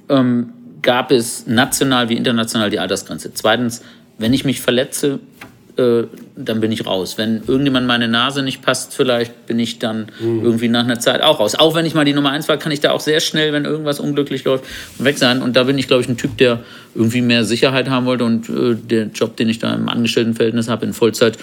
ähm, 0.09 0.51
gab 0.81 1.11
es 1.11 1.47
national 1.47 2.09
wie 2.09 2.15
international 2.15 2.69
die 2.69 2.79
Altersgrenze. 2.79 3.33
Zweitens, 3.33 3.81
wenn 4.17 4.33
ich 4.33 4.45
mich 4.45 4.61
verletze, 4.61 5.19
äh, 5.77 6.03
dann 6.35 6.61
bin 6.61 6.71
ich 6.71 6.85
raus. 6.85 7.17
Wenn 7.17 7.43
irgendjemand 7.47 7.87
meine 7.87 8.07
Nase 8.07 8.43
nicht 8.43 8.61
passt, 8.61 8.93
vielleicht 8.93 9.45
bin 9.45 9.59
ich 9.59 9.79
dann 9.79 10.07
mhm. 10.19 10.43
irgendwie 10.43 10.67
nach 10.67 10.83
einer 10.83 10.99
Zeit 10.99 11.21
auch 11.21 11.39
raus. 11.39 11.55
Auch 11.55 11.75
wenn 11.75 11.85
ich 11.85 11.93
mal 11.93 12.05
die 12.05 12.13
Nummer 12.13 12.31
eins 12.31 12.47
war, 12.47 12.57
kann 12.57 12.71
ich 12.71 12.79
da 12.79 12.91
auch 12.91 12.99
sehr 12.99 13.19
schnell, 13.19 13.51
wenn 13.53 13.65
irgendwas 13.65 13.99
unglücklich 13.99 14.43
läuft, 14.45 14.65
weg 14.99 15.17
sein. 15.17 15.41
Und 15.41 15.55
da 15.55 15.63
bin 15.63 15.77
ich, 15.77 15.87
glaube 15.87 16.01
ich, 16.01 16.09
ein 16.09 16.17
Typ, 16.17 16.37
der 16.37 16.59
irgendwie 16.93 17.21
mehr 17.21 17.43
Sicherheit 17.43 17.89
haben 17.89 18.05
wollte. 18.05 18.23
Und 18.23 18.49
äh, 18.49 18.75
der 18.75 19.07
Job, 19.07 19.35
den 19.35 19.49
ich 19.49 19.59
da 19.59 19.73
im 19.73 19.89
Angestelltenverhältnis 19.89 20.69
habe, 20.69 20.85
in 20.85 20.93
Vollzeit, 20.93 21.37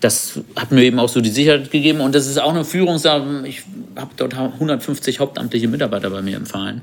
das 0.00 0.40
hat 0.54 0.70
mir 0.70 0.84
eben 0.84 0.98
auch 0.98 1.08
so 1.08 1.20
die 1.20 1.30
Sicherheit 1.30 1.70
gegeben. 1.70 2.00
Und 2.00 2.14
das 2.14 2.26
ist 2.26 2.38
auch 2.38 2.54
eine 2.54 2.64
Führungssache. 2.64 3.44
Ich 3.46 3.62
habe 3.96 4.10
dort 4.16 4.34
150 4.34 5.20
hauptamtliche 5.20 5.68
Mitarbeiter 5.68 6.10
bei 6.10 6.22
mir 6.22 6.36
im 6.36 6.46
Verein. 6.46 6.82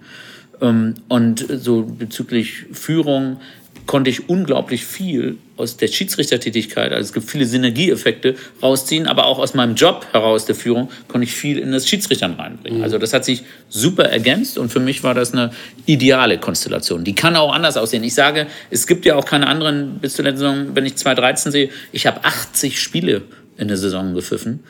Ähm, 0.61 0.95
und 1.07 1.45
so 1.49 1.83
bezüglich 1.83 2.65
Führung 2.71 3.37
konnte 3.85 4.09
ich 4.09 4.29
unglaublich 4.29 4.85
viel 4.85 5.37
aus 5.57 5.77
der 5.77 5.87
Schiedsrichtertätigkeit, 5.87 6.91
also 6.91 7.01
es 7.01 7.13
gibt 7.13 7.29
viele 7.29 7.45
Synergieeffekte 7.45 8.35
rausziehen, 8.61 9.07
aber 9.07 9.25
auch 9.25 9.39
aus 9.39 9.53
meinem 9.53 9.75
Job 9.75 10.05
heraus 10.11 10.45
der 10.45 10.55
Führung 10.55 10.89
konnte 11.07 11.25
ich 11.25 11.33
viel 11.33 11.57
in 11.57 11.71
das 11.71 11.87
Schiedsrichtern 11.87 12.33
reinbringen. 12.33 12.79
Mhm. 12.79 12.83
Also 12.83 12.97
das 12.97 13.13
hat 13.13 13.23
sich 13.23 13.43
super 13.69 14.05
ergänzt 14.05 14.57
und 14.57 14.69
für 14.69 14.79
mich 14.79 15.03
war 15.03 15.13
das 15.13 15.33
eine 15.33 15.51
ideale 15.85 16.37
Konstellation. 16.39 17.03
Die 17.03 17.15
kann 17.15 17.35
auch 17.35 17.53
anders 17.53 17.77
aussehen. 17.77 18.03
Ich 18.03 18.13
sage, 18.13 18.47
es 18.69 18.87
gibt 18.87 19.05
ja 19.05 19.15
auch 19.15 19.25
keine 19.25 19.47
anderen, 19.47 19.99
bis 19.99 20.15
zur 20.15 20.25
letzten 20.25 20.39
Saison, 20.39 20.75
wenn 20.75 20.85
ich 20.85 20.95
2013 20.95 21.51
sehe, 21.51 21.69
ich 21.91 22.07
habe 22.07 22.23
80 22.23 22.79
Spiele 22.79 23.23
in 23.57 23.67
der 23.67 23.77
Saison 23.77 24.13
gepfiffen, 24.13 24.63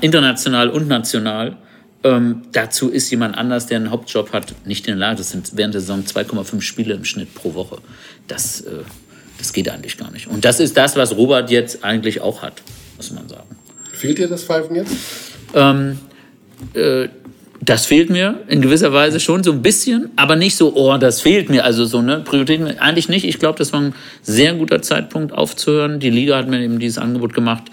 international 0.00 0.70
und 0.70 0.88
national 0.88 1.56
ähm, 2.02 2.42
dazu 2.52 2.88
ist 2.88 3.10
jemand 3.10 3.36
anders, 3.36 3.66
der 3.66 3.76
einen 3.76 3.90
Hauptjob 3.90 4.32
hat, 4.32 4.54
nicht 4.64 4.86
in 4.86 4.92
der 4.92 5.08
Lage. 5.08 5.18
Das 5.18 5.30
sind 5.30 5.50
während 5.54 5.74
der 5.74 5.80
Saison 5.80 6.02
2,5 6.04 6.60
Spiele 6.62 6.94
im 6.94 7.04
Schnitt 7.04 7.34
pro 7.34 7.54
Woche. 7.54 7.78
Das, 8.26 8.62
äh, 8.62 8.70
das 9.38 9.52
geht 9.52 9.68
eigentlich 9.68 9.98
gar 9.98 10.10
nicht. 10.10 10.26
Und 10.26 10.44
das 10.44 10.60
ist 10.60 10.76
das, 10.76 10.96
was 10.96 11.16
Robert 11.16 11.50
jetzt 11.50 11.84
eigentlich 11.84 12.20
auch 12.20 12.42
hat. 12.42 12.62
muss 12.96 13.10
man 13.10 13.28
sagen. 13.28 13.48
Fehlt 13.92 14.18
dir 14.18 14.28
das 14.28 14.44
Pfeifen 14.44 14.76
jetzt? 14.76 14.92
Ähm, 15.54 15.98
äh, 16.72 17.08
das 17.62 17.84
fehlt 17.84 18.08
mir 18.08 18.40
in 18.48 18.62
gewisser 18.62 18.94
Weise 18.94 19.20
schon 19.20 19.44
so 19.44 19.52
ein 19.52 19.60
bisschen, 19.60 20.08
aber 20.16 20.34
nicht 20.36 20.56
so, 20.56 20.74
oh, 20.74 20.96
das 20.96 21.20
fehlt 21.20 21.50
mir. 21.50 21.64
Also 21.64 21.84
so, 21.84 22.00
ne, 22.00 22.22
Prioritäten 22.24 22.66
eigentlich 22.78 23.10
nicht. 23.10 23.26
Ich 23.26 23.38
glaube, 23.38 23.58
das 23.58 23.74
war 23.74 23.82
ein 23.82 23.94
sehr 24.22 24.54
guter 24.54 24.80
Zeitpunkt 24.80 25.32
aufzuhören. 25.34 26.00
Die 26.00 26.08
Liga 26.08 26.38
hat 26.38 26.48
mir 26.48 26.62
eben 26.62 26.78
dieses 26.78 26.96
Angebot 26.96 27.34
gemacht, 27.34 27.64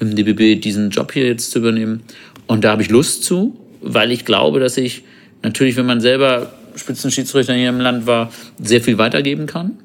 dem 0.00 0.16
DBB 0.16 0.60
diesen 0.60 0.90
Job 0.90 1.12
hier 1.12 1.26
jetzt 1.26 1.52
zu 1.52 1.60
übernehmen. 1.60 2.02
Und 2.48 2.64
da 2.64 2.72
habe 2.72 2.82
ich 2.82 2.90
Lust 2.90 3.22
zu, 3.22 3.56
weil 3.80 4.10
ich 4.12 4.24
glaube, 4.24 4.60
dass 4.60 4.76
ich 4.76 5.02
natürlich, 5.42 5.76
wenn 5.76 5.86
man 5.86 6.00
selber 6.00 6.52
Spitzenschiedsrichter 6.74 7.54
hier 7.54 7.68
im 7.68 7.80
Land 7.80 8.06
war, 8.06 8.30
sehr 8.60 8.80
viel 8.80 8.98
weitergeben 8.98 9.46
kann. 9.46 9.78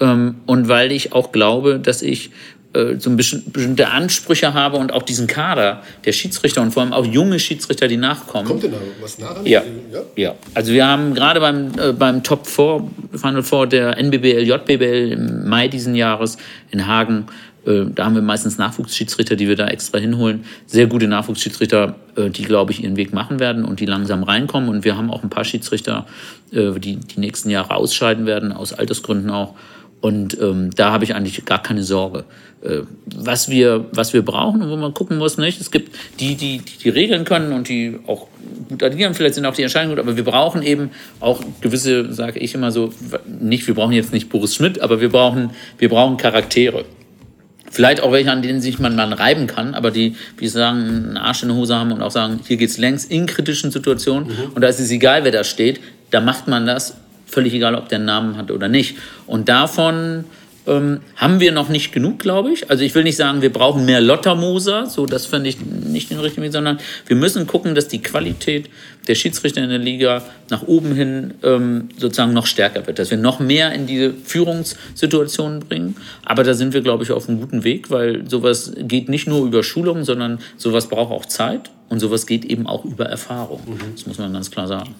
Ähm, 0.00 0.36
und 0.46 0.68
weil 0.68 0.92
ich 0.92 1.12
auch 1.12 1.32
glaube, 1.32 1.78
dass 1.78 2.02
ich 2.02 2.30
äh, 2.74 2.96
so 2.98 3.10
bestimmte 3.16 3.88
Ansprüche 3.88 4.52
habe 4.52 4.76
und 4.76 4.92
auch 4.92 5.02
diesen 5.02 5.26
Kader 5.26 5.82
der 6.04 6.12
Schiedsrichter 6.12 6.60
und 6.60 6.72
vor 6.72 6.82
allem 6.82 6.92
auch 6.92 7.06
junge 7.06 7.40
Schiedsrichter, 7.40 7.88
die 7.88 7.96
nachkommen. 7.96 8.46
Kommt 8.46 8.62
denn 8.62 8.72
da 8.72 8.78
was 9.00 9.18
nach? 9.18 9.44
Ja. 9.44 9.62
ja. 9.92 10.02
ja. 10.16 10.34
Also 10.52 10.72
wir 10.72 10.86
haben 10.86 11.14
gerade 11.14 11.40
beim, 11.40 11.72
äh, 11.78 11.92
beim 11.92 12.22
Top 12.22 12.46
4, 12.46 12.84
Final 13.14 13.42
Four 13.42 13.66
der 13.68 13.96
NBBL, 13.96 14.46
JBBL 14.46 15.12
im 15.12 15.48
Mai 15.48 15.68
diesen 15.68 15.94
Jahres 15.94 16.36
in 16.70 16.86
Hagen, 16.86 17.26
da 17.64 18.04
haben 18.04 18.14
wir 18.14 18.22
meistens 18.22 18.58
Nachwuchsschiedsrichter, 18.58 19.36
die 19.36 19.48
wir 19.48 19.56
da 19.56 19.66
extra 19.68 19.98
hinholen. 19.98 20.44
Sehr 20.66 20.86
gute 20.86 21.06
Nachwuchsschiedsrichter, 21.06 21.96
äh, 22.16 22.30
die, 22.30 22.42
glaube 22.42 22.72
ich, 22.72 22.82
ihren 22.82 22.96
Weg 22.96 23.12
machen 23.12 23.40
werden 23.40 23.64
und 23.64 23.80
die 23.80 23.86
langsam 23.86 24.22
reinkommen. 24.22 24.68
Und 24.68 24.84
wir 24.84 24.96
haben 24.96 25.10
auch 25.10 25.22
ein 25.22 25.30
paar 25.30 25.44
Schiedsrichter, 25.44 26.06
äh, 26.52 26.78
die 26.78 26.96
die 26.96 27.20
nächsten 27.20 27.50
Jahre 27.50 27.74
ausscheiden 27.74 28.26
werden, 28.26 28.52
aus 28.52 28.72
Altersgründen 28.72 29.30
auch. 29.30 29.54
Und 30.00 30.40
ähm, 30.40 30.70
da 30.76 30.92
habe 30.92 31.04
ich 31.04 31.14
eigentlich 31.14 31.44
gar 31.44 31.60
keine 31.60 31.82
Sorge. 31.82 32.24
Äh, 32.62 32.82
was, 33.04 33.48
wir, 33.48 33.86
was 33.90 34.12
wir 34.12 34.22
brauchen 34.22 34.62
und 34.62 34.70
wo 34.70 34.76
man 34.76 34.94
gucken 34.94 35.18
muss, 35.18 35.38
nicht? 35.38 35.60
Es 35.60 35.72
gibt 35.72 35.96
die, 36.20 36.36
die, 36.36 36.58
die, 36.58 36.78
die 36.84 36.88
regeln 36.88 37.24
können 37.24 37.52
und 37.52 37.68
die 37.68 37.98
auch 38.06 38.28
gut 38.68 38.82
agieren, 38.82 39.14
vielleicht 39.14 39.34
sind 39.34 39.44
auch 39.46 39.54
die 39.54 39.62
Entscheidungen 39.62 39.96
gut, 39.96 40.04
aber 40.04 40.16
wir 40.16 40.24
brauchen 40.24 40.62
eben 40.62 40.90
auch 41.18 41.42
gewisse, 41.60 42.12
sage 42.12 42.38
ich 42.38 42.54
immer 42.54 42.70
so, 42.70 42.92
nicht, 43.26 43.66
wir 43.66 43.74
brauchen 43.74 43.92
jetzt 43.92 44.12
nicht 44.12 44.28
Boris 44.28 44.54
Schmidt, 44.54 44.80
aber 44.80 45.00
wir 45.00 45.08
brauchen, 45.08 45.50
wir 45.78 45.88
brauchen 45.88 46.16
Charaktere. 46.16 46.84
Vielleicht 47.70 48.02
auch 48.02 48.12
welche, 48.12 48.30
an 48.30 48.42
denen 48.42 48.60
sich 48.60 48.78
man 48.78 48.96
mal 48.96 49.12
reiben 49.12 49.46
kann, 49.46 49.74
aber 49.74 49.90
die, 49.90 50.16
wie 50.36 50.48
sie 50.48 50.54
sagen, 50.54 50.78
einen 50.78 51.16
Arsch 51.16 51.42
in 51.42 51.48
der 51.48 51.56
Hose 51.56 51.76
haben 51.76 51.92
und 51.92 52.02
auch 52.02 52.10
sagen, 52.10 52.40
hier 52.46 52.56
geht's 52.56 52.78
längst 52.78 53.10
in 53.10 53.26
kritischen 53.26 53.70
Situationen 53.70 54.28
mhm. 54.28 54.52
und 54.54 54.62
da 54.62 54.68
ist 54.68 54.80
es 54.80 54.90
egal, 54.90 55.24
wer 55.24 55.32
da 55.32 55.44
steht, 55.44 55.80
da 56.10 56.20
macht 56.20 56.48
man 56.48 56.66
das 56.66 56.96
völlig 57.26 57.52
egal, 57.54 57.74
ob 57.74 57.88
der 57.88 57.96
einen 57.96 58.06
Namen 58.06 58.36
hat 58.36 58.50
oder 58.50 58.68
nicht. 58.68 58.96
Und 59.26 59.48
davon 59.48 60.24
ähm, 60.68 61.00
haben 61.16 61.40
wir 61.40 61.52
noch 61.52 61.68
nicht 61.68 61.92
genug, 61.92 62.18
glaube 62.18 62.52
ich. 62.52 62.70
Also 62.70 62.84
ich 62.84 62.94
will 62.94 63.02
nicht 63.02 63.16
sagen, 63.16 63.42
wir 63.42 63.52
brauchen 63.52 63.84
mehr 63.84 64.00
Lottermoser, 64.00 64.86
so 64.86 65.06
das 65.06 65.26
finde 65.26 65.48
ich 65.48 65.58
nicht 65.60 66.10
den 66.10 66.20
richtigen 66.20 66.44
Weg, 66.44 66.52
sondern 66.52 66.78
wir 67.06 67.16
müssen 67.16 67.46
gucken, 67.46 67.74
dass 67.74 67.88
die 67.88 68.00
Qualität 68.00 68.70
der 69.08 69.14
Schiedsrichter 69.14 69.62
in 69.62 69.70
der 69.70 69.78
Liga 69.78 70.22
nach 70.50 70.62
oben 70.66 70.94
hin 70.94 71.34
ähm, 71.42 71.88
sozusagen 71.96 72.32
noch 72.32 72.46
stärker 72.46 72.86
wird, 72.86 72.98
dass 72.98 73.10
wir 73.10 73.18
noch 73.18 73.40
mehr 73.40 73.72
in 73.72 73.86
diese 73.86 74.12
Führungssituationen 74.12 75.60
bringen. 75.60 75.96
Aber 76.24 76.44
da 76.44 76.54
sind 76.54 76.74
wir, 76.74 76.82
glaube 76.82 77.04
ich, 77.04 77.10
auf 77.10 77.28
einem 77.28 77.40
guten 77.40 77.64
Weg, 77.64 77.90
weil 77.90 78.28
sowas 78.28 78.72
geht 78.76 79.08
nicht 79.08 79.26
nur 79.26 79.46
über 79.46 79.62
Schulung, 79.62 80.04
sondern 80.04 80.38
sowas 80.56 80.88
braucht 80.88 81.12
auch 81.12 81.24
Zeit 81.24 81.70
und 81.88 82.00
sowas 82.00 82.26
geht 82.26 82.44
eben 82.44 82.66
auch 82.66 82.84
über 82.84 83.06
Erfahrung. 83.06 83.62
Mhm. 83.66 83.94
Das 83.96 84.06
muss 84.06 84.18
man 84.18 84.32
ganz 84.32 84.50
klar 84.50 84.68
sagen. 84.68 84.94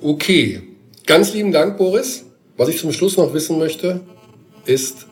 Okay, 0.00 0.62
Ganz 1.06 1.34
lieben 1.34 1.50
Dank, 1.50 1.78
Boris. 1.78 2.24
Was 2.56 2.68
ich 2.68 2.78
zum 2.78 2.92
Schluss 2.92 3.16
noch 3.16 3.34
wissen 3.34 3.58
möchte, 3.58 4.00
ist, 4.64 5.06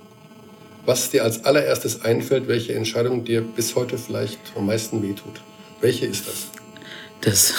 was 0.87 1.11
dir 1.11 1.25
als 1.25 1.45
allererstes 1.45 2.05
einfällt, 2.05 2.49
welche 2.49 2.75
Entscheidung 2.75 3.25
dir 3.25 3.43
bis 3.43 3.77
heute 3.77 3.99
vielleicht 3.99 4.39
am 4.57 4.67
meisten 4.67 5.03
wehtut. 5.03 5.41
Welche 5.81 6.07
ist 6.07 6.27
das? 6.27 6.49
Das, 7.21 7.55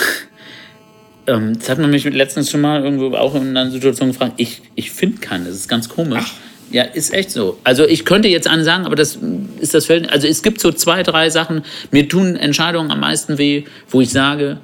ähm, 1.28 1.58
das 1.58 1.70
hat 1.70 1.80
man 1.80 1.92
mich 1.92 2.04
letztens 2.04 2.50
schon 2.50 2.62
mal 2.62 2.84
irgendwo 2.84 3.16
auch 3.16 3.36
in 3.36 3.56
einer 3.56 3.70
Situation 3.70 4.10
gefragt. 4.10 4.34
Ich, 4.38 4.62
ich 4.76 4.92
finde 4.92 5.20
keine, 5.20 5.46
das 5.46 5.56
ist 5.56 5.68
ganz 5.68 5.88
komisch. 5.90 6.24
Ach. 6.26 6.34
Ja, 6.72 6.84
ist 6.84 7.14
echt 7.14 7.32
so. 7.32 7.60
Also 7.66 7.86
ich 7.86 8.06
könnte 8.06 8.30
jetzt 8.30 8.48
einen 8.48 8.64
sagen, 8.64 8.86
aber 8.86 8.96
das 8.96 9.20
ist 9.60 9.74
das 9.74 9.88
Feld. 9.88 10.10
Also 10.10 10.28
es 10.28 10.42
gibt 10.42 10.62
so 10.62 10.72
zwei, 10.72 11.04
drei 11.04 11.30
Sachen. 11.30 11.64
Mir 11.92 12.08
tun 12.08 12.38
Entscheidungen 12.38 12.92
am 12.92 13.02
meisten 13.02 13.38
weh, 13.38 13.66
wo 13.90 14.00
ich 14.00 14.10
sage, 14.10 14.58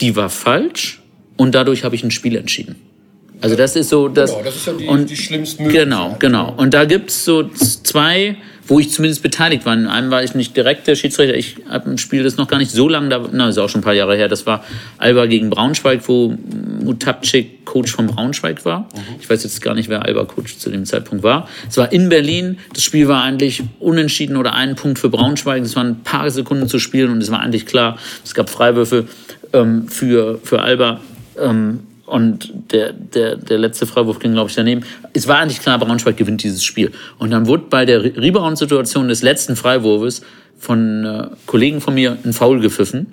die 0.00 0.16
war 0.16 0.30
falsch 0.30 1.02
und 1.36 1.54
dadurch 1.54 1.84
habe 1.84 1.94
ich 1.94 2.02
ein 2.02 2.10
Spiel 2.10 2.36
entschieden. 2.36 2.76
Also 3.44 3.56
das 3.56 3.76
ist 3.76 3.90
so 3.90 4.08
das. 4.08 4.30
Genau, 4.30 4.42
das 4.42 4.56
ist 4.56 4.66
ja 4.66 4.72
die, 4.72 4.86
und, 4.86 5.10
die 5.10 5.16
schlimmsten 5.18 5.68
Genau, 5.68 6.16
genau. 6.18 6.54
Und 6.56 6.72
da 6.72 6.86
gibt's 6.86 7.26
so 7.26 7.46
zwei, 7.46 8.38
wo 8.66 8.80
ich 8.80 8.90
zumindest 8.90 9.22
beteiligt 9.22 9.66
war. 9.66 9.74
In 9.74 9.86
einem 9.86 10.10
war 10.10 10.24
ich 10.24 10.34
nicht 10.34 10.56
direkt 10.56 10.86
der 10.86 10.94
Schiedsrichter. 10.94 11.36
Ich 11.36 11.56
habe 11.68 11.90
ein 11.90 11.98
Spiel, 11.98 12.22
das 12.22 12.38
noch 12.38 12.48
gar 12.48 12.56
nicht 12.56 12.70
so 12.70 12.88
lange 12.88 13.10
da, 13.10 13.28
na, 13.30 13.50
ist 13.50 13.58
auch 13.58 13.68
schon 13.68 13.82
ein 13.82 13.84
paar 13.84 13.92
Jahre 13.92 14.16
her. 14.16 14.28
Das 14.28 14.46
war 14.46 14.64
Alba 14.96 15.26
gegen 15.26 15.50
Braunschweig, 15.50 16.00
wo 16.08 16.34
Mutapcik 16.82 17.66
Coach 17.66 17.92
von 17.92 18.06
Braunschweig 18.06 18.64
war. 18.64 18.88
Mhm. 18.94 19.16
Ich 19.20 19.28
weiß 19.28 19.44
jetzt 19.44 19.60
gar 19.60 19.74
nicht, 19.74 19.90
wer 19.90 20.06
Alba 20.06 20.24
Coach 20.24 20.56
zu 20.56 20.70
dem 20.70 20.86
Zeitpunkt 20.86 21.22
war. 21.22 21.46
Es 21.68 21.76
war 21.76 21.92
in 21.92 22.08
Berlin. 22.08 22.56
Das 22.72 22.82
Spiel 22.82 23.08
war 23.08 23.24
eigentlich 23.24 23.62
unentschieden 23.78 24.38
oder 24.38 24.54
ein 24.54 24.74
Punkt 24.74 24.98
für 24.98 25.10
Braunschweig. 25.10 25.62
Es 25.62 25.76
waren 25.76 25.88
ein 25.88 26.02
paar 26.02 26.30
Sekunden 26.30 26.66
zu 26.66 26.78
spielen 26.78 27.10
und 27.10 27.22
es 27.22 27.30
war 27.30 27.40
eigentlich 27.40 27.66
klar. 27.66 27.98
Es 28.24 28.32
gab 28.32 28.48
Freiwürfe 28.48 29.06
ähm, 29.52 29.86
für, 29.86 30.40
für 30.42 30.62
Alba. 30.62 31.02
Ähm, 31.38 31.80
und 32.06 32.52
der, 32.70 32.92
der, 32.92 33.36
der 33.36 33.58
letzte 33.58 33.86
Freiwurf 33.86 34.18
ging, 34.18 34.32
glaube 34.32 34.50
ich, 34.50 34.56
daneben. 34.56 34.84
Es 35.12 35.26
war 35.26 35.38
eigentlich 35.38 35.60
klar, 35.60 35.78
Braunschweig 35.78 36.16
gewinnt 36.16 36.42
dieses 36.42 36.64
Spiel. 36.64 36.92
Und 37.18 37.30
dann 37.30 37.46
wurde 37.46 37.64
bei 37.70 37.84
der 37.84 38.02
Rebound-Situation 38.02 39.08
des 39.08 39.22
letzten 39.22 39.56
Freiwurfes 39.56 40.22
von 40.58 41.04
äh, 41.04 41.28
Kollegen 41.46 41.80
von 41.80 41.94
mir 41.94 42.16
ein 42.24 42.32
Foul 42.32 42.60
gepfiffen 42.60 43.12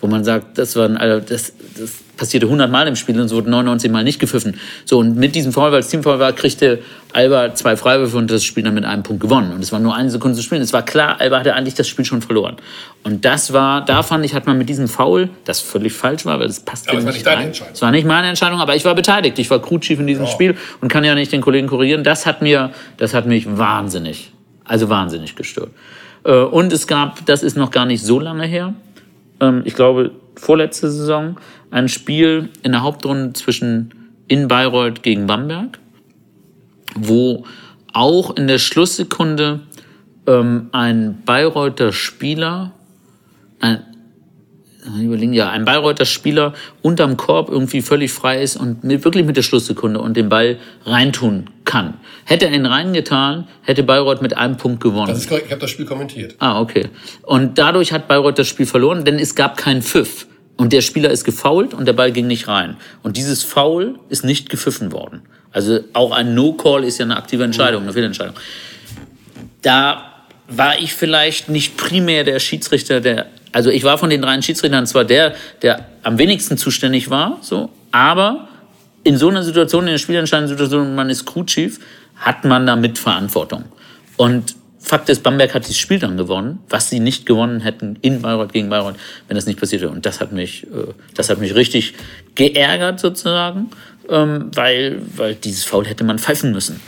wo 0.00 0.06
man 0.06 0.24
sagt, 0.24 0.58
das, 0.58 0.76
war, 0.76 0.90
also 1.00 1.24
das, 1.26 1.52
das 1.76 1.90
passierte 2.18 2.46
100 2.46 2.70
Mal 2.70 2.86
im 2.86 2.96
Spiel 2.96 3.18
und 3.18 3.26
es 3.26 3.32
wurde 3.32 3.48
99 3.48 3.90
Mal 3.90 4.04
nicht 4.04 4.18
gepfiffen. 4.18 4.58
So, 4.84 4.98
und 4.98 5.16
mit 5.16 5.34
diesem 5.34 5.52
Foul, 5.52 5.72
weil 5.72 5.80
es 5.80 5.88
Teamfoul 5.88 6.18
war, 6.18 6.32
kriegte 6.32 6.80
Alba 7.12 7.54
zwei 7.54 7.76
Freiwürfe 7.76 8.18
und 8.18 8.30
das 8.30 8.44
Spiel 8.44 8.62
dann 8.64 8.74
mit 8.74 8.84
einem 8.84 9.02
Punkt 9.02 9.22
gewonnen. 9.22 9.52
Und 9.52 9.62
es 9.62 9.72
war 9.72 9.80
nur 9.80 9.94
eine 9.94 10.10
Sekunde 10.10 10.36
zu 10.36 10.42
spielen. 10.42 10.60
Es 10.60 10.72
war 10.72 10.84
klar, 10.84 11.20
Alba 11.20 11.38
hatte 11.38 11.54
eigentlich 11.54 11.74
das 11.74 11.88
Spiel 11.88 12.04
schon 12.04 12.20
verloren. 12.20 12.56
Und 13.02 13.24
das 13.24 13.52
war, 13.52 13.84
da 13.84 14.02
fand 14.02 14.24
ich, 14.24 14.34
hat 14.34 14.46
man 14.46 14.58
mit 14.58 14.68
diesem 14.68 14.88
Foul, 14.88 15.30
das 15.44 15.60
völlig 15.60 15.94
falsch 15.94 16.26
war, 16.26 16.38
weil 16.38 16.48
das 16.48 16.60
passte 16.60 16.90
aber 16.90 17.00
nicht 17.00 17.26
rein. 17.26 17.46
Entscheidung. 17.46 17.72
Es 17.72 17.80
war 17.80 17.90
nicht 17.90 18.06
meine 18.06 18.28
Entscheidung, 18.28 18.60
aber 18.60 18.76
ich 18.76 18.84
war 18.84 18.94
beteiligt. 18.94 19.38
Ich 19.38 19.50
war 19.50 19.62
Crewchief 19.62 19.98
in 19.98 20.06
diesem 20.06 20.24
oh. 20.24 20.28
Spiel 20.28 20.56
und 20.80 20.88
kann 20.88 21.04
ja 21.04 21.14
nicht 21.14 21.32
den 21.32 21.40
Kollegen 21.40 21.68
korrigieren. 21.68 22.04
Das 22.04 22.26
hat 22.26 22.42
mir, 22.42 22.72
das 22.98 23.14
hat 23.14 23.26
mich 23.26 23.46
wahnsinnig, 23.58 24.32
also 24.64 24.88
wahnsinnig 24.88 25.36
gestört. 25.36 25.70
Äh, 26.24 26.32
und 26.32 26.72
es 26.72 26.86
gab, 26.86 27.24
das 27.26 27.42
ist 27.42 27.56
noch 27.56 27.70
gar 27.70 27.86
nicht 27.86 28.04
so 28.04 28.20
lange 28.20 28.46
her, 28.46 28.74
ähm, 29.40 29.62
ich 29.64 29.74
glaube, 29.74 30.12
vorletzte 30.36 30.90
Saison 30.90 31.38
ein 31.70 31.88
Spiel 31.88 32.50
in 32.62 32.72
der 32.72 32.82
Hauptrunde 32.82 33.32
zwischen 33.32 33.94
in 34.28 34.48
Bayreuth 34.48 35.02
gegen 35.02 35.26
Bamberg, 35.26 35.78
wo 36.94 37.44
auch 37.92 38.36
in 38.36 38.46
der 38.46 38.58
Schlusssekunde 38.58 39.60
ähm, 40.26 40.68
ein 40.72 41.22
Bayreuther 41.24 41.92
Spieler, 41.92 42.72
ein, 43.60 43.82
überlegen, 44.96 45.32
ja, 45.32 45.50
ein 45.50 45.64
Bayreuther 45.64 46.04
Spieler 46.04 46.54
unterm 46.82 47.16
Korb 47.16 47.48
irgendwie 47.50 47.82
völlig 47.82 48.12
frei 48.12 48.42
ist 48.42 48.56
und 48.56 48.84
mit, 48.84 49.04
wirklich 49.04 49.24
mit 49.24 49.36
der 49.36 49.42
Schlusssekunde 49.42 50.00
und 50.00 50.16
den 50.16 50.28
Ball 50.28 50.58
reintun 50.84 51.50
kann. 51.64 51.94
Hätte 52.24 52.46
er 52.46 52.52
ihn 52.52 52.66
reingetan, 52.66 53.46
hätte 53.62 53.82
Bayreuth 53.82 54.22
mit 54.22 54.36
einem 54.36 54.56
Punkt 54.56 54.82
gewonnen. 54.82 55.08
Das 55.08 55.18
ist 55.18 55.28
korrekt, 55.28 55.46
ich 55.46 55.52
habe 55.52 55.60
das 55.60 55.70
Spiel 55.70 55.86
kommentiert. 55.86 56.34
Ah, 56.38 56.60
okay. 56.60 56.88
Und 57.22 57.58
dadurch 57.58 57.92
hat 57.92 58.08
Bayreuth 58.08 58.38
das 58.38 58.48
Spiel 58.48 58.66
verloren, 58.66 59.04
denn 59.04 59.18
es 59.18 59.34
gab 59.34 59.56
keinen 59.56 59.82
Pfiff. 59.82 60.26
Und 60.56 60.72
der 60.72 60.80
Spieler 60.80 61.10
ist 61.10 61.24
gefoult 61.24 61.72
und 61.72 61.86
der 61.86 61.92
Ball 61.92 62.10
ging 62.10 62.26
nicht 62.26 62.48
rein. 62.48 62.76
Und 63.02 63.16
dieses 63.16 63.44
Foul 63.44 63.98
ist 64.08 64.24
nicht 64.24 64.50
gepfiffen 64.50 64.90
worden. 64.90 65.22
Also 65.52 65.80
auch 65.92 66.10
ein 66.10 66.34
No-Call 66.34 66.84
ist 66.84 66.98
ja 66.98 67.04
eine 67.04 67.16
aktive 67.16 67.44
Entscheidung, 67.44 67.82
eine 67.82 67.92
Fehlentscheidung. 67.92 68.34
Da 69.62 70.04
war 70.48 70.78
ich 70.80 70.94
vielleicht 70.94 71.48
nicht 71.48 71.76
primär 71.76 72.24
der 72.24 72.40
Schiedsrichter, 72.40 73.00
der 73.00 73.26
also 73.52 73.70
ich 73.70 73.84
war 73.84 73.98
von 73.98 74.10
den 74.10 74.22
drei 74.22 74.40
Schiedsrichtern 74.40 74.86
zwar 74.86 75.04
der, 75.04 75.34
der 75.62 75.86
am 76.02 76.18
wenigsten 76.18 76.56
zuständig 76.56 77.10
war, 77.10 77.38
so, 77.40 77.70
aber 77.90 78.48
in 79.04 79.16
so 79.16 79.28
einer 79.28 79.42
Situation, 79.42 79.84
in 79.84 79.90
einer 79.90 79.98
spielentscheidenden 79.98 80.56
Situation, 80.56 80.94
man 80.94 81.10
ist 81.10 81.24
Crewchief, 81.24 81.80
hat 82.16 82.44
man 82.44 82.66
da 82.66 82.76
Mitverantwortung. 82.76 83.64
Und 84.16 84.56
Fakt 84.80 85.08
ist, 85.08 85.22
Bamberg 85.22 85.54
hat 85.54 85.64
dieses 85.64 85.78
Spiel 85.78 85.98
dann 85.98 86.16
gewonnen, 86.16 86.60
was 86.68 86.88
sie 86.88 87.00
nicht 87.00 87.26
gewonnen 87.26 87.60
hätten 87.60 87.98
in 88.00 88.22
Bayreuth 88.22 88.52
gegen 88.52 88.70
Bayreuth, 88.70 88.94
wenn 89.26 89.34
das 89.34 89.46
nicht 89.46 89.60
passiert 89.60 89.82
wäre. 89.82 89.92
Und 89.92 90.06
das 90.06 90.20
hat 90.20 90.32
mich, 90.32 90.64
äh, 90.64 90.92
das 91.14 91.28
hat 91.28 91.38
mich 91.38 91.54
richtig 91.54 91.94
geärgert 92.34 93.00
sozusagen, 93.00 93.70
ähm, 94.08 94.50
weil, 94.54 95.02
weil 95.16 95.34
dieses 95.34 95.64
Foul 95.64 95.86
hätte 95.86 96.04
man 96.04 96.18
pfeifen 96.18 96.52
müssen. 96.52 96.80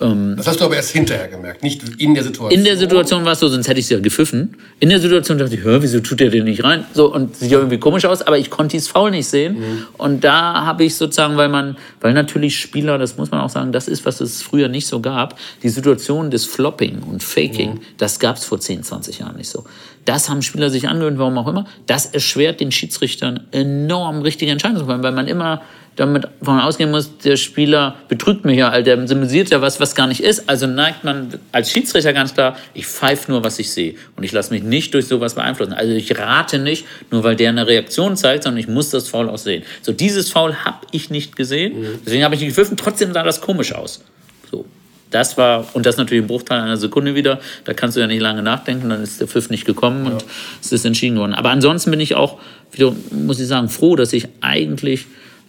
Ähm, 0.00 0.34
das 0.36 0.46
hast 0.46 0.60
du 0.60 0.64
aber 0.64 0.76
erst 0.76 0.90
hinterher 0.90 1.28
gemerkt, 1.28 1.62
nicht 1.62 1.82
in 1.98 2.14
der 2.14 2.22
Situation. 2.22 2.50
In 2.58 2.64
der 2.64 2.76
Situation 2.76 3.24
war 3.24 3.32
es 3.32 3.40
so, 3.40 3.48
sonst 3.48 3.68
hätte 3.68 3.80
ich 3.80 3.86
es 3.86 3.90
ja 3.90 4.00
gepfiffen. 4.00 4.56
In 4.80 4.88
der 4.88 5.00
Situation 5.00 5.38
dachte 5.38 5.54
ich, 5.54 5.62
hör, 5.62 5.82
wieso 5.82 6.00
tut 6.00 6.20
der 6.20 6.30
den 6.30 6.44
nicht 6.44 6.64
rein? 6.64 6.84
So, 6.94 7.12
und 7.12 7.36
sieht 7.36 7.50
ja 7.50 7.58
irgendwie 7.58 7.78
komisch 7.78 8.04
aus, 8.04 8.22
aber 8.22 8.38
ich 8.38 8.50
konnte 8.50 8.72
dieses 8.72 8.88
Foul 8.88 9.10
nicht 9.10 9.26
sehen. 9.26 9.58
Mhm. 9.58 9.86
Und 9.96 10.24
da 10.24 10.64
habe 10.64 10.84
ich 10.84 10.96
sozusagen, 10.96 11.36
weil 11.36 11.48
man, 11.48 11.76
weil 12.00 12.12
natürlich 12.12 12.58
Spieler, 12.58 12.98
das 12.98 13.16
muss 13.16 13.30
man 13.30 13.40
auch 13.40 13.50
sagen, 13.50 13.72
das 13.72 13.88
ist, 13.88 14.04
was 14.06 14.20
es 14.20 14.42
früher 14.42 14.68
nicht 14.68 14.86
so 14.86 15.00
gab, 15.00 15.38
die 15.62 15.68
Situation 15.68 16.30
des 16.30 16.44
Flopping 16.44 17.02
und 17.02 17.22
Faking, 17.22 17.74
mhm. 17.74 17.80
das 17.96 18.18
gab 18.18 18.36
es 18.36 18.44
vor 18.44 18.60
10, 18.60 18.82
20 18.84 19.18
Jahren 19.18 19.36
nicht 19.36 19.48
so. 19.48 19.64
Das 20.08 20.30
haben 20.30 20.40
Spieler 20.40 20.70
sich 20.70 20.88
angewöhnt, 20.88 21.18
warum 21.18 21.36
auch 21.36 21.46
immer. 21.46 21.66
Das 21.84 22.06
erschwert 22.06 22.60
den 22.60 22.72
Schiedsrichtern 22.72 23.46
enorm 23.50 24.22
richtige 24.22 24.50
Entscheidungen 24.50 24.80
zu 24.80 24.86
machen, 24.86 25.02
weil 25.02 25.12
man 25.12 25.28
immer 25.28 25.60
damit 25.96 26.26
von 26.40 26.60
ausgehen 26.60 26.90
muss, 26.90 27.18
der 27.18 27.36
Spieler 27.36 27.96
betrügt 28.08 28.46
mich 28.46 28.56
ja, 28.56 28.80
der 28.80 29.06
symbolisiert 29.06 29.50
ja 29.50 29.60
was, 29.60 29.80
was 29.80 29.94
gar 29.94 30.06
nicht 30.06 30.20
ist. 30.20 30.48
Also 30.48 30.66
neigt 30.66 31.04
man 31.04 31.34
als 31.52 31.70
Schiedsrichter 31.70 32.14
ganz 32.14 32.32
klar, 32.32 32.56
ich 32.72 32.86
pfeife 32.86 33.30
nur, 33.30 33.44
was 33.44 33.58
ich 33.58 33.70
sehe. 33.70 33.96
Und 34.16 34.22
ich 34.22 34.32
lasse 34.32 34.54
mich 34.54 34.62
nicht 34.62 34.94
durch 34.94 35.06
sowas 35.06 35.34
beeinflussen. 35.34 35.74
Also 35.74 35.92
ich 35.92 36.16
rate 36.16 36.58
nicht, 36.58 36.86
nur 37.10 37.22
weil 37.22 37.36
der 37.36 37.50
eine 37.50 37.66
Reaktion 37.66 38.16
zeigt, 38.16 38.44
sondern 38.44 38.60
ich 38.60 38.68
muss 38.68 38.88
das 38.88 39.08
Foul 39.08 39.28
auch 39.28 39.36
sehen. 39.36 39.62
So, 39.82 39.92
dieses 39.92 40.30
Foul 40.30 40.54
habe 40.64 40.86
ich 40.90 41.10
nicht 41.10 41.36
gesehen. 41.36 41.82
Mhm. 41.82 41.98
Deswegen 42.06 42.24
habe 42.24 42.34
ich 42.34 42.40
nicht 42.40 42.56
gepfiffen. 42.56 42.78
Trotzdem 42.78 43.12
sah 43.12 43.24
das 43.24 43.42
komisch 43.42 43.74
aus. 43.74 44.02
So. 44.50 44.64
Das 45.10 45.38
war, 45.38 45.64
und 45.74 45.86
das 45.86 45.96
natürlich 45.96 46.24
ein 46.24 46.26
Bruchteil 46.26 46.60
einer 46.60 46.76
Sekunde 46.76 47.14
wieder. 47.14 47.40
Da 47.64 47.72
kannst 47.72 47.96
du 47.96 48.00
ja 48.00 48.06
nicht 48.06 48.20
lange 48.20 48.42
nachdenken, 48.42 48.90
dann 48.90 49.02
ist 49.02 49.20
der 49.20 49.28
Pfiff 49.28 49.48
nicht 49.50 49.64
gekommen 49.64 50.04
ja. 50.04 50.12
und 50.12 50.24
es 50.60 50.72
ist 50.72 50.84
entschieden 50.84 51.18
worden. 51.18 51.34
Aber 51.34 51.50
ansonsten 51.50 51.90
bin 51.90 52.00
ich 52.00 52.14
auch, 52.14 52.38
wieder, 52.72 52.94
muss 53.10 53.40
ich 53.40 53.46
sagen, 53.46 53.68
froh, 53.68 53.96
dass 53.96 54.12
ich 54.12 54.28
eigentlich 54.40 55.06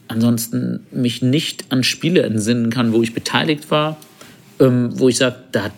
ansonsten 0.08 0.86
mich 0.92 1.22
nicht 1.22 1.66
an 1.70 1.84
Spiele 1.84 2.24
entsinnen 2.24 2.70
kann, 2.70 2.94
wo 2.94 3.02
ich 3.02 3.14
beteiligt 3.14 3.70
war, 3.70 3.98
ähm, 4.60 4.98
wo 4.98 5.10
ich 5.10 5.18
sage, 5.18 5.36
da, 5.52 5.72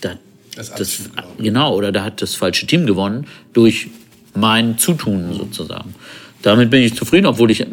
da 0.00 0.16
das, 0.54 0.74
das 0.74 1.00
genau 1.38 1.74
oder 1.74 1.92
da 1.92 2.04
hat 2.04 2.20
das 2.20 2.34
falsche 2.34 2.66
Team 2.66 2.86
gewonnen 2.86 3.26
durch 3.52 3.88
mein 4.34 4.78
Zutun 4.78 5.32
sozusagen. 5.32 5.94
Damit 6.42 6.70
bin 6.70 6.82
ich 6.82 6.94
zufrieden, 6.94 7.26
obwohl 7.26 7.50
ich 7.50 7.60
äh, 7.60 7.66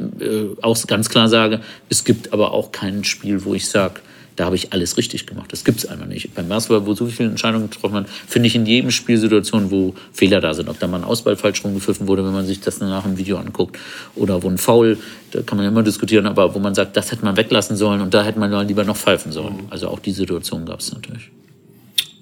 auch 0.61 0.77
ganz 0.87 1.09
klar 1.09 1.29
sage, 1.29 1.61
es 1.89 2.03
gibt 2.03 2.33
aber 2.33 2.51
auch 2.51 2.71
kein 2.71 3.03
Spiel, 3.03 3.43
wo 3.45 3.53
ich 3.53 3.67
sage, 3.67 4.01
da 4.37 4.45
habe 4.45 4.55
ich 4.55 4.71
alles 4.71 4.97
richtig 4.97 5.25
gemacht. 5.25 5.51
Das 5.51 5.65
gibt 5.65 5.79
es 5.79 5.87
einfach 5.87 6.05
nicht. 6.05 6.33
Beim 6.35 6.47
Basketball, 6.47 6.85
wo 6.85 6.93
so 6.93 7.07
viele 7.07 7.29
Entscheidungen 7.29 7.69
getroffen 7.69 7.95
werden, 7.95 8.05
finde 8.27 8.47
ich 8.47 8.55
in 8.55 8.67
jedem 8.67 8.91
Spiel 8.91 9.17
Situationen, 9.17 9.71
wo 9.71 9.95
Fehler 10.13 10.39
da 10.39 10.53
sind. 10.53 10.69
Ob 10.69 10.79
da 10.79 10.87
mal 10.87 10.97
ein 10.97 11.03
Ausball 11.03 11.35
falsch 11.35 11.63
rumgepfiffen 11.65 12.07
wurde, 12.07 12.23
wenn 12.23 12.33
man 12.33 12.45
sich 12.45 12.61
das 12.61 12.79
nach 12.79 13.03
dem 13.03 13.17
Video 13.17 13.37
anguckt. 13.37 13.79
Oder 14.15 14.43
wo 14.43 14.47
ein 14.47 14.59
Foul, 14.59 14.99
da 15.31 15.41
kann 15.41 15.57
man 15.57 15.65
ja 15.65 15.71
immer 15.71 15.81
diskutieren, 15.81 16.27
aber 16.27 16.53
wo 16.53 16.59
man 16.59 16.75
sagt, 16.75 16.95
das 16.95 17.11
hätte 17.11 17.25
man 17.25 17.35
weglassen 17.35 17.75
sollen 17.75 17.99
und 17.99 18.13
da 18.13 18.23
hätte 18.23 18.37
man 18.37 18.67
lieber 18.67 18.83
noch 18.83 18.95
pfeifen 18.95 19.31
sollen. 19.31 19.55
Mhm. 19.55 19.67
Also 19.71 19.87
auch 19.87 19.99
die 19.99 20.11
Situation 20.11 20.67
gab 20.67 20.81
es 20.81 20.93
natürlich. 20.93 21.31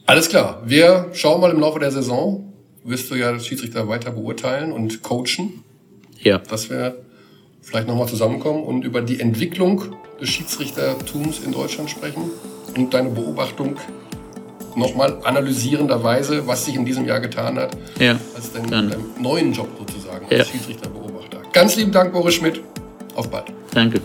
Alles 0.06 0.30
klar. 0.30 0.64
Wir 0.66 1.10
schauen 1.14 1.42
mal 1.42 1.52
im 1.52 1.60
Laufe 1.60 1.80
der 1.80 1.92
Saison. 1.92 2.54
Wirst 2.86 3.12
du 3.12 3.16
ja 3.16 3.34
das 3.34 3.46
Schiedsrichter 3.46 3.90
weiter 3.90 4.12
beurteilen 4.12 4.72
und 4.72 5.02
coachen. 5.02 5.64
Ja. 6.22 6.38
Dass 6.38 6.70
wir 6.70 6.96
vielleicht 7.66 7.88
nochmal 7.88 8.08
zusammenkommen 8.08 8.64
und 8.64 8.86
über 8.86 9.02
die 9.02 9.20
Entwicklung 9.20 9.96
des 10.22 10.30
Schiedsrichtertums 10.30 11.40
in 11.40 11.52
Deutschland 11.52 11.90
sprechen 11.90 12.30
und 12.78 12.94
deine 12.94 13.10
Beobachtung 13.10 13.76
nochmal 14.76 15.18
analysierenderweise, 15.24 16.48
was 16.48 16.66
sich 16.66 16.76
in 16.76 16.86
diesem 16.86 17.06
Jahr 17.06 17.20
getan 17.20 17.58
hat, 17.58 17.76
ja, 18.00 18.20
als 18.36 18.52
dein, 18.52 18.70
deinem 18.70 19.06
neuen 19.20 19.52
Job 19.52 19.70
sozusagen 19.80 20.26
ja. 20.30 20.40
als 20.40 20.50
Schiedsrichterbeobachter. 20.50 21.42
Ganz 21.54 21.76
lieben 21.76 21.92
Dank, 21.92 22.14
Boris 22.14 22.36
Schmidt. 22.36 22.62
Auf 23.16 23.30
bald. 23.30 23.46
Danke. 23.74 24.02